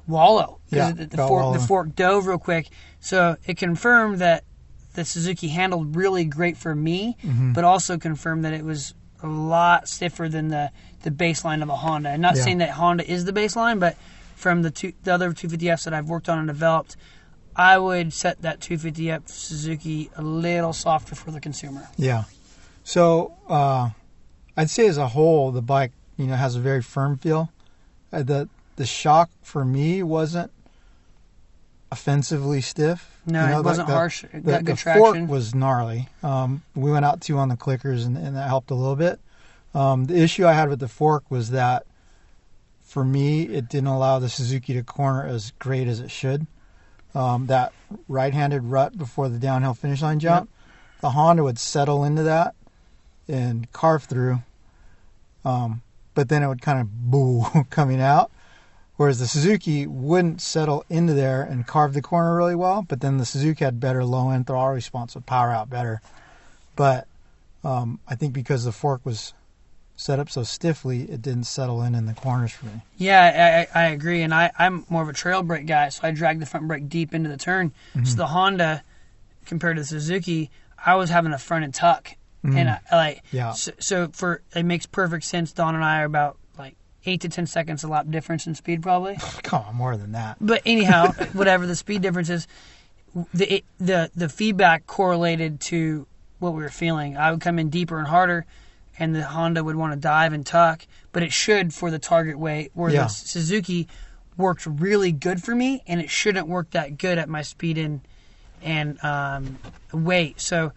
wallow 0.08 0.60
Yeah, 0.70 0.92
the, 0.92 1.06
the 1.08 1.18
fork 1.18 1.54
the 1.54 1.60
fork 1.60 1.96
dove 1.96 2.28
real 2.28 2.38
quick, 2.38 2.70
so 3.00 3.38
it 3.46 3.58
confirmed 3.58 4.20
that 4.20 4.44
the 4.94 5.06
Suzuki 5.06 5.48
handled 5.50 5.96
really 5.96 6.26
great 6.26 6.58
for 6.58 6.76
me, 6.76 7.16
Mm-hmm. 7.24 7.54
but 7.54 7.64
also 7.64 7.98
confirmed 7.98 8.44
that 8.46 8.54
it 8.54 8.64
was 8.66 8.94
a 9.24 9.28
lot 9.28 9.88
stiffer 9.88 10.28
than 10.30 10.50
the 10.50 10.72
the 11.04 11.12
baseline 11.12 11.64
of 11.64 11.70
a 11.70 11.76
Honda. 11.76 12.10
And 12.10 12.22
not 12.22 12.36
Yeah. 12.36 12.44
saying 12.44 12.58
that 12.60 12.72
Honda 12.72 13.10
is 13.10 13.24
the 13.26 13.32
baseline, 13.34 13.80
but 13.80 13.96
from 14.40 14.62
the 14.62 14.72
two, 14.72 14.94
the 15.04 15.14
other 15.14 15.32
250Fs 15.32 15.84
that 15.84 15.94
I've 15.94 16.08
worked 16.08 16.30
on 16.30 16.38
and 16.40 16.48
developed, 16.48 16.96
I 17.58 17.78
would 17.78 18.14
set 18.14 18.42
that 18.42 18.62
250F 18.62 19.28
Suzuki 19.28 20.10
a 20.16 20.22
little 20.22 20.72
softer 20.72 21.14
for 21.14 21.32
the 21.32 21.42
consumer. 21.42 21.90
Yeah. 21.98 22.24
So 22.86 23.36
uh, 23.50 23.90
I'd 24.56 24.70
say 24.70 24.88
as 24.88 24.98
a 24.98 25.10
whole, 25.10 25.52
the 25.52 25.62
bike 25.62 25.92
you 26.18 26.26
know 26.28 26.36
has 26.36 26.56
a 26.56 26.60
very 26.62 26.82
firm 26.82 27.18
feel. 27.18 27.52
Uh, 28.14 28.24
the 28.24 28.48
the 28.78 28.86
shock 28.86 29.30
for 29.44 29.66
me 29.66 30.02
wasn't 30.04 30.52
offensively 31.92 32.62
stiff. 32.62 33.20
No, 33.26 33.44
You 33.44 33.50
know, 33.52 33.60
it 33.60 33.66
wasn't 33.66 33.88
the- 33.88 33.94
harsh. 33.94 34.24
It 34.24 34.32
The, 34.46 34.52
got 34.52 34.64
good 34.66 34.78
the 34.78 34.80
traction. 34.80 35.02
fork 35.04 35.30
was 35.30 35.54
gnarly. 35.54 36.08
Um, 36.24 36.62
we 36.76 36.92
went 36.92 37.04
out 37.04 37.20
two 37.20 37.38
on 37.38 37.50
the 37.50 37.58
clickers, 37.58 38.06
and, 38.06 38.18
and 38.18 38.36
that 38.38 38.48
helped 38.48 38.72
a 38.72 38.76
little 38.76 38.96
bit. 38.96 39.20
Um, 39.76 40.06
the 40.06 40.16
issue 40.18 40.46
I 40.48 40.54
had 40.54 40.70
with 40.70 40.80
the 40.80 40.88
fork 40.88 41.30
was 41.30 41.50
that 41.52 41.86
for 42.90 43.06
me, 43.06 43.44
it 43.44 43.70
didn't 43.70 43.88
allow 43.88 44.18
the 44.18 44.30
Suzuki 44.30 44.74
to 44.74 44.82
corner 44.82 45.24
as 45.24 45.52
great 45.60 45.88
as 45.88 46.00
it 46.00 46.10
should. 46.10 46.48
Um, 47.14 47.46
that 47.46 47.72
right-handed 48.08 48.64
rut 48.64 48.98
before 48.98 49.30
the 49.30 49.38
downhill 49.38 49.76
finish 49.76 50.02
line 50.02 50.20
jump, 50.20 50.50
the 51.02 51.12
Honda 51.12 51.44
would 51.44 51.60
settle 51.60 52.04
into 52.04 52.24
that 52.24 52.56
and 53.28 53.72
carve 53.74 54.06
through, 54.06 54.42
um, 55.46 55.84
but 56.16 56.30
then 56.30 56.42
it 56.42 56.48
would 56.48 56.64
kind 56.64 56.82
of 56.82 57.12
boo 57.12 57.46
coming 57.70 58.02
out. 58.02 58.32
Whereas 58.98 59.20
the 59.20 59.28
Suzuki 59.28 59.86
wouldn't 59.86 60.42
settle 60.42 60.84
into 60.90 61.14
there 61.14 61.44
and 61.44 61.68
carve 61.68 61.94
the 61.94 62.02
corner 62.02 62.36
really 62.36 62.56
well, 62.56 62.84
but 62.88 63.02
then 63.02 63.18
the 63.18 63.26
Suzuki 63.26 63.64
had 63.64 63.80
better 63.80 64.04
low 64.04 64.32
end 64.32 64.48
throttle 64.48 64.74
response, 64.74 65.14
would 65.14 65.28
power 65.28 65.52
out 65.52 65.70
better. 65.70 66.02
But 66.76 67.08
um, 67.64 68.00
I 68.08 68.16
think 68.16 68.34
because 68.34 68.66
the 68.66 68.72
fork 68.72 69.06
was 69.06 69.34
set 70.00 70.18
up 70.18 70.30
so 70.30 70.44
stiffly, 70.44 71.02
it 71.02 71.22
didn't 71.22 71.44
settle 71.44 71.84
in 71.84 71.94
in 71.94 72.06
the 72.06 72.14
corners 72.14 72.54
for 72.54 72.68
me. 72.68 72.82
Yeah, 72.98 73.68
I, 73.76 73.80
I 73.80 73.88
agree, 73.88 74.22
and 74.22 74.34
I, 74.34 74.50
I'm 74.58 74.86
more 74.88 75.04
of 75.04 75.10
a 75.10 75.14
trail 75.14 75.44
brake 75.44 75.66
guy, 75.68 75.90
so 75.90 76.08
I 76.08 76.12
drag 76.12 76.40
the 76.40 76.46
front 76.46 76.70
brake 76.70 76.88
deep 76.88 77.14
into 77.14 77.28
the 77.28 77.36
turn. 77.36 77.74
So 77.94 78.00
mm-hmm. 78.00 78.16
the 78.16 78.28
Honda, 78.28 78.84
compared 79.46 79.76
to 79.76 79.82
the 79.82 79.88
Suzuki, 79.88 80.52
I 80.84 80.96
was 80.96 81.10
having 81.10 81.34
a 81.34 81.38
front 81.38 81.66
and 81.66 81.74
tuck, 81.74 82.16
and 82.44 82.54
mm. 82.54 82.80
I, 82.90 82.96
like 82.96 83.24
Yeah. 83.34 83.52
So, 83.52 83.74
so 83.80 84.08
for 84.14 84.42
it 84.56 84.64
makes 84.64 84.86
perfect 84.86 85.26
sense. 85.26 85.52
Don 85.52 85.76
and 85.76 85.84
I 85.84 86.04
are 86.04 86.06
about 86.06 86.38
like 86.58 86.78
eight 87.06 87.20
to 87.22 87.30
ten 87.30 87.46
seconds 87.46 87.84
a 87.84 87.90
lap 87.90 88.06
difference 88.10 88.48
in 88.48 88.56
speed, 88.56 88.82
probably. 88.82 89.18
Come 89.44 89.66
on, 89.68 89.76
more 89.76 89.98
than 89.98 90.14
that. 90.14 90.38
But 90.40 90.62
anyhow, 90.66 91.12
whatever 91.34 91.68
the 91.68 91.76
speed 91.76 92.02
difference 92.02 92.30
is, 92.30 92.48
the 93.34 93.56
it, 93.56 93.66
the 93.80 94.10
the 94.16 94.30
feedback 94.30 94.88
correlated 94.88 95.60
to 95.60 96.08
what 96.40 96.54
we 96.54 96.62
were 96.62 96.70
feeling. 96.70 97.18
I 97.18 97.32
would 97.32 97.42
come 97.42 97.60
in 97.60 97.70
deeper 97.70 98.00
and 98.00 98.08
harder, 98.08 98.46
and 99.00 99.16
the 99.16 99.24
Honda 99.24 99.64
would 99.64 99.76
want 99.78 99.94
to 99.94 100.00
dive 100.00 100.34
and 100.34 100.46
tuck, 100.46 100.86
but 101.12 101.24
it 101.24 101.32
should 101.32 101.74
for 101.74 101.90
the 101.90 102.00
target 102.00 102.38
weight. 102.38 102.72
Where 102.74 102.92
Yeah. 102.92 103.04
the 103.04 103.08
Suzuki 103.10 103.88
worked 104.38 104.66
really 104.66 105.12
good 105.12 105.42
for 105.44 105.56
me, 105.56 105.82
and 105.88 106.00
it 106.02 106.10
shouldn't 106.10 106.48
work 106.48 106.72
that 106.72 106.98
good 106.98 107.18
at 107.18 107.30
my 107.30 107.42
speed 107.42 107.78
and 107.78 108.02
and 108.62 109.02
um, 109.04 109.58
weight. 109.94 110.42
So, 110.42 110.74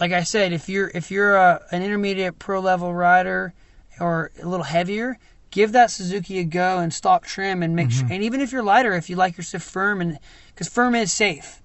like 0.00 0.12
I 0.12 0.22
said, 0.22 0.52
if 0.52 0.68
you're 0.68 0.90
if 0.94 1.10
you're 1.10 1.36
a, 1.36 1.62
an 1.70 1.82
intermediate 1.82 2.38
pro 2.38 2.60
level 2.60 2.92
rider 2.94 3.52
or 4.00 4.30
a 4.42 4.46
little 4.48 4.64
heavier, 4.64 5.18
give 5.50 5.72
that 5.72 5.90
Suzuki 5.90 6.38
a 6.38 6.44
go 6.44 6.78
and 6.78 6.92
stock 6.92 7.26
trim 7.26 7.62
and 7.62 7.76
make 7.76 7.90
sure. 7.90 8.08
And 8.10 8.22
even 8.22 8.40
if 8.40 8.52
you're 8.52 8.62
lighter, 8.62 8.94
if 8.94 9.08
you 9.10 9.16
like 9.16 9.36
your 9.36 9.44
stuff 9.44 9.62
firm 9.62 10.00
and 10.00 10.18
because 10.54 10.68
firm 10.68 10.94
is 10.94 11.12
safe, 11.12 11.60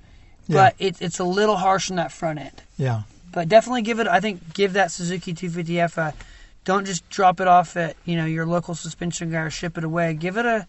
but 0.48 0.76
it, 0.78 1.02
it's 1.02 1.20
a 1.20 1.24
little 1.24 1.56
harsh 1.58 1.90
on 1.90 1.96
that 1.98 2.12
front 2.12 2.40
end. 2.40 2.62
Yeah. 2.78 3.04
But 3.32 3.48
definitely 3.50 3.84
give 3.84 4.00
it. 4.00 4.08
I 4.08 4.20
think 4.20 4.54
give 4.54 4.74
that 4.74 4.92
Suzuki 4.92 5.34
250F 5.34 5.98
a. 5.98 6.14
Don't 6.66 6.86
just 6.86 7.08
drop 7.10 7.40
it 7.40 7.48
off 7.48 7.78
at 7.78 7.96
you 8.06 8.16
know 8.16 8.26
your 8.26 8.46
local 8.46 8.76
suspension 8.76 9.32
guy 9.32 9.42
or 9.42 9.50
ship 9.50 9.78
it 9.78 9.84
away. 9.84 10.14
Give 10.14 10.38
it 10.38 10.46
a, 10.46 10.68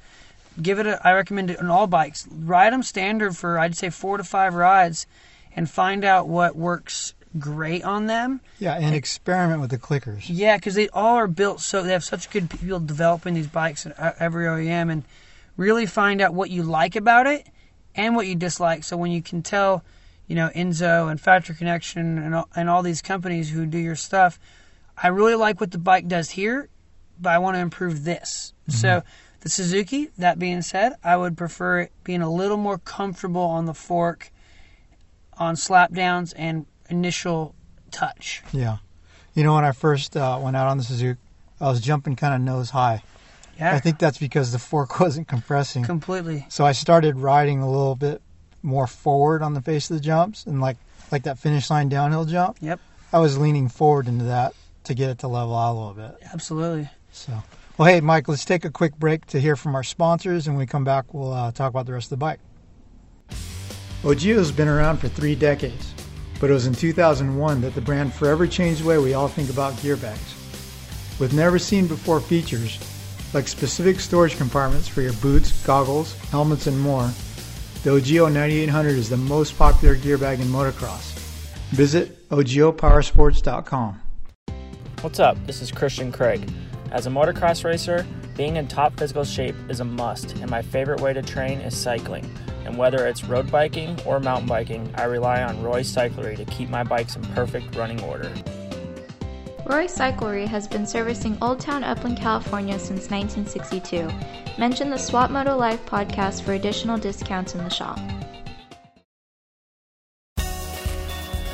give 0.60 0.78
it 0.78 0.86
a. 0.86 1.06
I 1.06 1.12
recommend 1.12 1.50
it 1.50 1.58
on 1.58 1.68
all 1.68 1.86
bikes. 1.86 2.26
Ride 2.30 2.72
them 2.72 2.82
standard 2.82 3.36
for 3.36 3.58
I'd 3.58 3.76
say 3.76 3.90
four 3.90 4.16
to 4.16 4.24
five 4.24 4.54
rides, 4.54 5.06
and 5.54 5.68
find 5.68 6.04
out 6.04 6.28
what 6.28 6.56
works 6.56 7.14
great 7.38 7.84
on 7.84 8.06
them. 8.06 8.40
Yeah, 8.58 8.74
and 8.74 8.94
experiment 8.94 9.60
with 9.60 9.70
the 9.70 9.78
clickers. 9.78 10.24
Yeah, 10.26 10.56
because 10.56 10.74
they 10.74 10.88
all 10.88 11.16
are 11.16 11.28
built 11.28 11.60
so 11.60 11.82
they 11.82 11.92
have 11.92 12.04
such 12.04 12.30
good 12.30 12.50
people 12.50 12.80
developing 12.80 13.34
these 13.34 13.46
bikes 13.46 13.86
at 13.86 14.16
every 14.20 14.46
OEM, 14.46 14.90
and 14.90 15.04
really 15.56 15.86
find 15.86 16.20
out 16.20 16.34
what 16.34 16.50
you 16.50 16.62
like 16.62 16.96
about 16.96 17.26
it 17.26 17.46
and 17.94 18.16
what 18.16 18.26
you 18.26 18.34
dislike. 18.34 18.84
So 18.84 18.96
when 18.96 19.10
you 19.10 19.22
can 19.22 19.42
tell, 19.42 19.82
you 20.30 20.36
know, 20.36 20.48
Enzo 20.54 21.10
and 21.10 21.20
Factory 21.20 21.56
Connection 21.56 22.16
and 22.16 22.36
all, 22.36 22.48
and 22.54 22.70
all 22.70 22.84
these 22.84 23.02
companies 23.02 23.50
who 23.50 23.66
do 23.66 23.78
your 23.78 23.96
stuff, 23.96 24.38
I 24.96 25.08
really 25.08 25.34
like 25.34 25.60
what 25.60 25.72
the 25.72 25.78
bike 25.78 26.06
does 26.06 26.30
here, 26.30 26.68
but 27.20 27.30
I 27.30 27.38
want 27.38 27.56
to 27.56 27.58
improve 27.58 28.04
this. 28.04 28.54
So 28.68 29.02
the 29.40 29.48
Suzuki. 29.48 30.10
That 30.18 30.38
being 30.38 30.62
said, 30.62 30.92
I 31.02 31.16
would 31.16 31.36
prefer 31.36 31.80
it 31.80 31.92
being 32.04 32.22
a 32.22 32.32
little 32.32 32.56
more 32.56 32.78
comfortable 32.78 33.42
on 33.42 33.64
the 33.64 33.74
fork, 33.74 34.30
on 35.36 35.56
slap 35.56 35.92
downs 35.92 36.32
and 36.34 36.64
initial 36.88 37.56
touch. 37.90 38.44
Yeah. 38.52 38.76
You 39.34 39.42
know, 39.42 39.56
when 39.56 39.64
I 39.64 39.72
first 39.72 40.16
uh, 40.16 40.38
went 40.40 40.56
out 40.56 40.68
on 40.68 40.78
the 40.78 40.84
Suzuki, 40.84 41.18
I 41.60 41.68
was 41.68 41.80
jumping 41.80 42.14
kind 42.14 42.34
of 42.34 42.40
nose 42.40 42.70
high. 42.70 43.02
Yeah, 43.58 43.74
I 43.74 43.80
think 43.80 43.98
that's 43.98 44.18
because 44.18 44.52
the 44.52 44.60
fork 44.60 45.00
wasn't 45.00 45.26
compressing. 45.26 45.82
completely. 45.82 46.46
So 46.50 46.64
I 46.64 46.70
started 46.70 47.16
riding 47.16 47.58
a 47.58 47.68
little 47.68 47.96
bit 47.96 48.22
more 48.62 48.86
forward 48.86 49.42
on 49.42 49.54
the 49.54 49.62
face 49.62 49.90
of 49.90 49.96
the 49.96 50.02
jumps, 50.02 50.46
and 50.46 50.60
like 50.60 50.76
like 51.10 51.24
that 51.24 51.38
finish 51.38 51.70
line 51.70 51.88
downhill 51.88 52.24
jump. 52.24 52.58
Yep. 52.60 52.80
I 53.12 53.18
was 53.18 53.38
leaning 53.38 53.68
forward 53.68 54.06
into 54.06 54.26
that 54.26 54.54
to 54.84 54.94
get 54.94 55.10
it 55.10 55.18
to 55.20 55.28
level 55.28 55.56
out 55.56 55.72
a 55.72 55.74
little 55.74 55.94
bit. 55.94 56.16
Absolutely. 56.32 56.88
So, 57.12 57.42
well, 57.76 57.88
hey, 57.88 58.00
Mike, 58.00 58.28
let's 58.28 58.44
take 58.44 58.64
a 58.64 58.70
quick 58.70 58.96
break 58.96 59.26
to 59.26 59.40
hear 59.40 59.56
from 59.56 59.74
our 59.74 59.82
sponsors, 59.82 60.46
and 60.46 60.56
when 60.56 60.60
we 60.60 60.66
come 60.66 60.84
back, 60.84 61.12
we'll 61.12 61.32
uh, 61.32 61.50
talk 61.52 61.70
about 61.70 61.86
the 61.86 61.92
rest 61.92 62.06
of 62.06 62.10
the 62.10 62.16
bike. 62.18 62.40
Ogio's 64.02 64.52
been 64.52 64.68
around 64.68 64.98
for 64.98 65.08
three 65.08 65.34
decades, 65.34 65.92
but 66.40 66.50
it 66.50 66.52
was 66.52 66.66
in 66.66 66.74
2001 66.74 67.60
that 67.60 67.74
the 67.74 67.80
brand 67.80 68.14
forever 68.14 68.46
changed 68.46 68.82
the 68.82 68.88
way 68.88 68.98
we 68.98 69.14
all 69.14 69.28
think 69.28 69.50
about 69.50 69.80
gear 69.82 69.96
bags. 69.96 70.34
With 71.18 71.34
never 71.34 71.58
seen 71.58 71.86
before 71.86 72.20
features, 72.20 72.78
like 73.34 73.46
specific 73.46 74.00
storage 74.00 74.36
compartments 74.36 74.88
for 74.88 75.02
your 75.02 75.12
boots, 75.14 75.64
goggles, 75.66 76.14
helmets, 76.30 76.66
and 76.66 76.80
more, 76.80 77.10
the 77.82 77.90
OGIO 77.90 78.30
9800 78.30 78.90
is 78.90 79.08
the 79.08 79.16
most 79.16 79.56
popular 79.56 79.94
gear 79.94 80.18
bag 80.18 80.38
in 80.38 80.48
motocross. 80.48 81.18
Visit 81.70 82.28
OGIOPowersports.com. 82.28 84.00
What's 85.00 85.18
up? 85.18 85.38
This 85.46 85.62
is 85.62 85.72
Christian 85.72 86.12
Craig. 86.12 86.46
As 86.90 87.06
a 87.06 87.10
motocross 87.10 87.64
racer, 87.64 88.06
being 88.36 88.56
in 88.56 88.68
top 88.68 88.98
physical 88.98 89.24
shape 89.24 89.54
is 89.70 89.80
a 89.80 89.84
must, 89.84 90.32
and 90.32 90.50
my 90.50 90.60
favorite 90.60 91.00
way 91.00 91.14
to 91.14 91.22
train 91.22 91.60
is 91.60 91.74
cycling. 91.74 92.30
And 92.66 92.76
whether 92.76 93.06
it's 93.06 93.24
road 93.24 93.50
biking 93.50 93.98
or 94.04 94.20
mountain 94.20 94.46
biking, 94.46 94.92
I 94.96 95.04
rely 95.04 95.42
on 95.42 95.62
Roy 95.62 95.80
Cyclery 95.80 96.36
to 96.36 96.44
keep 96.44 96.68
my 96.68 96.84
bikes 96.84 97.16
in 97.16 97.22
perfect 97.34 97.74
running 97.76 98.02
order. 98.02 98.30
Roy 99.66 99.86
Cyclery 99.86 100.46
has 100.46 100.66
been 100.66 100.86
servicing 100.86 101.36
Old 101.42 101.60
Town 101.60 101.84
Upland, 101.84 102.16
California 102.16 102.78
since 102.78 103.10
1962. 103.10 104.08
Mention 104.58 104.90
the 104.90 104.96
Swap 104.96 105.30
Moto 105.30 105.56
Live 105.56 105.84
podcast 105.86 106.42
for 106.42 106.54
additional 106.54 106.96
discounts 106.96 107.54
in 107.54 107.62
the 107.62 107.68
shop. 107.68 107.98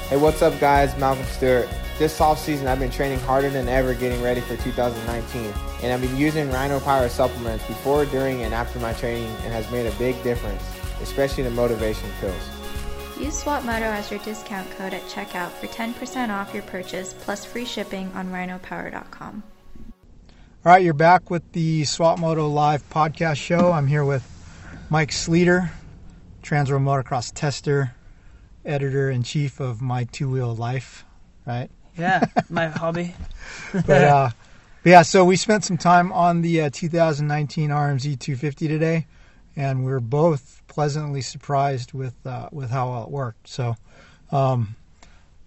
Hey, 0.08 0.16
what's 0.16 0.40
up, 0.40 0.58
guys? 0.60 0.96
Malcolm 0.98 1.24
Stewart. 1.26 1.68
This 1.98 2.20
off 2.20 2.38
season, 2.38 2.68
I've 2.68 2.78
been 2.78 2.90
training 2.90 3.18
harder 3.20 3.50
than 3.50 3.68
ever 3.68 3.92
getting 3.92 4.22
ready 4.22 4.40
for 4.40 4.56
2019, 4.56 5.52
and 5.82 5.92
I've 5.92 6.00
been 6.00 6.16
using 6.16 6.50
Rhino 6.50 6.78
Power 6.78 7.08
supplements 7.08 7.66
before, 7.66 8.04
during, 8.04 8.42
and 8.42 8.54
after 8.54 8.78
my 8.78 8.92
training, 8.92 9.34
and 9.42 9.52
has 9.52 9.68
made 9.72 9.86
a 9.86 9.92
big 9.92 10.22
difference, 10.22 10.62
especially 11.00 11.42
the 11.42 11.50
motivation 11.50 12.08
pills. 12.20 12.55
Use 13.18 13.38
Swap 13.38 13.64
Moto 13.64 13.86
as 13.86 14.10
your 14.10 14.20
discount 14.20 14.70
code 14.72 14.92
at 14.92 15.02
checkout 15.04 15.50
for 15.50 15.66
10% 15.66 16.28
off 16.28 16.52
your 16.52 16.62
purchase 16.64 17.14
plus 17.14 17.44
free 17.44 17.64
shipping 17.64 18.10
on 18.14 18.30
rhinopower.com. 18.30 19.42
All 20.64 20.72
right, 20.72 20.82
you're 20.82 20.94
back 20.94 21.30
with 21.30 21.52
the 21.52 21.84
Swap 21.84 22.18
Moto 22.18 22.48
Live 22.48 22.88
podcast 22.90 23.36
show. 23.36 23.72
I'm 23.72 23.86
here 23.86 24.04
with 24.04 24.24
Mike 24.90 25.12
Sleeter, 25.12 25.70
Transworld 26.42 26.82
Motocross 26.82 27.32
tester, 27.34 27.94
editor 28.64 29.10
in 29.10 29.22
chief 29.22 29.60
of 29.60 29.80
My 29.80 30.04
Two 30.04 30.28
Wheel 30.28 30.54
Life, 30.54 31.04
right? 31.46 31.70
Yeah, 31.96 32.24
my 32.50 32.66
hobby. 32.66 33.14
But 33.72 33.90
uh, 34.04 34.30
but 34.82 34.90
yeah, 34.90 35.02
so 35.02 35.24
we 35.24 35.36
spent 35.36 35.64
some 35.64 35.78
time 35.78 36.12
on 36.12 36.42
the 36.42 36.62
uh, 36.62 36.70
2019 36.72 37.70
RMZ 37.70 38.18
250 38.18 38.68
today, 38.68 39.06
and 39.56 39.84
we 39.84 39.92
are 39.92 40.00
both 40.00 40.62
pleasantly 40.68 41.22
surprised 41.22 41.92
with 41.92 42.14
uh, 42.26 42.48
with 42.52 42.70
how 42.70 42.90
well 42.90 43.04
it 43.04 43.10
worked. 43.10 43.48
So, 43.48 43.76
um, 44.30 44.76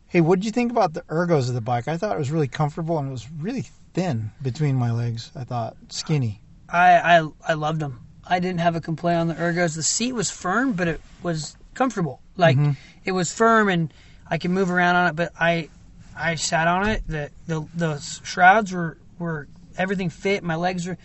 hey, 0.08 0.22
what 0.22 0.40
did 0.40 0.46
you 0.46 0.52
think 0.52 0.72
about 0.72 0.94
the 0.94 1.02
ergos 1.04 1.48
of 1.48 1.54
the 1.54 1.62
bike? 1.62 1.88
I 1.88 1.98
thought 1.98 2.16
it 2.16 2.20
was 2.20 2.32
really 2.32 2.48
comfortable 2.48 2.98
and 2.98 3.08
it 3.08 3.12
was 3.12 3.30
really 3.32 3.66
thin 3.94 4.32
between 4.42 4.76
my 4.76 4.92
legs. 4.92 5.32
I 5.36 5.44
thought 5.44 5.76
skinny. 5.90 6.42
I, 6.68 7.20
I 7.20 7.30
I 7.48 7.54
loved 7.54 7.80
them. 7.80 8.00
I 8.28 8.40
didn't 8.40 8.60
have 8.60 8.76
a 8.76 8.82
complaint 8.82 9.20
on 9.20 9.28
the 9.28 9.36
ergos. 9.36 9.76
The 9.76 9.84
seat 9.84 10.14
was 10.14 10.30
firm, 10.30 10.74
but 10.74 10.88
it 10.88 11.02
was 11.24 11.56
comfortable. 11.74 12.22
Like 12.38 12.58
Mhm. 12.58 12.76
it 13.06 13.12
was 13.12 13.34
firm 13.34 13.70
and 13.70 13.94
I 14.30 14.38
could 14.38 14.52
move 14.52 14.70
around 14.70 14.96
on 14.96 15.08
it, 15.08 15.16
but 15.16 15.32
I 15.40 15.70
I 16.16 16.36
sat 16.36 16.68
on 16.68 16.88
it. 16.88 17.04
The 17.08 17.32
the 17.48 17.66
the 17.76 18.00
shrouds 18.24 18.72
were 18.72 18.98
were 19.18 19.48
everything 19.78 20.10
fit. 20.10 20.44
My 20.44 20.56
legs 20.56 20.86
were 20.86 20.98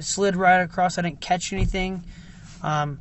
slid 0.00 0.36
right 0.36 0.60
across. 0.60 0.98
I 0.98 1.02
didn't 1.02 1.20
catch 1.20 1.52
anything. 1.52 2.04
Um, 2.62 3.00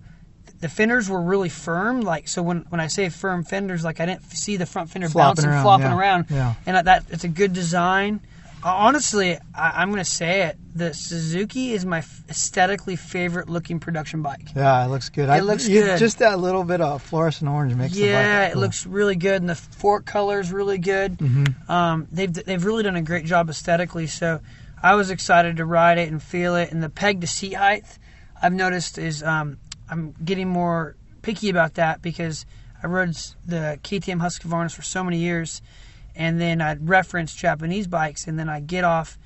the 0.61 0.69
fenders 0.69 1.09
were 1.09 1.21
really 1.21 1.49
firm. 1.49 2.01
Like 2.01 2.27
so, 2.27 2.41
when 2.41 2.65
when 2.69 2.79
I 2.81 2.87
say 2.87 3.09
firm 3.09 3.43
fenders, 3.43 3.83
like 3.83 3.99
I 3.99 4.05
didn't 4.05 4.23
see 4.31 4.57
the 4.57 4.65
front 4.65 4.89
fender 4.89 5.09
Flopping 5.09 5.43
bouncing, 5.43 5.49
around, 5.49 5.63
flopping 5.63 5.85
yeah. 5.87 5.97
around. 5.97 6.25
Yeah. 6.29 6.53
And 6.65 6.87
that 6.87 7.03
it's 7.09 7.23
a 7.23 7.27
good 7.29 7.53
design. 7.53 8.21
Uh, 8.63 8.69
honestly, 8.73 9.37
I, 9.53 9.73
I'm 9.75 9.91
going 9.91 10.03
to 10.03 10.09
say 10.09 10.43
it. 10.43 10.57
The 10.73 10.91
Suzuki 10.91 11.73
is 11.73 11.85
my 11.85 11.99
aesthetically 12.29 12.95
favorite 12.95 13.47
looking 13.47 13.79
production 13.79 14.23
bike. 14.23 14.55
Yeah, 14.55 14.83
it 14.83 14.87
looks 14.89 15.09
good. 15.09 15.29
It 15.29 15.43
looks 15.43 15.67
you- 15.67 15.83
good. 15.83 15.99
Just 15.99 16.17
that 16.17 16.39
little 16.39 16.63
bit 16.63 16.81
of 16.81 17.03
fluorescent 17.03 17.47
orange 17.49 17.75
makes 17.75 17.93
the 17.93 18.01
bike 18.01 18.09
Yeah, 18.09 18.47
it 18.47 18.57
looks 18.57 18.87
really 18.87 19.15
good, 19.15 19.41
and 19.41 19.49
the 19.49 19.55
fork 19.55 20.05
color 20.05 20.39
is 20.39 20.51
really 20.51 20.79
good. 20.79 21.17
Mhm. 21.19 21.69
Um, 21.69 22.07
they've 22.11 22.33
they've 22.33 22.63
really 22.65 22.81
done 22.81 22.95
a 22.95 23.03
great 23.03 23.25
job 23.25 23.49
aesthetically. 23.49 24.07
So 24.07 24.39
I 24.85 24.93
was 24.93 25.09
excited 25.09 25.57
to 25.57 25.65
ride 25.65 25.97
it 25.97 26.11
and 26.11 26.21
feel 26.21 26.55
it. 26.55 26.71
And 26.71 26.83
the 26.83 26.89
peg 26.89 27.21
to 27.21 27.27
seat 27.27 27.53
height, 27.53 27.85
I've 28.39 28.53
noticed 28.53 28.99
is 28.99 29.23
um, 29.23 29.57
I'm 29.89 30.13
getting 30.23 30.47
more 30.47 30.95
picky 31.23 31.49
about 31.49 31.73
that 31.73 32.03
because 32.03 32.45
I 32.83 32.85
rode 32.85 33.15
the 33.47 33.79
KTM 33.83 34.21
Husqvarna 34.21 34.71
for 34.71 34.83
so 34.83 35.03
many 35.03 35.17
years, 35.17 35.63
and 36.15 36.39
then 36.39 36.61
I'd 36.61 36.87
reference 36.87 37.33
Japanese 37.33 37.87
bikes, 37.87 38.27
and 38.27 38.37
then 38.37 38.47
I 38.47 38.59
get 38.59 38.83
off. 38.83 39.17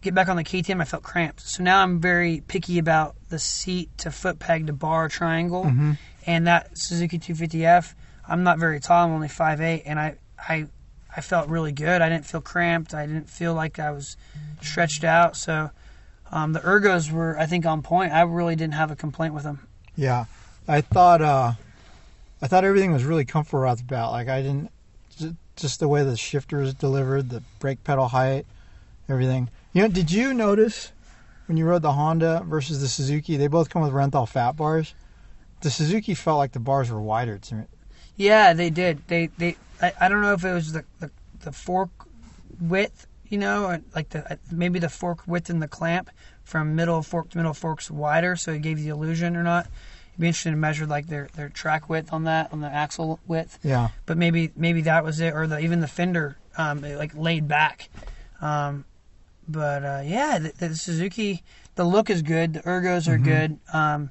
Get 0.00 0.14
back 0.14 0.30
on 0.30 0.36
the 0.36 0.44
KTM, 0.44 0.80
I 0.80 0.86
felt 0.86 1.02
cramped. 1.02 1.42
So 1.42 1.62
now 1.62 1.82
I'm 1.82 2.00
very 2.00 2.42
picky 2.48 2.78
about 2.78 3.16
the 3.28 3.38
seat 3.38 3.90
to 3.98 4.10
foot 4.10 4.38
peg 4.38 4.68
to 4.68 4.72
bar 4.72 5.10
triangle 5.10 5.64
Mhm. 5.66 5.98
and 6.24 6.46
that 6.46 6.78
Suzuki 6.78 7.18
250F. 7.18 7.94
I'm 8.26 8.42
not 8.44 8.58
very 8.58 8.80
tall. 8.80 9.04
I'm 9.08 9.12
only 9.12 9.28
5'8", 9.28 9.82
and 9.84 10.00
I, 10.00 10.14
I, 10.38 10.68
I 11.16 11.20
felt 11.20 11.48
really 11.48 11.72
good. 11.72 12.02
I 12.02 12.08
didn't 12.08 12.26
feel 12.26 12.40
cramped. 12.40 12.94
I 12.94 13.06
didn't 13.06 13.28
feel 13.28 13.54
like 13.54 13.78
I 13.78 13.90
was 13.90 14.16
stretched 14.62 15.04
out. 15.04 15.36
So 15.36 15.70
um, 16.30 16.52
the 16.52 16.60
ergos 16.60 17.10
were, 17.10 17.38
I 17.38 17.46
think, 17.46 17.66
on 17.66 17.82
point. 17.82 18.12
I 18.12 18.22
really 18.22 18.56
didn't 18.56 18.74
have 18.74 18.90
a 18.90 18.96
complaint 18.96 19.34
with 19.34 19.42
them. 19.42 19.66
Yeah, 19.96 20.26
I 20.68 20.80
thought 20.80 21.20
uh, 21.20 21.52
I 22.40 22.46
thought 22.46 22.64
everything 22.64 22.92
was 22.92 23.04
really 23.04 23.24
comfortable 23.24 23.64
off 23.64 23.78
the 23.78 23.84
bat. 23.84 24.10
Like 24.10 24.28
I 24.28 24.42
didn't 24.42 24.70
just 25.56 25.80
the 25.80 25.88
way 25.88 26.02
the 26.02 26.16
shifter 26.16 26.62
is 26.62 26.74
delivered, 26.74 27.28
the 27.28 27.42
brake 27.58 27.84
pedal 27.84 28.08
height, 28.08 28.46
everything. 29.08 29.50
You 29.72 29.82
know, 29.82 29.88
did 29.88 30.10
you 30.10 30.32
notice 30.32 30.92
when 31.46 31.56
you 31.56 31.66
rode 31.66 31.82
the 31.82 31.92
Honda 31.92 32.42
versus 32.46 32.80
the 32.80 32.88
Suzuki? 32.88 33.36
They 33.36 33.46
both 33.46 33.68
come 33.68 33.82
with 33.82 33.92
Renthal 33.92 34.28
fat 34.28 34.56
bars. 34.56 34.94
The 35.60 35.70
Suzuki 35.70 36.14
felt 36.14 36.38
like 36.38 36.52
the 36.52 36.60
bars 36.60 36.90
were 36.90 37.00
wider 37.00 37.36
to 37.38 37.54
me. 37.54 37.64
Yeah, 38.16 38.54
they 38.54 38.70
did. 38.70 39.06
They, 39.08 39.26
they. 39.38 39.56
I, 39.80 39.92
I 40.00 40.08
don't 40.08 40.20
know 40.20 40.32
if 40.32 40.44
it 40.44 40.52
was 40.52 40.72
the, 40.72 40.84
the, 40.98 41.10
the 41.40 41.52
fork 41.52 41.90
width, 42.60 43.06
you 43.28 43.38
know, 43.38 43.80
like 43.94 44.10
the 44.10 44.38
maybe 44.50 44.78
the 44.78 44.88
fork 44.88 45.26
width 45.26 45.50
in 45.50 45.60
the 45.60 45.68
clamp 45.68 46.10
from 46.44 46.74
middle 46.74 47.02
fork 47.02 47.30
to 47.30 47.38
middle 47.38 47.54
forks 47.54 47.90
wider, 47.90 48.36
so 48.36 48.52
it 48.52 48.62
gave 48.62 48.78
you 48.78 48.84
the 48.84 48.90
illusion 48.90 49.36
or 49.36 49.42
not. 49.42 49.66
It'd 49.66 50.20
be 50.20 50.26
interesting 50.26 50.52
to 50.52 50.58
measure 50.58 50.86
like 50.86 51.06
their, 51.06 51.28
their 51.36 51.48
track 51.48 51.88
width 51.88 52.12
on 52.12 52.24
that, 52.24 52.52
on 52.52 52.60
the 52.60 52.68
axle 52.68 53.20
width. 53.26 53.58
Yeah, 53.62 53.88
but 54.06 54.18
maybe 54.18 54.50
maybe 54.56 54.82
that 54.82 55.04
was 55.04 55.20
it, 55.20 55.32
or 55.34 55.46
the, 55.46 55.60
even 55.60 55.80
the 55.80 55.88
fender 55.88 56.36
um, 56.58 56.82
like 56.82 57.14
laid 57.14 57.48
back. 57.48 57.88
Um, 58.40 58.84
but 59.48 59.84
uh, 59.84 60.02
yeah, 60.04 60.38
the, 60.38 60.52
the 60.58 60.74
Suzuki, 60.74 61.42
the 61.74 61.84
look 61.84 62.10
is 62.10 62.22
good. 62.22 62.54
The 62.54 62.60
ergos 62.60 63.08
are 63.08 63.18
good. 63.18 63.58
Um, 63.72 64.10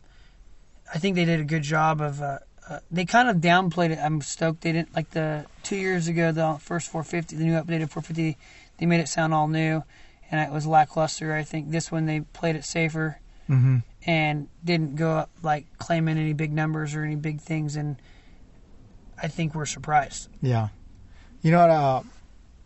I 0.94 0.98
think 0.98 1.16
they 1.16 1.26
did 1.26 1.40
a 1.40 1.46
good 1.46 1.64
job 1.64 2.02
of. 2.02 2.22
Uh, 2.22 2.40
uh, 2.70 2.80
they 2.92 3.04
kind 3.04 3.30
of 3.30 3.38
downplayed 3.38 3.90
it. 3.90 3.98
I'm 3.98 4.22
stoked 4.22 4.62
they 4.62 4.72
didn't 4.72 4.96
like 4.96 5.10
the 5.10 5.46
two 5.70 5.76
years 5.78 6.08
ago 6.08 6.32
the 6.32 6.58
first 6.60 6.90
450, 6.90 7.36
the 7.36 7.44
new 7.44 7.54
updated 7.54 7.90
450. 7.92 8.38
They 8.80 8.86
made 8.88 9.00
it 9.02 9.08
sound 9.08 9.34
all 9.36 9.48
new, 9.48 9.84
and 10.32 10.42
it 10.42 10.52
was 10.52 10.66
lackluster. 10.66 11.34
I 11.34 11.44
think 11.44 11.70
this 11.70 11.92
one 11.92 12.06
they 12.08 12.22
played 12.22 12.56
it 12.56 12.66
safer 12.66 13.20
hmm 13.48 13.78
and 14.08 14.48
didn't 14.64 14.96
go 14.96 15.12
up 15.12 15.30
like 15.44 15.66
claiming 15.78 16.18
any 16.18 16.32
big 16.32 16.54
numbers 16.54 16.96
or 16.96 17.04
any 17.04 17.18
big 17.18 17.42
things, 17.42 17.76
and 17.76 17.98
I 19.22 19.28
think 19.28 19.54
we're 19.54 19.66
surprised. 19.66 20.30
yeah. 20.42 20.70
You 21.42 21.52
know 21.52 21.60
what? 21.60 21.70
Uh, 21.70 22.02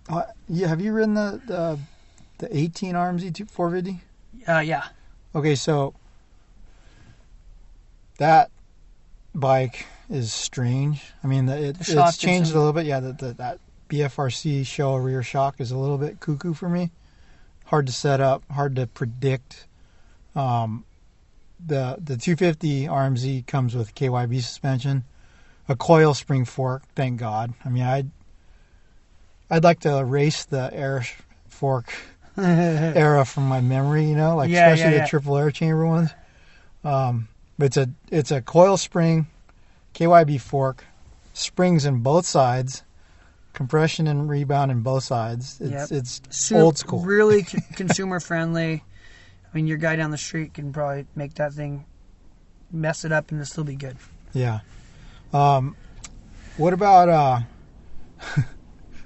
uh, 0.09 0.67
have 0.67 0.79
you 0.79 0.93
ridden 0.93 1.15
the 1.15 1.41
the, 1.45 1.79
the 2.37 2.57
18 2.57 2.93
RMZ 2.93 3.49
450? 3.49 4.03
Uh, 4.47 4.59
yeah. 4.59 4.83
Okay, 5.35 5.55
so 5.55 5.93
that 8.17 8.51
bike 9.35 9.85
is 10.09 10.33
strange. 10.33 11.03
I 11.23 11.27
mean, 11.27 11.45
the, 11.45 11.69
it, 11.69 11.77
it's 11.79 12.17
changed 12.17 12.51
a 12.51 12.57
little 12.57 12.73
bit. 12.73 12.85
Yeah, 12.85 12.99
the, 12.99 13.13
the, 13.13 13.33
that 13.33 13.59
BFRC 13.89 14.61
Showa 14.61 15.03
rear 15.03 15.23
shock 15.23 15.59
is 15.59 15.71
a 15.71 15.77
little 15.77 15.97
bit 15.97 16.19
cuckoo 16.19 16.53
for 16.53 16.69
me. 16.69 16.91
Hard 17.65 17.87
to 17.87 17.93
set 17.93 18.19
up, 18.21 18.43
hard 18.51 18.75
to 18.75 18.87
predict. 18.87 19.67
Um, 20.35 20.85
the 21.65 21.97
the 22.03 22.17
250 22.17 22.87
RMZ 22.87 23.47
comes 23.47 23.75
with 23.75 23.95
KYB 23.95 24.41
suspension, 24.41 25.03
a 25.69 25.75
coil 25.75 26.13
spring 26.13 26.45
fork. 26.45 26.83
Thank 26.95 27.19
God. 27.19 27.53
I 27.63 27.69
mean, 27.69 27.83
I'd 27.83 28.09
I'd 29.49 29.63
like 29.63 29.81
to 29.81 29.97
erase 29.97 30.45
the 30.45 30.69
air 30.73 31.05
fork 31.47 31.93
era 32.37 33.23
from 33.25 33.47
my 33.47 33.61
memory, 33.61 34.05
you 34.05 34.15
know, 34.15 34.35
like 34.35 34.49
Yeah, 34.49 34.67
yeah, 34.67 34.73
especially 34.73 34.95
yeah. 34.95 35.01
the 35.03 35.07
triple 35.07 35.37
air 35.37 35.51
chamber 35.51 35.85
ones. 35.85 36.09
Um, 36.83 37.27
but 37.57 37.65
it's 37.65 37.77
a 37.77 37.89
it's 38.11 38.31
a 38.31 38.41
coil 38.41 38.77
spring, 38.77 39.27
KYB 39.93 40.39
fork, 40.41 40.86
springs 41.34 41.86
in 41.86 41.99
both 42.01 42.25
sides, 42.25 42.84
compression 43.53 44.08
and 44.08 44.27
rebound 44.29 44.71
in 44.71 44.82
both 44.82 45.03
sides. 45.03 45.60
It's 45.62 45.91
Yep. 45.91 45.99
it's 45.99 46.51
old 46.51 46.77
school. 46.77 46.99
Really 47.01 47.43
c- 47.43 47.60
consumer 47.75 48.19
friendly. 48.19 48.84
I 49.45 49.56
mean, 49.56 49.67
your 49.67 49.77
guy 49.77 49.95
down 49.95 50.10
the 50.12 50.17
street 50.17 50.53
can 50.56 50.73
probably 50.73 51.06
make 51.15 51.36
that 51.36 51.53
thing 51.53 51.86
mess 52.71 53.06
it 53.06 53.12
up 53.12 53.29
and 53.29 53.39
it'll 53.39 53.49
still 53.51 53.63
be 53.63 53.75
good. 53.75 53.97
Yeah. 54.34 54.62
Um, 55.32 55.75
what 56.58 56.73
about 56.73 57.10
uh, 57.10 57.39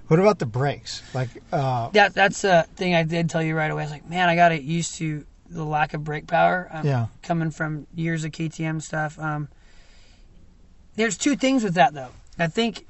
what 0.07 0.19
about 0.19 0.39
the 0.39 0.45
brakes? 0.45 1.01
Like 1.13 1.29
uh, 1.51 1.89
That 1.89 2.13
that's 2.13 2.43
a 2.43 2.63
thing 2.75 2.95
I 2.95 3.03
did 3.03 3.29
tell 3.29 3.43
you 3.43 3.55
right 3.55 3.69
away. 3.69 3.81
I 3.81 3.85
was 3.85 3.91
like, 3.91 4.09
man, 4.09 4.29
I 4.29 4.35
got 4.35 4.49
to 4.49 4.61
used 4.61 4.95
to 4.95 5.25
the 5.49 5.63
lack 5.65 5.93
of 5.93 6.03
brake 6.03 6.27
power. 6.27 6.69
Um, 6.71 6.85
Yeah. 6.85 7.07
Coming 7.23 7.51
from 7.51 7.87
years 7.93 8.23
of 8.23 8.31
KTM 8.31 8.81
stuff. 8.81 9.19
Um, 9.19 9.49
there's 10.97 11.17
two 11.17 11.35
things 11.37 11.63
with 11.63 11.75
that 11.75 11.93
though. 11.93 12.09
I 12.37 12.47
think 12.47 12.85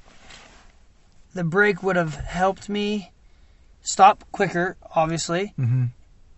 the 1.34 1.44
brake 1.44 1.82
would 1.82 1.96
have 1.96 2.14
helped 2.14 2.68
me 2.68 3.12
stop 3.82 4.24
quicker, 4.32 4.76
obviously, 4.94 5.54
mhm. 5.58 5.90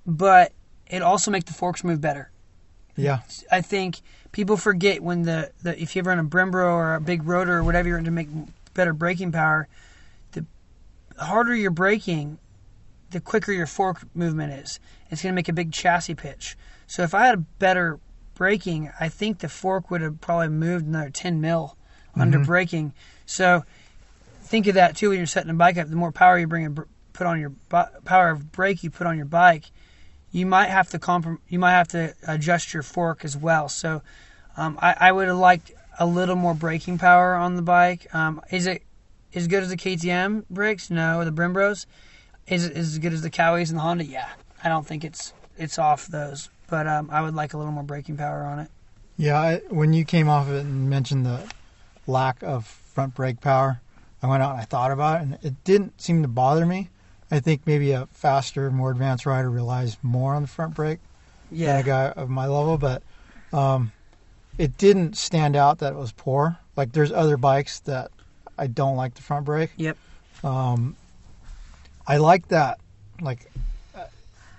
but 0.06 0.52
it 0.86 1.00
also 1.00 1.30
make 1.30 1.46
the 1.46 1.54
forks 1.54 1.82
move 1.82 2.00
better. 2.00 2.30
yeah, 2.96 3.20
I 3.50 3.62
think 3.62 4.00
people 4.32 4.56
forget 4.56 5.02
when 5.02 5.22
the, 5.22 5.50
the 5.62 5.80
if 5.80 5.96
you 5.96 6.00
ever 6.00 6.10
run 6.10 6.18
a 6.18 6.24
Brembo 6.24 6.64
or 6.64 6.94
a 6.96 7.00
big 7.00 7.22
rotor 7.24 7.58
or 7.58 7.64
whatever 7.64 7.88
you're 7.88 7.98
in 7.98 8.04
to 8.04 8.10
make 8.10 8.28
better 8.74 8.92
braking 8.92 9.32
power, 9.32 9.68
the 10.32 10.44
harder 11.18 11.54
you're 11.54 11.70
braking, 11.70 12.38
the 13.10 13.20
quicker 13.20 13.52
your 13.52 13.66
fork 13.66 14.02
movement 14.14 14.52
is. 14.52 14.80
It's 15.10 15.22
going 15.22 15.32
to 15.32 15.36
make 15.36 15.48
a 15.48 15.52
big 15.52 15.72
chassis 15.72 16.14
pitch. 16.14 16.56
So 16.86 17.02
if 17.02 17.14
I 17.14 17.26
had 17.26 17.34
a 17.34 17.44
better 17.58 17.98
braking, 18.40 18.90
I 18.98 19.10
think 19.10 19.40
the 19.40 19.50
fork 19.50 19.90
would 19.90 20.00
have 20.00 20.22
probably 20.22 20.48
moved 20.48 20.86
another 20.86 21.10
10 21.10 21.42
mil 21.42 21.76
under 22.16 22.38
braking. 22.38 22.94
So 23.26 23.64
think 24.44 24.66
of 24.66 24.76
that 24.76 24.96
too 24.96 25.10
when 25.10 25.18
you're 25.18 25.26
setting 25.26 25.50
a 25.50 25.54
bike 25.54 25.76
up. 25.76 25.90
The 25.90 25.94
more 25.94 26.10
power 26.10 26.38
you 26.38 26.46
bring 26.46 26.64
and 26.64 26.80
put 27.12 27.26
on 27.26 27.38
your 27.38 27.52
power 27.68 28.30
of 28.30 28.50
brake 28.50 28.82
you 28.82 28.88
put 28.88 29.06
on 29.06 29.18
your 29.18 29.26
bike, 29.26 29.70
you 30.32 30.46
might 30.46 30.70
have 30.70 30.88
to 30.88 30.98
comprom- 30.98 31.40
you 31.50 31.58
might 31.58 31.72
have 31.72 31.88
to 31.88 32.14
adjust 32.26 32.72
your 32.72 32.82
fork 32.82 33.26
as 33.26 33.36
well. 33.36 33.68
So 33.68 34.00
um, 34.56 34.78
I, 34.80 34.96
I 34.98 35.12
would 35.12 35.28
have 35.28 35.36
liked 35.36 35.72
a 35.98 36.06
little 36.06 36.36
more 36.36 36.54
braking 36.54 36.96
power 36.96 37.34
on 37.34 37.56
the 37.56 37.62
bike. 37.62 38.12
Um, 38.14 38.40
is 38.50 38.66
it 38.66 38.82
as 39.34 39.48
good 39.48 39.62
as 39.62 39.68
the 39.68 39.76
KTM 39.76 40.44
brakes? 40.48 40.88
No. 40.88 41.26
The 41.26 41.30
Brembos. 41.30 41.84
Is 42.48 42.64
it 42.64 42.74
as 42.74 42.96
good 42.96 43.12
as 43.12 43.20
the 43.20 43.30
Cowies 43.30 43.68
and 43.68 43.76
the 43.76 43.82
Honda? 43.82 44.06
Yeah. 44.06 44.30
I 44.64 44.70
don't 44.70 44.86
think 44.86 45.04
it's 45.04 45.34
it's 45.58 45.78
off 45.78 46.06
those, 46.06 46.48
but 46.70 46.86
um, 46.86 47.08
I 47.12 47.20
would 47.20 47.34
like 47.34 47.52
a 47.54 47.58
little 47.58 47.72
more 47.72 47.82
braking 47.82 48.16
power 48.16 48.42
on 48.44 48.60
it. 48.60 48.70
yeah. 49.16 49.38
I, 49.38 49.56
when 49.68 49.92
you 49.92 50.04
came 50.04 50.28
off 50.28 50.48
of 50.48 50.54
it 50.54 50.60
and 50.60 50.88
mentioned 50.88 51.26
the 51.26 51.42
lack 52.06 52.42
of 52.42 52.66
front 52.66 53.14
brake 53.14 53.40
power, 53.40 53.80
I 54.22 54.26
went 54.28 54.42
out 54.42 54.52
and 54.52 54.60
I 54.60 54.64
thought 54.64 54.90
about 54.90 55.20
it, 55.20 55.22
and 55.24 55.38
it 55.42 55.64
didn't 55.64 56.00
seem 56.00 56.22
to 56.22 56.28
bother 56.28 56.64
me. 56.64 56.88
I 57.30 57.40
think 57.40 57.66
maybe 57.66 57.92
a 57.92 58.06
faster, 58.12 58.70
more 58.70 58.90
advanced 58.90 59.24
rider 59.26 59.50
relies 59.50 59.96
more 60.02 60.34
on 60.34 60.42
the 60.42 60.48
front 60.48 60.74
brake 60.74 60.98
than 61.50 61.80
a 61.80 61.82
guy 61.82 62.08
of 62.10 62.28
my 62.28 62.46
level, 62.46 62.76
but 62.76 63.02
um, 63.52 63.92
it 64.58 64.76
didn't 64.78 65.16
stand 65.16 65.56
out 65.56 65.78
that 65.78 65.92
it 65.92 65.96
was 65.96 66.12
poor. 66.12 66.58
Like 66.76 66.92
there's 66.92 67.12
other 67.12 67.36
bikes 67.36 67.80
that 67.80 68.10
I 68.58 68.66
don't 68.66 68.96
like 68.96 69.14
the 69.14 69.22
front 69.22 69.44
brake. 69.46 69.70
Yep. 69.76 69.96
Um, 70.42 70.96
I 72.06 72.16
like 72.16 72.48
that. 72.48 72.80
Like 73.20 73.50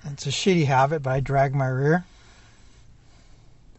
it's 0.06 0.26
a 0.26 0.30
shitty 0.30 0.66
habit, 0.66 1.04
but 1.04 1.12
I 1.12 1.20
drag 1.20 1.54
my 1.56 1.68
rear. 1.68 2.06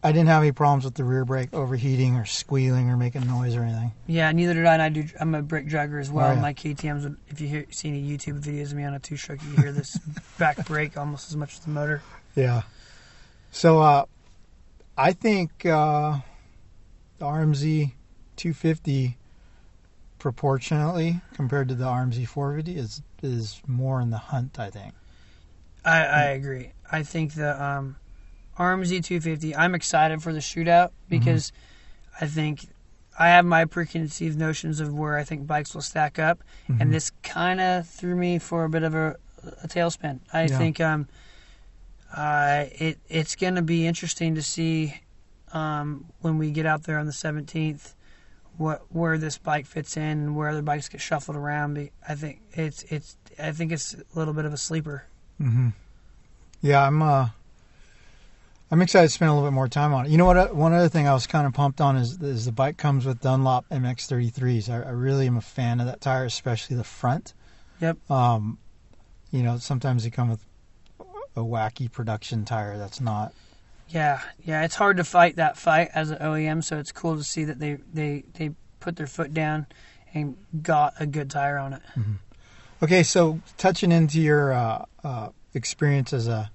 I 0.05 0.11
didn't 0.11 0.27
have 0.27 0.41
any 0.43 0.51
problems 0.51 0.83
with 0.83 0.95
the 0.95 1.05
rear 1.05 1.23
brake 1.23 1.53
overheating 1.53 2.15
or 2.17 2.25
squealing 2.25 2.89
or 2.89 2.97
making 2.97 3.25
noise 3.25 3.55
or 3.55 3.61
anything. 3.63 3.93
Yeah, 4.05 4.29
neither 4.33 4.53
did 4.53 4.65
I. 4.65 4.73
And 4.73 4.81
I 4.81 4.89
do. 4.89 5.05
I'm 5.17 5.33
a 5.33 5.41
brake 5.41 5.67
dragger 5.67 5.99
as 6.01 6.11
well. 6.11 6.31
Oh, 6.31 6.33
yeah. 6.33 6.41
My 6.41 6.53
KTM's. 6.53 7.05
would- 7.05 7.17
If 7.29 7.39
you 7.39 7.47
hear, 7.47 7.65
see 7.71 7.87
any 7.87 8.03
YouTube 8.05 8.41
videos 8.43 8.71
of 8.71 8.73
me 8.73 8.83
on 8.83 8.93
a 8.93 8.99
two 8.99 9.15
stroke, 9.15 9.39
you 9.43 9.55
hear 9.61 9.71
this 9.71 9.97
back 10.37 10.65
brake 10.67 10.97
almost 10.97 11.29
as 11.29 11.37
much 11.37 11.53
as 11.53 11.59
the 11.59 11.69
motor. 11.69 12.01
Yeah. 12.35 12.63
So 13.51 13.79
uh, 13.79 14.05
I 14.97 15.13
think 15.13 15.65
uh, 15.65 16.17
the 17.19 17.25
RMZ 17.25 17.93
250 18.35 19.17
proportionately 20.19 21.21
compared 21.33 21.69
to 21.69 21.75
the 21.75 21.85
RMZ 21.85 22.27
450 22.27 22.77
is 22.79 23.01
is 23.21 23.61
more 23.67 24.01
in 24.01 24.09
the 24.09 24.17
hunt. 24.17 24.59
I 24.59 24.69
think. 24.69 24.93
I, 25.85 26.03
I 26.03 26.23
agree. 26.29 26.71
I 26.91 27.03
think 27.03 27.33
the 27.33 27.61
um, 27.63 27.97
RMZ 28.57 29.03
250. 29.03 29.55
I'm 29.55 29.75
excited 29.75 30.21
for 30.21 30.31
the 30.31 30.39
shootout 30.39 30.91
because 31.09 31.51
I 32.21 32.27
think 32.27 32.65
I 33.17 33.29
have 33.29 33.45
my 33.45 33.65
preconceived 33.65 34.37
notions 34.37 34.79
of 34.79 34.93
where 34.93 35.17
I 35.17 35.23
think 35.23 35.45
bikes 35.47 35.73
will 35.73 35.81
stack 35.81 36.19
up, 36.19 36.43
and 36.67 36.93
this 36.93 37.11
kind 37.23 37.59
of 37.59 37.87
threw 37.87 38.15
me 38.15 38.39
for 38.39 38.63
a 38.63 38.69
bit 38.69 38.83
of 38.83 38.95
a, 38.95 39.15
a 39.63 39.67
tailspin. 39.67 40.19
I 40.31 40.43
Yeah. 40.45 40.57
think 40.57 40.79
um, 40.79 41.07
uh, 42.15 42.65
it 42.71 42.99
it's 43.09 43.35
going 43.35 43.55
to 43.55 43.61
be 43.61 43.87
interesting 43.87 44.35
to 44.35 44.41
see 44.43 44.95
um, 45.51 46.05
when 46.21 46.37
we 46.37 46.51
get 46.51 46.65
out 46.65 46.83
there 46.83 46.97
on 46.99 47.05
the 47.05 47.11
17th 47.11 47.93
what 48.57 48.83
where 48.89 49.17
this 49.17 49.39
bike 49.39 49.65
fits 49.65 49.97
in 49.97 50.03
and 50.03 50.35
where 50.35 50.49
other 50.49 50.61
bikes 50.61 50.87
get 50.89 51.01
shuffled 51.01 51.35
around. 51.35 51.89
I 52.07 52.15
think 52.15 52.41
it's 52.53 52.83
it's 52.83 53.17
I 53.39 53.51
think 53.51 53.71
it's 53.71 53.95
a 53.95 54.03
little 54.13 54.33
bit 54.33 54.45
of 54.45 54.53
a 54.53 54.57
sleeper. 54.57 55.05
Hmm 55.37 55.69
Yeah, 56.61 56.85
I'm. 56.85 57.01
Uh, 57.01 57.29
I'm 58.71 58.81
excited 58.81 59.07
to 59.09 59.13
spend 59.13 59.29
a 59.29 59.33
little 59.35 59.47
bit 59.47 59.53
more 59.53 59.67
time 59.67 59.93
on 59.93 60.07
it. 60.07 60.09
You 60.11 60.17
know 60.17 60.25
what? 60.25 60.35
uh, 60.35 60.47
One 60.47 60.73
other 60.73 60.89
thing 60.89 61.07
I 61.07 61.13
was 61.13 61.27
kind 61.27 61.45
of 61.45 61.53
pumped 61.53 61.79
on 61.79 61.95
is, 61.95 62.19
is 62.19 62.45
the 62.45 62.51
bike 62.51 62.75
comes 62.75 63.05
with 63.05 63.21
Dunlop 63.21 63.69
MX33s. 63.69 64.67
I, 64.67 64.87
I 64.87 64.89
really 64.89 65.27
am 65.27 65.37
a 65.37 65.41
fan 65.41 65.79
of 65.79 65.85
that 65.85 66.01
tire, 66.01 66.25
especially 66.25 66.75
the 66.75 66.83
front. 66.83 67.35
Yep. 67.81 68.09
Um, 68.09 68.57
you 69.29 69.43
know, 69.43 69.57
sometimes 69.57 70.05
they 70.05 70.09
come 70.09 70.27
with 70.27 70.43
a 71.35 71.41
wacky 71.41 71.91
production 71.91 72.45
tire 72.45 72.79
that's 72.79 72.99
not. 72.99 73.33
Yeah, 73.89 74.21
yeah, 74.43 74.63
it's 74.63 74.75
hard 74.75 74.97
to 74.97 75.03
fight 75.03 75.35
that 75.35 75.55
fight 75.55 75.89
as 75.93 76.09
an 76.09 76.17
OEM, 76.17 76.63
so 76.63 76.79
it's 76.79 76.91
cool 76.91 77.15
to 77.15 77.23
see 77.23 77.43
that 77.43 77.59
they 77.59 77.77
they 77.93 78.23
they 78.33 78.51
put 78.79 78.95
their 78.95 79.05
foot 79.05 79.35
down 79.35 79.67
and 80.15 80.35
got 80.63 80.95
a 80.99 81.05
good 81.05 81.29
tire 81.29 81.59
on 81.59 81.73
it. 81.73 81.81
Okay, 82.83 83.03
so 83.03 83.39
touching 83.57 83.93
into 83.93 84.19
your 84.19 84.51
uh, 84.51 84.85
uh, 85.05 85.29
experience 85.53 86.11
as 86.11 86.27
a 86.27 86.51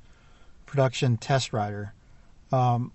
production 0.66 1.16
test 1.16 1.54
rider, 1.54 1.94
um, 2.52 2.92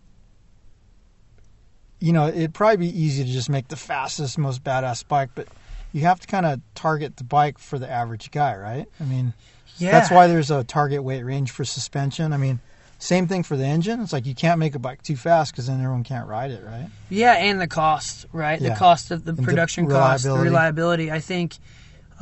you 2.00 2.14
know, 2.14 2.28
it'd 2.28 2.54
probably 2.54 2.78
be 2.78 3.02
easy 3.02 3.24
to 3.24 3.32
just 3.32 3.50
make 3.50 3.70
the 3.70 3.76
fastest, 3.76 4.38
most 4.38 4.64
badass 4.64 5.08
bike, 5.08 5.32
but 5.34 5.48
you 5.94 6.02
have 6.02 6.20
to 6.20 6.28
kind 6.28 6.46
of 6.46 6.62
target 6.76 7.18
the 7.18 7.24
bike 7.24 7.58
for 7.58 7.80
the 7.80 7.90
average 7.90 8.30
guy, 8.30 8.56
right? 8.56 8.86
I 9.00 9.04
mean, 9.04 9.34
Yeah, 9.78 9.94
that's 9.94 10.12
why 10.12 10.28
there's 10.28 10.52
a 10.52 10.64
target 10.64 11.04
weight 11.04 11.24
range 11.24 11.50
for 11.50 11.66
suspension. 11.66 12.34
I 12.34 12.38
mean, 12.38 12.60
same 13.00 13.26
thing 13.26 13.42
for 13.42 13.58
the 13.58 13.66
engine. 13.66 14.00
It's 14.02 14.14
like 14.14 14.28
you 14.28 14.36
can't 14.36 14.60
make 14.60 14.76
a 14.76 14.80
bike 14.80 15.02
too 15.02 15.16
fast 15.16 15.54
because 15.54 15.66
then 15.66 15.80
everyone 15.80 16.04
can't 16.04 16.28
ride 16.28 16.52
it, 16.52 16.64
right? 16.64 16.88
Yeah, 17.10 17.34
and 17.34 17.60
the 17.60 17.68
cost, 17.68 18.28
right? 18.32 18.62
Yeah. 18.62 18.70
The 18.70 18.76
cost 18.76 19.10
of 19.10 19.26
the 19.26 19.32
And 19.32 19.40
the 19.40 19.44
production 19.44 19.90
cost, 19.90 20.24
the 20.24 20.34
reliability. 20.34 21.12
I 21.12 21.20
think 21.20 21.58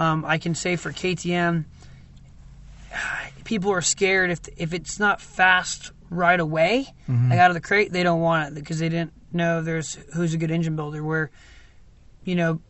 um, 0.02 0.26
I 0.26 0.38
can 0.40 0.56
say 0.56 0.76
for 0.78 0.92
KTM, 0.92 1.66
people 3.44 3.72
are 3.72 3.82
scared 3.82 4.32
if 4.32 4.40
if 4.58 4.74
it's 4.74 5.00
not 5.00 5.22
fast 5.22 5.92
right 6.10 6.40
away, 6.40 6.88
Mm-hmm. 7.10 7.30
like 7.30 7.40
out 7.40 7.52
of 7.52 7.56
the 7.56 7.62
crate, 7.62 7.92
they 7.92 8.04
don't 8.04 8.22
want 8.22 8.50
it 8.50 8.56
because 8.56 8.80
they 8.80 8.90
didn't 8.90 9.14
know 9.32 9.62
there's 9.62 9.96
who's 10.14 10.34
a 10.34 10.38
good 10.38 10.52
engine 10.52 10.76
builder. 10.76 11.04
Where, 11.04 11.30
you 12.24 12.36
know, 12.36 12.62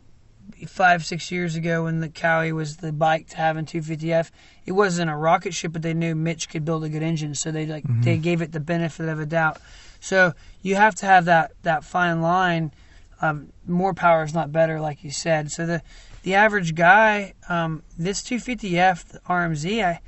five 0.66 1.04
six 1.04 1.30
years 1.30 1.54
ago 1.56 1.84
when 1.84 2.00
the 2.00 2.08
Kawi 2.08 2.52
was 2.52 2.76
the 2.78 2.92
bike 2.92 3.28
to 3.30 3.36
have 3.36 3.56
in 3.56 3.64
250F, 3.66 4.30
it 4.66 4.72
wasn't 4.72 5.10
a 5.10 5.16
rocket 5.16 5.54
ship, 5.54 5.72
but 5.72 5.82
they 5.82 5.94
knew 5.94 6.14
Mitch 6.14 6.48
could 6.48 6.64
build 6.64 6.84
a 6.84 6.88
good 6.88 7.02
engine, 7.02 7.34
so 7.34 7.50
they 7.50 7.66
like 7.66 7.84
they 8.02 8.16
gave 8.18 8.42
it 8.42 8.52
the 8.52 8.60
benefit 8.60 9.08
of 9.08 9.20
a 9.20 9.26
doubt. 9.26 9.58
So 10.00 10.32
you 10.62 10.74
have 10.76 10.94
to 10.96 11.06
have 11.06 11.24
that 11.26 11.52
that 11.62 11.82
fine 11.84 12.20
line. 12.20 12.72
Um, 13.20 13.52
more 13.66 13.94
power 13.94 14.24
is 14.24 14.34
not 14.34 14.50
better, 14.50 14.80
like 14.80 15.04
you 15.04 15.10
said. 15.12 15.50
So 15.52 15.64
the 15.66 15.82
the 16.22 16.34
average 16.34 16.74
guy, 16.74 17.34
um, 17.48 17.82
this 17.98 18.22
250F 18.22 19.04
the 19.08 19.18
RMZ, 19.20 19.84
I 19.84 20.00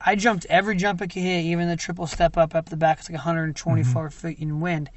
I 0.00 0.14
jumped 0.14 0.46
every 0.46 0.76
jump 0.76 1.02
I 1.02 1.06
could 1.06 1.22
hit, 1.22 1.44
even 1.44 1.68
the 1.68 1.76
triple 1.76 2.06
step 2.06 2.36
up 2.36 2.54
up 2.54 2.70
the 2.70 2.76
back. 2.76 3.00
It's 3.00 3.10
like 3.10 3.18
124 3.18 4.08
mm-hmm. 4.08 4.08
feet 4.28 4.38
in 4.38 4.60
wind. 4.60 4.88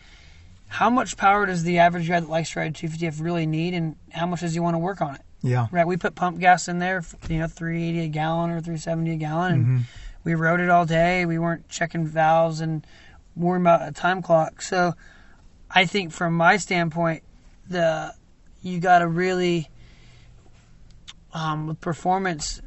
How 0.67 0.89
much 0.89 1.17
power 1.17 1.45
does 1.45 1.63
the 1.63 1.79
average 1.79 2.07
guy 2.07 2.19
that 2.19 2.29
likes 2.29 2.51
to 2.51 2.59
ride 2.59 2.73
250F 2.73 3.21
really 3.21 3.45
need, 3.45 3.73
and 3.73 3.95
how 4.11 4.25
much 4.25 4.39
does 4.39 4.53
he 4.53 4.59
want 4.59 4.75
to 4.75 4.79
work 4.79 5.01
on 5.01 5.15
it? 5.15 5.21
Yeah. 5.41 5.67
Right, 5.71 5.85
we 5.85 5.97
put 5.97 6.15
pump 6.15 6.39
gas 6.39 6.69
in 6.69 6.79
there, 6.79 7.03
you 7.29 7.39
know, 7.39 7.47
380 7.47 8.05
a 8.05 8.07
gallon 8.07 8.49
or 8.49 8.61
370 8.61 9.11
a 9.11 9.15
gallon, 9.17 9.53
and 9.53 9.65
mm-hmm. 9.65 9.81
we 10.23 10.35
rode 10.35 10.61
it 10.61 10.69
all 10.69 10.85
day. 10.85 11.25
We 11.25 11.37
weren't 11.37 11.67
checking 11.67 12.07
valves 12.07 12.61
and 12.61 12.87
worrying 13.35 13.63
about 13.63 13.87
a 13.87 13.91
time 13.91 14.21
clock. 14.21 14.61
So, 14.61 14.93
I 15.69 15.85
think 15.85 16.13
from 16.13 16.33
my 16.33 16.57
standpoint, 16.57 17.23
the 17.67 18.13
you 18.61 18.79
got 18.79 18.99
to 18.99 19.07
really, 19.07 19.69
um, 21.33 21.67
with 21.67 21.81
performance, 21.81 22.61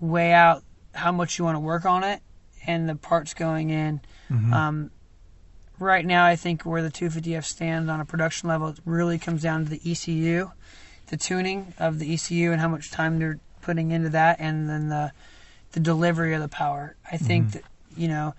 weigh 0.00 0.32
out 0.32 0.62
how 0.92 1.12
much 1.12 1.38
you 1.38 1.44
want 1.44 1.56
to 1.56 1.60
work 1.60 1.84
on 1.84 2.02
it 2.02 2.20
and 2.66 2.88
the 2.88 2.94
parts 2.96 3.34
going 3.34 3.70
in. 3.70 4.00
Um, 4.52 4.90
right 5.78 6.04
now, 6.04 6.24
I 6.24 6.36
think 6.36 6.62
where 6.62 6.82
the 6.82 6.90
250F 6.90 7.44
stands 7.44 7.88
on 7.88 8.00
a 8.00 8.04
production 8.04 8.48
level, 8.48 8.68
it 8.68 8.78
really 8.84 9.18
comes 9.18 9.42
down 9.42 9.64
to 9.64 9.70
the 9.70 9.80
ECU, 9.90 10.50
the 11.06 11.16
tuning 11.16 11.74
of 11.78 11.98
the 11.98 12.14
ECU, 12.14 12.52
and 12.52 12.60
how 12.60 12.68
much 12.68 12.90
time 12.90 13.18
they're 13.18 13.40
putting 13.62 13.90
into 13.90 14.10
that, 14.10 14.40
and 14.40 14.68
then 14.68 14.88
the 14.88 15.12
the 15.72 15.80
delivery 15.80 16.34
of 16.34 16.40
the 16.40 16.48
power. 16.48 16.96
I 17.10 17.16
think 17.16 17.52
that 17.52 17.62
you 17.96 18.08
know 18.08 18.34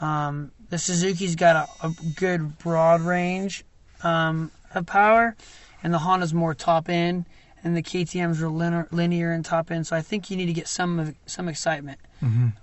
um, 0.00 0.52
the 0.70 0.78
Suzuki's 0.78 1.36
got 1.36 1.68
a, 1.82 1.86
a 1.86 1.92
good 2.16 2.58
broad 2.58 3.00
range 3.02 3.64
um, 4.02 4.50
of 4.74 4.86
power, 4.86 5.36
and 5.82 5.92
the 5.92 5.98
Honda's 5.98 6.34
more 6.34 6.54
top 6.54 6.88
end, 6.88 7.26
and 7.64 7.76
the 7.76 7.82
KTM's 7.82 8.42
are 8.42 8.48
linear, 8.48 8.88
linear 8.90 9.32
and 9.32 9.44
top 9.44 9.70
end. 9.70 9.86
So 9.86 9.94
I 9.96 10.00
think 10.02 10.30
you 10.30 10.36
need 10.36 10.46
to 10.46 10.52
get 10.52 10.68
some 10.68 10.98
of- 10.98 11.14
some 11.26 11.48
excitement 11.48 11.98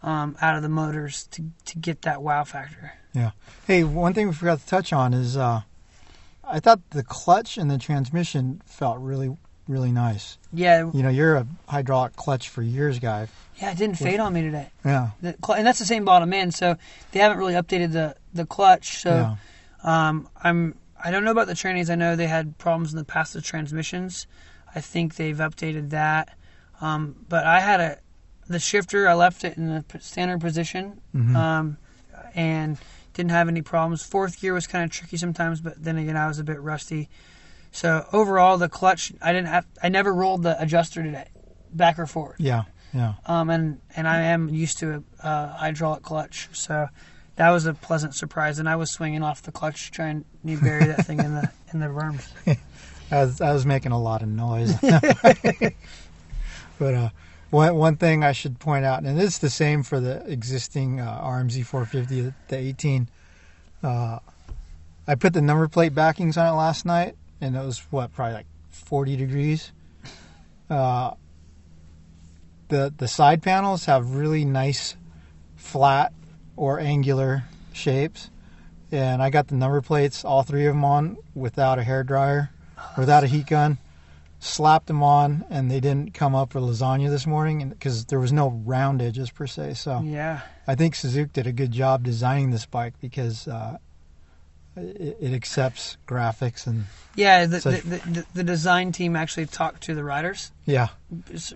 um, 0.03 0.37
out 0.41 0.55
of 0.55 0.61
the 0.61 0.69
motors 0.69 1.27
to 1.31 1.43
to 1.65 1.77
get 1.77 2.01
that 2.03 2.21
wow 2.21 2.43
factor. 2.43 2.93
Yeah. 3.13 3.31
Hey, 3.67 3.83
one 3.83 4.13
thing 4.13 4.27
we 4.27 4.33
forgot 4.33 4.59
to 4.59 4.65
touch 4.67 4.93
on 4.93 5.13
is 5.13 5.35
uh, 5.35 5.61
I 6.43 6.59
thought 6.59 6.79
the 6.91 7.03
clutch 7.03 7.57
and 7.57 7.69
the 7.69 7.77
transmission 7.77 8.61
felt 8.65 8.99
really, 8.99 9.35
really 9.67 9.91
nice. 9.91 10.37
Yeah, 10.53 10.89
You 10.93 11.03
know, 11.03 11.09
you're 11.09 11.35
a 11.35 11.47
hydraulic 11.67 12.15
clutch 12.15 12.49
for 12.49 12.61
years 12.61 12.99
guy. 12.99 13.27
yeah, 13.57 13.71
it 13.71 13.77
didn't 13.77 13.97
fade 13.97 14.19
on 14.19 14.33
me 14.33 14.41
today. 14.43 14.69
Yeah. 14.85 15.09
The, 15.21 15.35
and 15.55 15.65
that's 15.67 15.79
the 15.79 15.85
same 15.85 16.05
bottom 16.05 16.31
end, 16.33 16.53
so 16.53 16.75
they 17.11 17.19
haven't 17.19 17.37
really 17.39 17.53
updated 17.53 17.91
the 17.93 18.15
the 18.33 18.45
clutch. 18.45 18.99
So 19.01 19.09
yeah. 19.09 19.35
Um, 19.83 20.27
I'm 20.43 20.75
I 21.03 21.11
don't 21.11 21.23
know 21.23 21.31
about 21.31 21.47
the 21.47 21.55
trainings. 21.55 21.89
I 21.89 21.95
know 21.95 22.15
they 22.15 22.27
had 22.27 22.57
problems 22.57 22.91
in 22.93 22.97
the 22.97 23.05
past 23.05 23.35
with 23.35 23.43
transmissions. 23.43 24.27
I 24.75 24.81
think 24.81 25.15
they've 25.15 25.37
updated 25.37 25.89
that. 25.91 26.35
Um, 26.81 27.25
but 27.27 27.45
I 27.45 27.59
had 27.59 27.79
a 27.79 27.97
the 28.47 28.59
shifter. 28.59 29.07
I 29.07 29.13
left 29.13 29.43
it 29.43 29.57
in 29.57 29.67
the 29.67 29.83
standard 29.99 30.41
position, 30.41 31.01
Mhm. 31.15 31.35
um, 31.35 31.77
and 32.33 32.77
didn't 33.13 33.31
have 33.31 33.47
any 33.47 33.61
problems. 33.61 34.03
Fourth 34.03 34.39
gear 34.39 34.53
was 34.53 34.65
kind 34.65 34.83
of 34.83 34.89
tricky 34.91 35.17
sometimes, 35.17 35.61
but 35.61 35.83
then 35.83 35.97
again 35.97 36.17
I 36.17 36.27
was 36.27 36.39
a 36.39 36.43
bit 36.43 36.59
rusty. 36.61 37.09
So 37.71 38.07
overall, 38.11 38.57
the 38.57 38.69
clutch 38.69 39.11
I 39.21 39.31
didn't 39.33 39.47
have. 39.49 39.65
I 39.83 39.89
never 39.89 40.13
rolled 40.13 40.41
the 40.43 40.59
adjuster 40.61 41.03
today, 41.03 41.27
back 41.71 41.99
or 41.99 42.07
forward. 42.07 42.37
Yeah. 42.39 42.63
Yeah. 42.93 43.13
Um, 43.27 43.49
and 43.51 43.79
and 43.95 44.07
I 44.07 44.21
am 44.21 44.49
used 44.49 44.79
to 44.79 45.03
a, 45.21 45.27
a 45.27 45.47
hydraulic 45.57 46.01
clutch, 46.01 46.49
so 46.53 46.87
that 47.35 47.51
was 47.51 47.67
a 47.67 47.73
pleasant 47.75 48.15
surprise. 48.15 48.57
And 48.57 48.67
I 48.67 48.77
was 48.77 48.89
swinging 48.89 49.21
off 49.21 49.43
the 49.43 49.51
clutch 49.51 49.91
trying 49.91 50.25
to 50.47 50.57
bury 50.57 50.85
that 50.85 51.05
thing 51.05 51.19
in 51.19 51.35
the 51.35 51.51
in 51.71 51.79
the 51.81 51.91
worms. 51.91 52.27
I 53.11 53.25
was, 53.25 53.41
I 53.41 53.53
was 53.53 53.65
making 53.65 53.91
a 53.91 53.99
lot 53.99 54.21
of 54.21 54.29
noise. 54.29 54.73
but 56.79 56.93
uh, 56.93 57.09
one 57.49 57.75
one 57.75 57.95
thing 57.97 58.23
I 58.23 58.31
should 58.31 58.59
point 58.59 58.85
out, 58.85 59.03
and 59.03 59.19
it's 59.19 59.39
the 59.39 59.49
same 59.49 59.83
for 59.83 59.99
the 59.99 60.23
existing 60.31 60.99
uh, 60.99 61.21
RMZ 61.23 61.65
450, 61.65 62.33
the 62.47 62.57
18. 62.57 63.07
Uh, 63.81 64.19
I 65.07 65.15
put 65.15 65.33
the 65.33 65.41
number 65.41 65.67
plate 65.67 65.95
backings 65.95 66.37
on 66.37 66.53
it 66.53 66.55
last 66.55 66.85
night, 66.85 67.15
and 67.41 67.55
it 67.55 67.65
was 67.65 67.79
what 67.89 68.13
probably 68.13 68.35
like 68.35 68.45
40 68.69 69.15
degrees. 69.15 69.71
Uh, 70.69 71.13
the 72.67 72.93
the 72.95 73.07
side 73.07 73.41
panels 73.41 73.85
have 73.85 74.13
really 74.13 74.45
nice 74.45 74.95
flat 75.55 76.13
or 76.55 76.79
angular 76.79 77.45
shapes, 77.73 78.29
and 78.91 79.23
I 79.23 79.31
got 79.31 79.47
the 79.47 79.55
number 79.55 79.81
plates, 79.81 80.23
all 80.23 80.43
three 80.43 80.67
of 80.67 80.75
them 80.75 80.85
on 80.85 81.17
without 81.33 81.79
a 81.79 81.83
hair 81.83 82.03
dryer 82.03 82.51
without 82.97 83.23
a 83.23 83.27
heat 83.27 83.47
gun. 83.47 83.77
Slapped 84.41 84.87
them 84.87 85.03
on, 85.03 85.43
and 85.49 85.69
they 85.69 85.81
didn't 85.81 86.13
come 86.13 86.33
up 86.33 86.53
for 86.53 86.61
lasagna 86.61 87.09
this 87.09 87.27
morning 87.27 87.67
because 87.69 88.05
there 88.05 88.21
was 88.21 88.31
no 88.31 88.49
round 88.65 89.01
edges 89.01 89.29
per 89.29 89.45
se. 89.47 89.73
So 89.73 89.99
Yeah, 90.01 90.39
I 90.65 90.75
think 90.75 90.95
Suzuki 90.95 91.29
did 91.33 91.45
a 91.47 91.51
good 91.51 91.71
job 91.73 92.03
designing 92.03 92.49
this 92.51 92.65
bike 92.65 92.93
because 93.01 93.49
uh, 93.49 93.79
it, 94.77 95.17
it 95.19 95.33
accepts 95.33 95.97
graphics 96.07 96.67
and 96.67 96.85
Yeah, 97.15 97.47
the, 97.47 97.59
the, 97.59 98.01
the 98.11 98.25
the 98.33 98.43
design 98.45 98.93
team 98.93 99.17
actually 99.17 99.47
talked 99.47 99.83
to 99.83 99.93
the 99.93 100.05
riders. 100.05 100.51
yeah. 100.65 100.87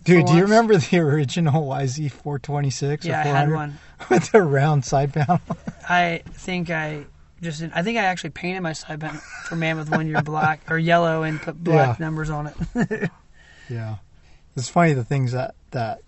Dude, 0.04 0.26
do 0.26 0.34
you 0.34 0.42
remember 0.44 0.76
the 0.76 0.98
original 1.00 1.66
YZ426 1.70 3.06
Yeah, 3.06 3.20
or 3.20 3.22
I 3.22 3.24
had 3.24 3.52
one. 3.52 3.78
with 4.10 4.30
the 4.34 4.42
round 4.42 4.84
side 4.84 5.14
panel? 5.14 5.40
I 5.88 6.22
think 6.34 6.70
I 6.70 7.06
just 7.44 7.62
I 7.76 7.84
think 7.84 7.98
I 8.00 8.04
actually 8.06 8.32
painted 8.32 8.62
my 8.62 8.74
side 8.74 9.00
panel 9.00 9.22
for 9.46 9.56
Mammoth 9.56 9.90
one 9.92 10.08
year 10.08 10.22
black 10.24 10.62
or 10.72 10.78
yellow 10.80 11.24
and 11.24 11.40
put 11.42 11.64
black 11.64 12.00
Yeah. 12.00 12.06
numbers 12.06 12.30
on 12.30 12.48
it. 12.48 13.12
yeah, 13.70 13.96
it's 14.56 14.70
funny 14.70 14.94
the 14.94 15.04
things 15.04 15.34
that 15.34 15.56
that 15.72 16.02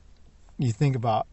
you 0.57 0.71
think 0.71 0.95
about 0.95 1.27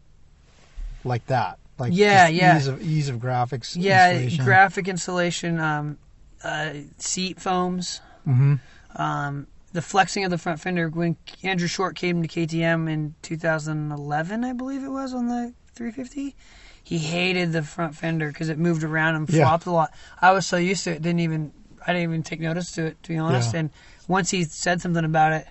like 1.03 1.25
that, 1.27 1.57
like 1.79 1.93
Yeah, 1.95 2.27
yeah. 2.27 2.57
ease 2.57 2.67
of 2.67 2.81
ease 2.81 3.09
of 3.09 3.17
graphics. 3.17 3.75
yeah, 3.77 4.11
installation. 4.11 4.45
graphic 4.45 4.87
installation, 4.87 5.59
um, 5.59 5.97
uh, 6.43 6.73
seat 6.97 7.39
foams, 7.39 8.01
Mm-hmm. 8.27 8.55
um, 9.01 9.47
the 9.73 9.81
flexing 9.81 10.23
of 10.23 10.29
the 10.31 10.37
front 10.37 10.59
fender. 10.59 10.87
When 10.89 11.17
Andrew 11.41 11.67
Short 11.67 11.95
came 11.95 12.21
to 12.21 12.27
KTM 12.27 12.87
in 12.89 13.15
2011, 13.23 14.43
I 14.43 14.53
believe 14.53 14.83
it 14.83 14.89
was 14.89 15.13
on 15.13 15.27
the 15.27 15.53
350. 15.75 16.35
He 16.83 16.97
hated 16.97 17.53
the 17.53 17.63
front 17.63 17.95
fender 17.95 18.27
because 18.27 18.49
it 18.49 18.57
moved 18.57 18.83
around 18.83 19.15
and 19.15 19.29
Yeah. 19.29 19.45
flopped 19.45 19.65
a 19.65 19.71
lot. 19.71 19.93
I 20.21 20.31
was 20.31 20.45
so 20.45 20.57
used 20.57 20.83
to 20.83 20.91
it, 20.91 21.01
didn't 21.01 21.21
even 21.21 21.51
I 21.85 21.93
didn't 21.93 22.03
even 22.03 22.23
take 22.23 22.39
notice 22.39 22.71
to 22.73 22.85
it, 22.87 23.03
to 23.03 23.09
be 23.09 23.17
honest. 23.17 23.53
Yeah. 23.53 23.61
And 23.61 23.69
once 24.07 24.29
he 24.29 24.43
said 24.45 24.81
something 24.81 25.03
about 25.03 25.33
it, 25.33 25.47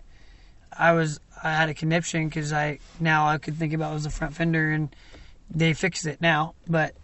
I 0.77 0.93
was 0.93 1.21
I 1.43 1.51
had 1.55 1.69
a 1.69 1.75
conniption 1.75 2.29
because 2.29 2.53
I 2.53 2.79
now 3.01 3.27
I 3.27 3.39
could 3.39 3.57
think 3.57 3.73
about 3.73 3.93
was 3.95 4.05
the 4.05 4.11
front 4.11 4.35
fender 4.35 4.71
and 4.71 4.95
they 5.51 5.73
fixed 5.75 6.07
it 6.07 6.21
now, 6.21 6.55
but 6.69 6.95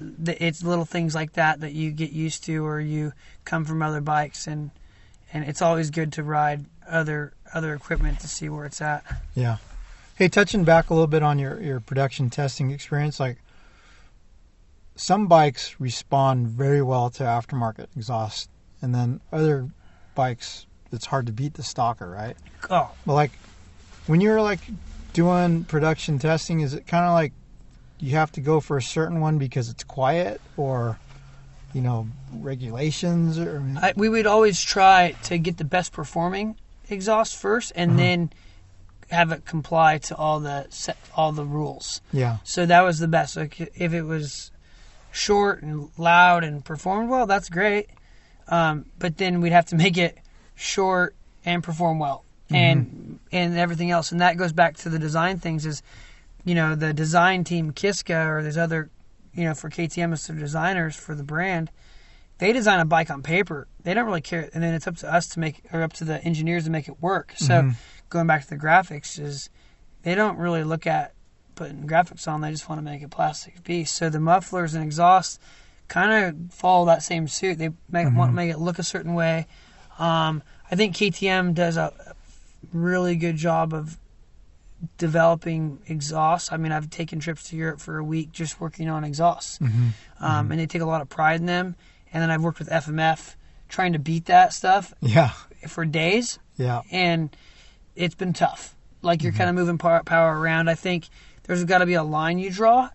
the, 0.00 0.40
it's 0.44 0.62
little 0.62 0.84
things 0.84 1.14
like 1.14 1.32
that 1.34 1.60
that 1.60 1.72
you 1.72 1.90
get 1.90 2.12
used 2.12 2.44
to 2.44 2.64
or 2.66 2.78
you 2.80 3.12
come 3.44 3.64
from 3.64 3.82
other 3.82 4.00
bikes 4.00 4.46
and 4.46 4.70
and 5.32 5.44
it's 5.44 5.62
always 5.62 5.90
good 5.90 6.12
to 6.14 6.22
ride 6.22 6.64
other 6.88 7.32
other 7.54 7.74
equipment 7.74 8.20
to 8.20 8.28
see 8.28 8.48
where 8.48 8.64
it's 8.66 8.80
at. 8.80 9.04
Yeah. 9.34 9.56
Hey, 10.16 10.28
touching 10.28 10.64
back 10.64 10.90
a 10.90 10.94
little 10.94 11.06
bit 11.06 11.22
on 11.22 11.38
your, 11.38 11.60
your 11.60 11.78
production 11.80 12.30
testing 12.30 12.70
experience, 12.70 13.18
like 13.20 13.36
some 14.96 15.26
bikes 15.28 15.76
respond 15.78 16.48
very 16.48 16.82
well 16.82 17.10
to 17.10 17.22
aftermarket 17.22 17.86
exhaust, 17.94 18.50
and 18.82 18.94
then 18.94 19.20
other 19.30 19.68
bikes, 20.14 20.66
it's 20.90 21.06
hard 21.06 21.26
to 21.26 21.32
beat 21.32 21.54
the 21.54 21.62
stalker, 21.62 22.08
right? 22.08 22.36
Oh, 22.70 22.90
But 23.04 23.14
like 23.14 23.32
when 24.06 24.20
you're 24.20 24.40
like 24.40 24.60
doing 25.12 25.64
production 25.64 26.18
testing, 26.18 26.60
is 26.60 26.74
it 26.74 26.86
kind 26.86 27.04
of 27.04 27.12
like 27.12 27.32
you 27.98 28.12
have 28.12 28.32
to 28.32 28.40
go 28.40 28.60
for 28.60 28.76
a 28.76 28.82
certain 28.82 29.20
one 29.20 29.38
because 29.38 29.68
it's 29.68 29.84
quiet, 29.84 30.40
or 30.56 30.98
you 31.72 31.82
know 31.82 32.08
regulations, 32.32 33.38
or 33.38 33.62
I, 33.80 33.92
we 33.96 34.08
would 34.08 34.26
always 34.26 34.60
try 34.62 35.14
to 35.24 35.38
get 35.38 35.58
the 35.58 35.64
best 35.64 35.92
performing 35.92 36.56
exhaust 36.88 37.36
first, 37.36 37.72
and 37.76 37.90
mm-hmm. 37.92 37.98
then 37.98 38.30
have 39.10 39.30
it 39.30 39.44
comply 39.44 39.98
to 39.98 40.16
all 40.16 40.40
the 40.40 40.66
set, 40.70 40.96
all 41.14 41.32
the 41.32 41.44
rules. 41.44 42.00
yeah, 42.12 42.38
So 42.42 42.66
that 42.66 42.82
was 42.82 42.98
the 42.98 43.08
best. 43.08 43.36
Like 43.36 43.60
if 43.60 43.92
it 43.92 44.02
was 44.02 44.50
short 45.16 45.62
and 45.62 45.90
loud 45.96 46.44
and 46.44 46.64
performed 46.64 47.08
well, 47.08 47.26
that's 47.26 47.48
great. 47.48 47.88
Um, 48.48 48.86
but 48.98 49.16
then 49.16 49.40
we'd 49.40 49.52
have 49.52 49.66
to 49.66 49.76
make 49.84 49.96
it 49.96 50.18
short 50.54 51.14
and 51.44 51.62
perform 51.62 51.98
well, 51.98 52.24
and 52.50 53.18
and 53.32 53.56
everything 53.56 53.90
else. 53.90 54.12
And 54.12 54.20
that 54.20 54.36
goes 54.36 54.52
back 54.52 54.76
to 54.78 54.88
the 54.88 54.98
design 54.98 55.38
things. 55.38 55.66
Is 55.66 55.82
you 56.44 56.54
know 56.54 56.74
the 56.74 56.92
design 56.92 57.44
team 57.44 57.72
Kiska 57.72 58.28
or 58.28 58.42
there's 58.42 58.58
other 58.58 58.90
you 59.34 59.44
know 59.44 59.54
for 59.54 59.70
KTM 59.70 60.12
as 60.12 60.26
their 60.26 60.36
designers 60.36 60.94
for 60.94 61.14
the 61.14 61.24
brand. 61.24 61.70
They 62.38 62.52
design 62.52 62.80
a 62.80 62.84
bike 62.84 63.10
on 63.10 63.22
paper. 63.22 63.66
They 63.82 63.94
don't 63.94 64.04
really 64.04 64.20
care, 64.20 64.50
and 64.52 64.62
then 64.62 64.74
it's 64.74 64.86
up 64.86 64.96
to 64.98 65.12
us 65.12 65.26
to 65.28 65.40
make, 65.40 65.62
or 65.72 65.82
up 65.82 65.94
to 65.94 66.04
the 66.04 66.22
engineers 66.22 66.64
to 66.64 66.70
make 66.70 66.86
it 66.86 67.00
work. 67.00 67.32
So, 67.36 67.70
going 68.10 68.26
back 68.26 68.42
to 68.42 68.50
the 68.50 68.58
graphics, 68.58 69.18
is 69.18 69.48
they 70.02 70.14
don't 70.14 70.36
really 70.36 70.62
look 70.62 70.86
at 70.86 71.14
putting 71.56 71.86
graphics 71.86 72.28
on. 72.28 72.40
They 72.40 72.50
just 72.50 72.68
want 72.68 72.78
to 72.78 72.84
make 72.84 73.02
a 73.02 73.08
plastic 73.08 73.64
piece. 73.64 73.90
So 73.90 74.08
the 74.08 74.20
mufflers 74.20 74.74
and 74.74 74.84
exhaust 74.84 75.40
kind 75.88 76.12
of 76.12 76.54
follow 76.54 76.86
that 76.86 77.02
same 77.02 77.26
suit. 77.26 77.58
They 77.58 77.70
make, 77.90 78.14
want 78.14 78.30
to 78.30 78.34
make 78.34 78.50
it 78.50 78.58
look 78.58 78.78
a 78.78 78.84
certain 78.84 79.14
way. 79.14 79.46
Um, 79.98 80.42
I 80.70 80.76
think 80.76 80.94
KTM 80.94 81.54
does 81.54 81.76
a 81.76 81.92
really 82.72 83.16
good 83.16 83.36
job 83.36 83.72
of 83.74 83.98
developing 84.98 85.80
exhaust. 85.86 86.52
I 86.52 86.56
mean, 86.58 86.70
I've 86.70 86.90
taken 86.90 87.18
trips 87.18 87.48
to 87.50 87.56
Europe 87.56 87.80
for 87.80 87.98
a 87.98 88.04
week 88.04 88.30
just 88.30 88.60
working 88.60 88.88
on 88.88 89.04
exhausts, 89.04 89.58
um, 90.20 90.50
and 90.50 90.60
they 90.60 90.66
take 90.66 90.82
a 90.82 90.86
lot 90.86 91.02
of 91.02 91.08
pride 91.08 91.40
in 91.40 91.46
them. 91.46 91.76
And 92.12 92.22
then 92.22 92.30
I've 92.30 92.42
worked 92.42 92.58
with 92.58 92.68
FMF 92.68 93.34
trying 93.68 93.94
to 93.94 93.98
beat 93.98 94.26
that 94.26 94.52
stuff 94.52 94.94
yeah, 95.00 95.30
for 95.66 95.84
days 95.84 96.38
yeah, 96.56 96.82
and 96.90 97.34
it's 97.94 98.14
been 98.14 98.32
tough. 98.32 98.74
Like 99.02 99.22
you're 99.22 99.32
kind 99.32 99.48
of 99.48 99.56
moving 99.56 99.78
power 99.78 100.40
around. 100.40 100.68
I 100.68 100.74
think 100.74 101.08
there's 101.46 101.64
got 101.64 101.78
to 101.78 101.86
be 101.86 101.94
a 101.94 102.02
line 102.02 102.38
you 102.38 102.50
draw 102.50 102.90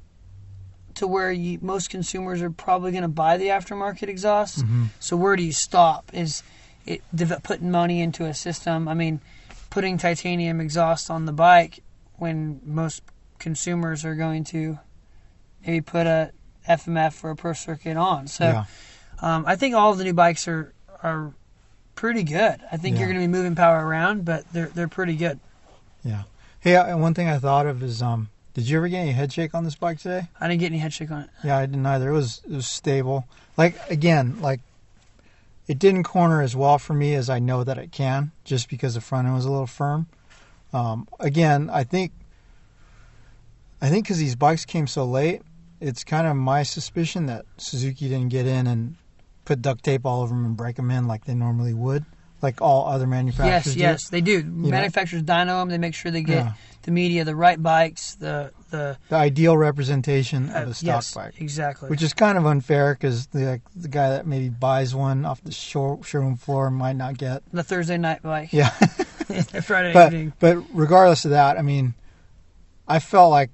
to 0.95 1.08
where 1.08 1.32
you, 1.32 1.58
most 1.62 1.89
consumers 1.89 2.41
are 2.41 2.49
probably 2.49 2.91
going 2.91 3.04
to 3.04 3.08
buy 3.08 3.38
the 3.38 3.47
aftermarket 3.47 4.10
exhaust. 4.10 4.64
So 4.99 5.16
where 5.16 5.36
do 5.36 5.43
you 5.43 5.54
stop? 5.54 6.12
Is 6.14 6.43
it 6.86 7.02
putting 7.43 7.72
money 7.72 8.02
into 8.02 8.26
a 8.26 8.34
system? 8.34 8.88
I 8.88 8.93
mean, 8.93 9.22
putting 9.70 9.97
titanium 9.97 10.60
exhaust 10.60 11.10
on 11.10 11.26
the 11.26 11.32
bike 11.32 11.82
when 12.18 12.62
most 12.64 13.04
consumers 13.39 14.06
are 14.06 14.16
going 14.16 14.43
to 14.45 14.78
maybe 15.66 15.82
put 15.82 16.08
a 16.08 16.32
FMF 16.68 17.24
or 17.24 17.32
a 17.32 17.36
Pro 17.36 17.54
Circuit 17.54 17.97
on. 17.97 18.28
So 18.28 18.43
yeah. 18.45 18.66
um, 19.22 19.45
I 19.47 19.56
think 19.56 19.76
all 19.76 19.91
of 19.91 19.97
the 19.97 20.04
new 20.04 20.14
bikes 20.14 20.47
are 20.47 20.74
are 21.02 21.34
pretty 21.95 22.24
good. 22.24 22.62
I 22.72 22.78
think 22.78 22.97
you're 22.97 23.08
going 23.08 23.20
to 23.20 23.24
be 23.24 23.28
moving 23.28 23.56
power 23.56 23.86
around, 23.86 24.26
but 24.26 24.52
they're 24.54 24.68
they're 24.68 24.88
pretty 24.88 25.16
good. 25.16 25.39
Yeah. 26.04 26.24
Hey, 26.60 26.93
one 26.93 27.16
thing 27.16 27.28
I 27.28 27.39
thought 27.39 27.66
of 27.66 27.82
is, 27.82 28.04
um, 28.04 28.30
did 28.54 28.68
you 28.68 28.78
ever 28.78 28.88
get 28.88 28.99
any 28.99 29.12
head 29.12 29.32
shake 29.32 29.56
on 29.56 29.64
this 29.64 29.76
bike 29.76 29.99
today? 29.99 30.28
I 30.39 30.47
didn't 30.47 30.60
get 30.60 30.68
any 30.68 30.78
head 30.78 30.93
shake 30.93 31.12
on 31.12 31.22
it. 31.22 31.30
Yeah, 31.43 31.58
I 31.58 31.66
didn't 31.66 31.86
either. 31.86 32.10
It 32.10 32.14
was 32.14 32.41
it 32.45 32.56
was 32.56 32.68
stable. 32.68 33.26
Like 33.58 33.76
again, 33.89 34.41
like 34.41 34.60
it 35.68 35.80
didn't 35.80 36.04
corner 36.04 36.41
as 36.41 36.56
well 36.56 36.78
for 36.78 36.93
me 36.93 37.16
as 37.16 37.30
I 37.30 37.39
know 37.39 37.64
that 37.64 37.78
it 37.78 37.91
can, 37.91 38.32
just 38.43 38.70
because 38.70 38.95
the 38.95 39.02
front 39.02 39.28
end 39.28 39.36
was 39.36 39.45
a 39.45 39.52
little 39.52 39.68
firm. 39.68 40.08
Um, 40.74 41.08
again, 41.20 41.70
I 41.70 41.84
think 41.84 42.12
I 43.82 43.89
think 43.89 44.06
because 44.06 44.18
these 44.18 44.36
bikes 44.36 44.66
came 44.66 44.88
so 44.88 45.06
late, 45.06 45.41
it's 45.80 46.04
kind 46.04 46.28
of 46.28 46.36
my 46.36 46.64
suspicion 46.64 47.26
that 47.28 47.45
Suzuki 47.58 48.10
didn't 48.10 48.30
get 48.30 48.45
in 48.45 48.68
and 48.68 48.95
put 49.45 49.62
duct 49.62 49.84
tape 49.84 50.06
all 50.06 50.22
over 50.22 50.34
them 50.34 50.45
and 50.45 50.56
break 50.56 50.76
them 50.76 50.91
in 50.91 51.08
like 51.08 51.26
they 51.26 51.34
normally 51.34 51.74
would, 51.74 52.06
like 52.42 52.62
all 52.62 52.88
other 52.88 53.08
manufacturers 53.08 53.66
Yes, 53.68 53.74
do. 53.76 53.80
yes, 53.80 54.10
they 54.10 54.22
do. 54.22 54.44
Manufacturers 54.44 55.24
dyno 55.24 55.60
them. 55.62 55.70
They 55.70 55.78
make 55.78 55.94
sure 55.94 56.12
they 56.12 56.22
get 56.24 56.46
Yeah. 56.46 56.54
the 56.84 56.92
media, 56.92 57.24
the 57.24 57.36
right 57.36 57.62
bikes, 57.62 58.16
the 58.16 58.52
the 58.72 58.98
The 59.10 59.16
ideal 59.18 59.58
representation 59.58 60.50
of 60.50 60.68
uh, 60.68 60.72
a 60.72 60.74
stock 60.74 60.86
yes, 60.88 61.14
bike. 61.14 61.34
exactly. 61.42 61.89
which 61.89 62.02
is 62.02 62.14
kind 62.14 62.38
of 62.38 62.46
unfair 62.46 62.94
because 62.94 63.28
the 63.28 63.46
like, 63.46 63.62
the 63.76 63.88
guy 63.89 64.10
that 64.12 64.26
maybe 64.26 64.50
buys 64.50 64.96
one 64.96 65.26
off 65.26 65.44
the 65.44 65.52
show, 65.52 66.00
showroom 66.06 66.38
floor 66.38 66.72
might 66.72 66.96
not 66.96 67.18
get. 67.18 67.44
the 67.52 67.64
Thursday 67.64 67.98
night 67.98 68.22
bike. 68.24 68.54
Yeah, 68.54 68.70
Friday 69.64 69.94
but 69.94 70.08
evening. 70.14 70.34
but 70.39 70.58
regardless 70.74 71.26
of 71.26 71.32
that, 71.32 71.58
I 71.58 71.62
mean, 71.62 71.94
I 72.88 73.00
felt 73.00 73.32
like 73.32 73.50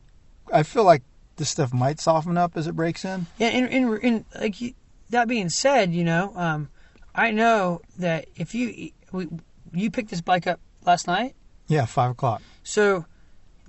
I 0.53 0.63
feel 0.63 0.83
like 0.83 1.03
this 1.35 1.49
stuff 1.49 1.73
might 1.73 1.99
soften 1.99 2.37
up 2.37 2.55
as 2.55 2.67
it 2.67 2.75
breaks 2.75 3.03
in. 3.05 3.27
Yeah, 3.37 3.47
and, 3.49 3.69
and, 3.69 4.03
and 4.03 4.25
like 4.39 4.59
you, 4.61 4.73
that 5.09 5.27
being 5.27 5.49
said, 5.49 5.93
you 5.93 6.03
know, 6.03 6.31
um, 6.35 6.69
I 7.17 7.31
know 7.31 7.81
that 7.99 8.27
if 8.35 8.53
you 8.55 8.91
we, 9.11 9.27
you 9.73 9.89
picked 9.91 10.09
this 10.11 10.21
bike 10.21 10.47
up 10.47 10.59
last 10.85 11.07
night, 11.07 11.35
Yeah, 11.67 11.85
five 11.85 12.11
o'clock. 12.11 12.41
so 12.63 13.05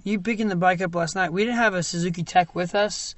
you 0.04 0.20
picking 0.20 0.48
the 0.48 0.56
bike 0.56 0.80
up 0.80 0.94
last 0.94 1.14
night. 1.16 1.32
We 1.32 1.44
didn't 1.44 1.56
have 1.56 1.74
a 1.74 1.82
Suzuki 1.82 2.22
Tech 2.22 2.54
with 2.54 2.74
us 2.74 3.14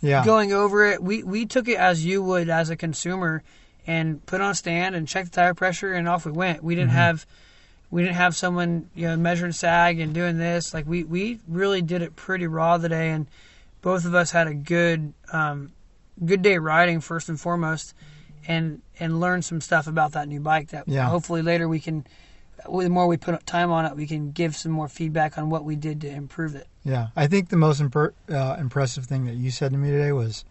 Yeah, 0.00 0.24
going 0.24 0.52
over 0.52 0.84
it. 0.86 1.02
We 1.02 1.22
we 1.22 1.46
took 1.46 1.68
it 1.68 1.76
as 1.78 2.04
you 2.04 2.22
would 2.22 2.48
as 2.50 2.68
a 2.70 2.76
consumer, 2.76 3.42
and 3.86 4.24
put 4.26 4.40
on 4.40 4.50
a 4.50 4.54
stand 4.54 4.94
and 4.94 5.06
checked 5.08 5.30
the 5.32 5.36
tire 5.36 5.54
pressure, 5.54 5.92
and 5.92 6.08
off 6.08 6.26
we 6.26 6.32
went. 6.32 6.62
We 6.64 6.74
didn't 6.74 6.90
have 6.90 7.24
we 7.90 8.02
didn't 8.02 8.16
have 8.16 8.34
someone 8.34 8.90
you 8.94 9.06
know 9.06 9.16
measuring 9.16 9.52
sag 9.52 10.00
and 10.00 10.12
doing 10.12 10.36
this. 10.38 10.74
Like 10.74 10.86
we 10.86 11.04
we 11.04 11.38
really 11.48 11.80
did 11.82 12.02
it 12.02 12.16
pretty 12.16 12.46
raw 12.46 12.76
today, 12.78 13.10
and 13.10 13.26
both 13.82 14.04
of 14.04 14.14
us 14.14 14.30
had 14.32 14.46
a 14.48 14.54
good 14.54 15.12
um, 15.32 15.72
good 16.24 16.42
day 16.42 16.58
riding 16.58 17.00
first 17.00 17.28
and 17.28 17.40
foremost, 17.40 17.94
and 18.48 18.80
and 19.00 19.20
learned 19.20 19.44
some 19.44 19.60
stuff 19.60 19.86
about 19.86 20.12
that 20.12 20.28
new 20.28 20.40
bike 20.40 20.68
that 20.68 20.86
Yeah. 20.88 21.08
hopefully 21.08 21.42
later 21.42 21.68
we 21.68 21.80
can. 21.80 22.06
The 22.66 22.88
more 22.88 23.06
we 23.06 23.16
put 23.18 23.44
time 23.46 23.70
on 23.70 23.84
it, 23.84 23.94
we 23.96 24.06
can 24.06 24.30
give 24.30 24.56
some 24.56 24.72
more 24.72 24.88
feedback 24.88 25.36
on 25.36 25.50
what 25.50 25.64
we 25.64 25.76
did 25.76 26.00
to 26.02 26.08
improve 26.08 26.54
it. 26.54 26.66
yeah. 26.82 27.08
I 27.16 27.26
think 27.26 27.48
the 27.50 27.56
most 27.56 27.82
imper- 27.82 28.12
uh, 28.30 28.56
impressive 28.58 29.04
thing 29.04 29.24
that 29.26 29.34
you 29.34 29.50
said 29.50 29.72
to 29.72 29.76
me 29.78 29.90
today 29.90 30.12
was, 30.12 30.44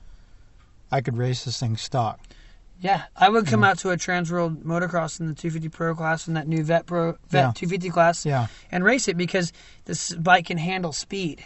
I 0.91 1.01
could 1.01 1.17
race 1.17 1.45
this 1.45 1.59
thing 1.59 1.75
stock. 1.77 2.19
Yeah, 2.79 3.03
I 3.15 3.29
would 3.29 3.47
come 3.47 3.63
out 3.63 3.79
to 3.79 3.91
a 3.91 3.97
Transworld 3.97 4.63
Motocross 4.63 5.19
in 5.19 5.27
the 5.27 5.33
250 5.33 5.69
Pro 5.69 5.95
class 5.95 6.27
in 6.27 6.33
that 6.35 6.47
new 6.47 6.63
Vet 6.63 6.85
Pro 6.85 7.13
Vet 7.13 7.17
Yeah. 7.31 7.51
250 7.55 7.89
class 7.89 8.25
Yeah, 8.25 8.47
and 8.71 8.83
race 8.83 9.07
it 9.07 9.15
because 9.17 9.51
this 9.85 10.13
bike 10.13 10.47
can 10.47 10.57
handle 10.59 10.91
speed. 10.91 11.43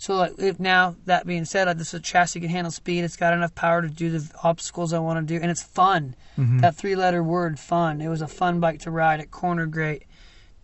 So 0.00 0.16
like 0.16 0.38
if 0.38 0.58
now 0.58 0.96
that 1.04 1.26
being 1.26 1.44
said, 1.44 1.66
like, 1.66 1.76
this 1.76 1.94
chassis 2.02 2.40
can 2.40 2.48
handle 2.48 2.70
speed. 2.70 3.04
It's 3.04 3.18
got 3.18 3.34
enough 3.34 3.54
power 3.54 3.82
to 3.82 3.88
do 3.88 4.18
the 4.18 4.30
obstacles 4.42 4.94
I 4.94 4.98
want 4.98 5.28
to 5.28 5.34
do, 5.34 5.38
and 5.38 5.50
it's 5.50 5.62
fun. 5.62 6.16
Mm-hmm. 6.38 6.60
That 6.60 6.74
three-letter 6.74 7.22
word, 7.22 7.58
fun. 7.58 8.00
It 8.00 8.08
was 8.08 8.22
a 8.22 8.26
fun 8.26 8.60
bike 8.60 8.80
to 8.80 8.90
ride. 8.90 9.20
It 9.20 9.30
cornered 9.30 9.72
great. 9.72 10.04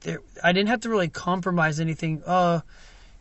There, 0.00 0.22
I 0.42 0.52
didn't 0.52 0.70
have 0.70 0.80
to 0.80 0.88
really 0.88 1.08
compromise 1.08 1.80
anything. 1.80 2.22
Oh, 2.26 2.62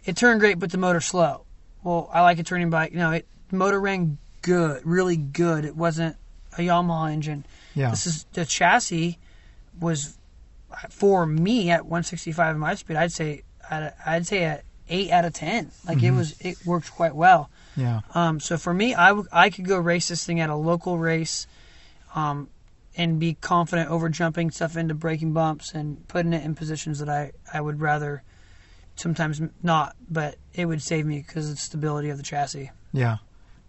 it 0.05 0.15
turned 0.15 0.39
great, 0.39 0.57
but 0.57 0.71
the 0.71 0.77
motor 0.77 1.01
slow. 1.01 1.43
Well, 1.83 2.09
I 2.13 2.21
like 2.21 2.39
a 2.39 2.43
turning 2.43 2.69
bike. 2.69 2.93
No, 2.93 3.11
it 3.11 3.27
motor 3.51 3.81
ran 3.81 4.17
good, 4.41 4.85
really 4.85 5.17
good. 5.17 5.65
It 5.65 5.75
wasn't 5.75 6.15
a 6.53 6.61
Yamaha 6.61 7.11
engine. 7.11 7.45
Yeah. 7.73 7.89
This 7.89 8.07
is 8.07 8.25
the 8.31 8.45
chassis 8.45 9.19
was 9.81 10.17
for 10.89 11.25
me 11.25 11.71
at 11.71 11.83
165 11.83 12.55
in 12.55 12.61
my 12.61 12.75
speed. 12.75 12.95
I'd 12.95 13.11
say 13.11 13.43
I'd, 13.69 13.91
I'd 14.05 14.25
say 14.25 14.43
a 14.45 14.61
eight 14.89 15.11
out 15.11 15.25
of 15.25 15.33
ten. 15.33 15.71
Like 15.87 16.03
it 16.03 16.11
was, 16.11 16.35
it 16.39 16.57
worked 16.65 16.91
quite 16.91 17.15
well. 17.15 17.49
Yeah. 17.75 18.01
Um, 18.13 18.39
so 18.39 18.57
for 18.57 18.73
me, 18.73 18.95
I, 18.95 19.09
w- 19.09 19.27
I 19.31 19.49
could 19.49 19.65
go 19.65 19.77
race 19.77 20.07
this 20.07 20.25
thing 20.25 20.39
at 20.39 20.49
a 20.49 20.55
local 20.55 20.97
race, 20.97 21.47
um, 22.13 22.49
and 22.97 23.19
be 23.19 23.33
confident 23.33 23.89
over 23.89 24.07
jumping 24.07 24.51
stuff 24.51 24.77
into 24.77 24.93
breaking 24.93 25.33
bumps 25.33 25.73
and 25.73 26.07
putting 26.07 26.31
it 26.31 26.43
in 26.45 26.55
positions 26.55 26.99
that 26.99 27.09
I, 27.09 27.33
I 27.53 27.59
would 27.59 27.81
rather 27.81 28.23
sometimes 28.95 29.41
not, 29.61 29.95
but 30.09 30.37
it 30.53 30.65
would 30.65 30.81
save 30.81 31.05
me 31.05 31.17
because 31.17 31.49
of 31.49 31.55
the 31.55 31.61
stability 31.61 32.09
of 32.09 32.17
the 32.17 32.23
chassis. 32.23 32.71
Yeah. 32.93 33.17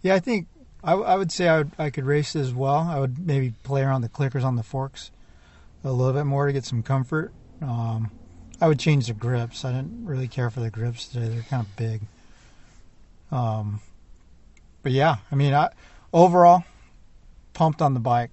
Yeah, 0.02 0.14
I 0.14 0.20
think 0.20 0.46
I, 0.84 0.92
I 0.92 1.16
would 1.16 1.32
say 1.32 1.48
I, 1.48 1.58
would, 1.58 1.72
I 1.76 1.90
could 1.90 2.04
race 2.04 2.36
as 2.36 2.54
well. 2.54 2.76
I 2.88 3.00
would 3.00 3.18
maybe 3.18 3.52
play 3.64 3.82
around 3.82 4.02
the 4.02 4.08
clickers 4.08 4.44
on 4.44 4.54
the 4.54 4.62
forks 4.62 5.10
a 5.82 5.90
little 5.90 6.12
bit 6.12 6.26
more 6.26 6.46
to 6.46 6.52
get 6.52 6.64
some 6.64 6.84
comfort. 6.84 7.32
Um, 7.60 8.12
I 8.60 8.68
would 8.68 8.78
change 8.78 9.06
the 9.08 9.12
grips. 9.12 9.64
I 9.64 9.72
didn't 9.72 10.06
really 10.06 10.28
care 10.28 10.50
for 10.50 10.60
the 10.60 10.70
grips 10.70 11.08
today. 11.08 11.28
They're 11.28 11.42
kind 11.42 11.64
of 11.66 11.76
big. 11.76 12.00
Um, 13.30 13.80
but 14.82 14.92
yeah, 14.92 15.16
I 15.30 15.34
mean, 15.34 15.52
I 15.52 15.70
overall 16.12 16.64
pumped 17.52 17.82
on 17.82 17.94
the 17.94 18.00
bike. 18.00 18.30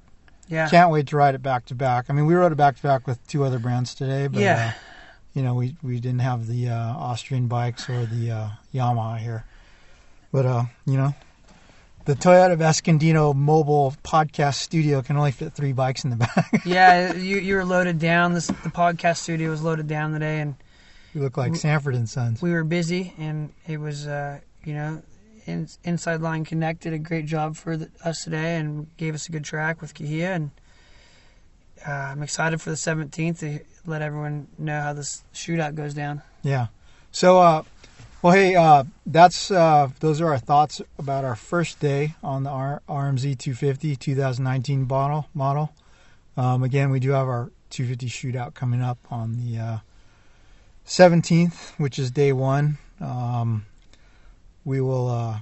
Yeah. 0.47 0.69
Can't 0.69 0.91
wait 0.91 1.07
to 1.07 1.17
ride 1.17 1.35
it 1.35 1.41
back 1.41 1.65
to 1.65 1.75
back. 1.75 2.05
I 2.09 2.13
mean, 2.13 2.25
we 2.25 2.35
rode 2.35 2.51
it 2.51 2.55
back 2.55 2.75
to 2.77 2.83
back 2.83 3.07
with 3.07 3.25
two 3.27 3.43
other 3.43 3.59
brands 3.59 3.95
today, 3.95 4.27
but 4.27 4.41
Yeah. 4.41 4.73
uh, 4.75 4.79
you 5.33 5.41
know, 5.41 5.55
we 5.55 5.75
we 5.81 5.99
didn't 5.99 6.19
have 6.19 6.47
the 6.47 6.69
uh, 6.69 6.75
Austrian 6.95 7.47
bikes 7.47 7.89
or 7.89 8.05
the 8.05 8.29
uh, 8.31 8.49
Yamaha 8.73 9.17
here. 9.17 9.45
But 10.31 10.45
uh, 10.45 10.63
you 10.85 10.95
know, 10.97 11.15
the 12.05 12.15
Toyota 12.15 12.57
Escondino 12.57 13.33
mobile 13.33 13.95
podcast 14.03 14.55
studio 14.55 15.01
can 15.01 15.15
only 15.15 15.31
fit 15.31 15.53
three 15.53 15.71
bikes 15.71 16.03
in 16.03 16.09
the 16.09 16.17
back. 16.17 16.61
yeah, 16.65 17.13
you 17.13 17.37
you 17.37 17.55
were 17.55 17.65
loaded 17.65 17.99
down. 17.99 18.33
This 18.33 18.47
the 18.47 18.69
podcast 18.69 19.17
studio 19.17 19.49
was 19.49 19.61
loaded 19.61 19.87
down 19.87 20.11
today, 20.11 20.41
and 20.41 20.55
you 21.13 21.21
look 21.21 21.37
like 21.37 21.55
Sanford 21.55 21.95
and 21.95 22.09
Sons. 22.09 22.41
we 22.41 22.51
were 22.51 22.63
busy, 22.63 23.13
and 23.17 23.53
it 23.67 23.79
was 23.79 24.07
uh, 24.07 24.39
you 24.65 24.73
know, 24.73 25.01
in, 25.45 25.67
inside 25.83 26.21
line 26.21 26.43
connect 26.43 26.81
did 26.81 26.93
a 26.93 26.99
great 26.99 27.25
job 27.25 27.55
for 27.55 27.77
the, 27.77 27.89
us 28.03 28.23
today, 28.23 28.57
and 28.57 28.95
gave 28.97 29.15
us 29.15 29.29
a 29.29 29.31
good 29.31 29.45
track 29.45 29.81
with 29.81 29.93
Cahuilla, 29.93 30.33
and 30.33 30.51
uh, 31.87 31.91
I'm 31.91 32.23
excited 32.23 32.61
for 32.61 32.69
the 32.69 32.75
17th 32.75 33.39
to 33.39 33.59
let 33.85 34.01
everyone 34.01 34.47
know 34.57 34.81
how 34.81 34.93
this 34.93 35.23
shootout 35.33 35.75
goes 35.75 35.93
down. 35.93 36.21
Yeah. 36.41 36.67
So, 37.11 37.39
uh, 37.39 37.63
well, 38.23 38.33
hey, 38.33 38.55
uh, 38.55 38.85
that's 39.05 39.51
uh, 39.51 39.89
those 39.99 40.21
are 40.21 40.29
our 40.29 40.37
thoughts 40.37 40.81
about 40.97 41.25
our 41.25 41.35
first 41.35 41.81
day 41.81 42.15
on 42.23 42.43
the 42.43 42.49
R- 42.49 42.81
RMZ 42.87 43.37
250 43.37 43.97
2019 43.97 44.87
model. 44.87 45.27
Model. 45.33 45.73
Um, 46.37 46.63
again, 46.63 46.89
we 46.89 47.01
do 47.01 47.09
have 47.11 47.27
our 47.27 47.51
250 47.69 48.07
shootout 48.07 48.53
coming 48.53 48.81
up 48.81 48.97
on 49.11 49.35
the 49.35 49.59
uh, 49.59 49.77
17th, 50.87 51.73
which 51.77 51.99
is 51.99 52.11
day 52.11 52.31
one. 52.31 52.77
Um, 53.01 53.65
we 54.63 54.79
will 54.79 55.09
uh, 55.09 55.39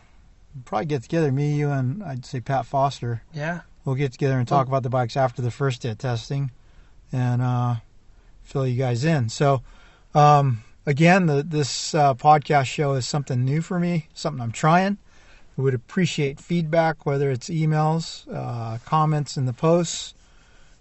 probably 0.65 0.87
get 0.87 1.03
together, 1.03 1.31
me, 1.31 1.53
you, 1.53 1.69
and 1.69 2.03
I'd 2.03 2.25
say 2.25 2.41
Pat 2.41 2.65
Foster. 2.65 3.21
Yeah, 3.31 3.61
We'll 3.85 3.95
get 3.95 4.11
together 4.11 4.39
and 4.39 4.47
talk 4.47 4.67
about 4.67 4.81
the 4.81 4.89
bikes 4.89 5.15
after 5.15 5.43
the 5.43 5.51
first 5.51 5.83
day 5.83 5.89
of 5.89 5.99
testing, 5.99 6.49
and 7.11 7.43
uh, 7.43 7.75
fill 8.41 8.65
you 8.65 8.77
guys 8.77 9.05
in. 9.05 9.29
So, 9.29 9.61
um, 10.15 10.63
again, 10.85 11.25
the, 11.27 11.43
this 11.43 11.93
uh, 11.95 12.13
podcast 12.13 12.65
show 12.65 12.93
is 12.93 13.05
something 13.07 13.43
new 13.45 13.61
for 13.61 13.79
me, 13.79 14.07
something 14.13 14.41
I'm 14.41 14.51
trying. 14.51 14.97
We 15.57 15.63
would 15.63 15.73
appreciate 15.73 16.39
feedback, 16.39 17.05
whether 17.05 17.29
it's 17.29 17.49
emails, 17.49 18.25
uh, 18.33 18.77
comments 18.85 19.37
in 19.37 19.45
the 19.45 19.53
posts. 19.53 20.13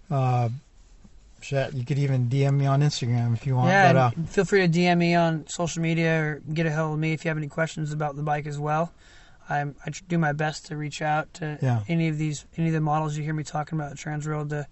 Uh, 0.09 0.49
shit, 1.41 1.73
you 1.73 1.85
could 1.85 1.99
even 1.99 2.29
DM 2.29 2.55
me 2.57 2.65
on 2.65 2.81
Instagram 2.81 3.33
if 3.33 3.45
you 3.45 3.55
want. 3.55 3.69
yeah. 3.69 3.93
but, 3.93 3.99
uh, 3.99 4.11
feel 4.27 4.45
free 4.45 4.65
to 4.67 4.71
DM 4.79 4.97
me 4.97 5.15
on 5.15 5.45
social 5.47 5.81
media 5.81 6.21
or 6.23 6.41
get 6.53 6.65
a 6.65 6.71
hold 6.71 6.93
of 6.93 6.99
me 6.99 7.13
if 7.13 7.25
you 7.25 7.29
have 7.29 7.37
any 7.37 7.47
questions 7.47 7.91
about 7.91 8.15
the 8.15 8.23
bike 8.23 8.45
as 8.47 8.57
well. 8.59 8.91
I'm, 9.49 9.75
I 9.85 9.89
do 10.07 10.17
my 10.17 10.31
best 10.31 10.67
to 10.67 10.77
reach 10.77 11.01
out 11.01 11.33
to 11.35 11.57
Yeah. 11.61 11.81
any 11.89 12.07
of 12.07 12.17
these, 12.17 12.45
any 12.57 12.67
of 12.67 12.73
the 12.73 12.79
models 12.81 13.17
you 13.17 13.23
hear 13.23 13.33
me 13.33 13.43
talking 13.43 13.77
about 13.77 13.91
at 13.91 13.97
Transworld 13.97 14.49
to 14.49 14.65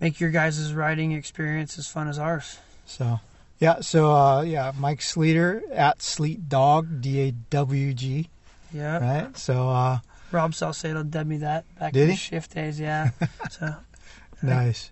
make 0.00 0.18
your 0.18 0.30
guys' 0.30 0.72
riding 0.72 1.12
experience 1.12 1.78
as 1.78 1.86
fun 1.86 2.08
as 2.08 2.18
ours. 2.18 2.58
so, 2.86 3.20
yeah, 3.60 3.80
so 3.80 4.10
uh, 4.12 4.42
yeah, 4.42 4.72
Mike 4.78 5.00
Sleeter 5.00 5.62
at 5.70 6.02
Sleet 6.02 6.48
Dawg 6.48 7.00
D 7.00 7.20
A 7.20 7.30
W 7.30 7.92
G, 7.94 8.28
Yeah. 8.72 8.98
right? 8.98 9.36
So, 9.38 9.68
uh, 9.68 9.98
Rob 10.32 10.54
Salcedo 10.54 11.02
dubbed 11.02 11.28
me 11.28 11.38
that 11.38 11.64
back 11.78 11.92
Did 11.92 12.02
in 12.02 12.08
the 12.10 12.16
shift 12.16 12.54
days. 12.54 12.80
Yeah. 12.80 13.10
so 13.50 13.74
Nice. 14.42 14.90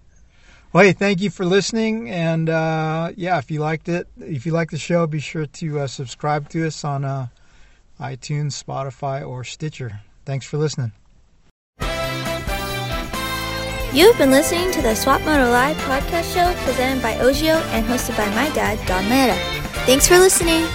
Well, 0.72 0.84
hey, 0.84 0.92
thank 0.92 1.20
you 1.22 1.30
for 1.30 1.46
listening. 1.46 2.10
And 2.10 2.50
uh, 2.50 3.12
yeah, 3.16 3.38
if 3.38 3.50
you 3.50 3.60
liked 3.60 3.88
it, 3.88 4.06
if 4.20 4.44
you 4.44 4.52
like 4.52 4.70
the 4.70 4.78
show, 4.78 5.06
be 5.06 5.20
sure 5.20 5.46
to 5.46 5.80
uh, 5.80 5.86
subscribe 5.86 6.50
to 6.50 6.66
us 6.66 6.84
on 6.84 7.04
uh, 7.04 7.28
iTunes, 7.98 8.62
Spotify, 8.62 9.26
or 9.26 9.44
Stitcher. 9.44 10.00
Thanks 10.26 10.44
for 10.44 10.58
listening. 10.58 10.92
You've 13.90 14.18
been 14.18 14.30
listening 14.30 14.70
to 14.72 14.82
the 14.82 14.94
Swap 14.94 15.22
Moto 15.22 15.50
Live 15.50 15.76
podcast 15.78 16.34
show 16.34 16.52
presented 16.64 17.02
by 17.02 17.14
OGIO 17.14 17.56
and 17.72 17.86
hosted 17.86 18.18
by 18.18 18.28
my 18.34 18.54
dad, 18.54 18.78
Donn 18.86 19.02
Maeda. 19.04 19.34
Thanks 19.86 20.06
for 20.06 20.18
listening. 20.18 20.66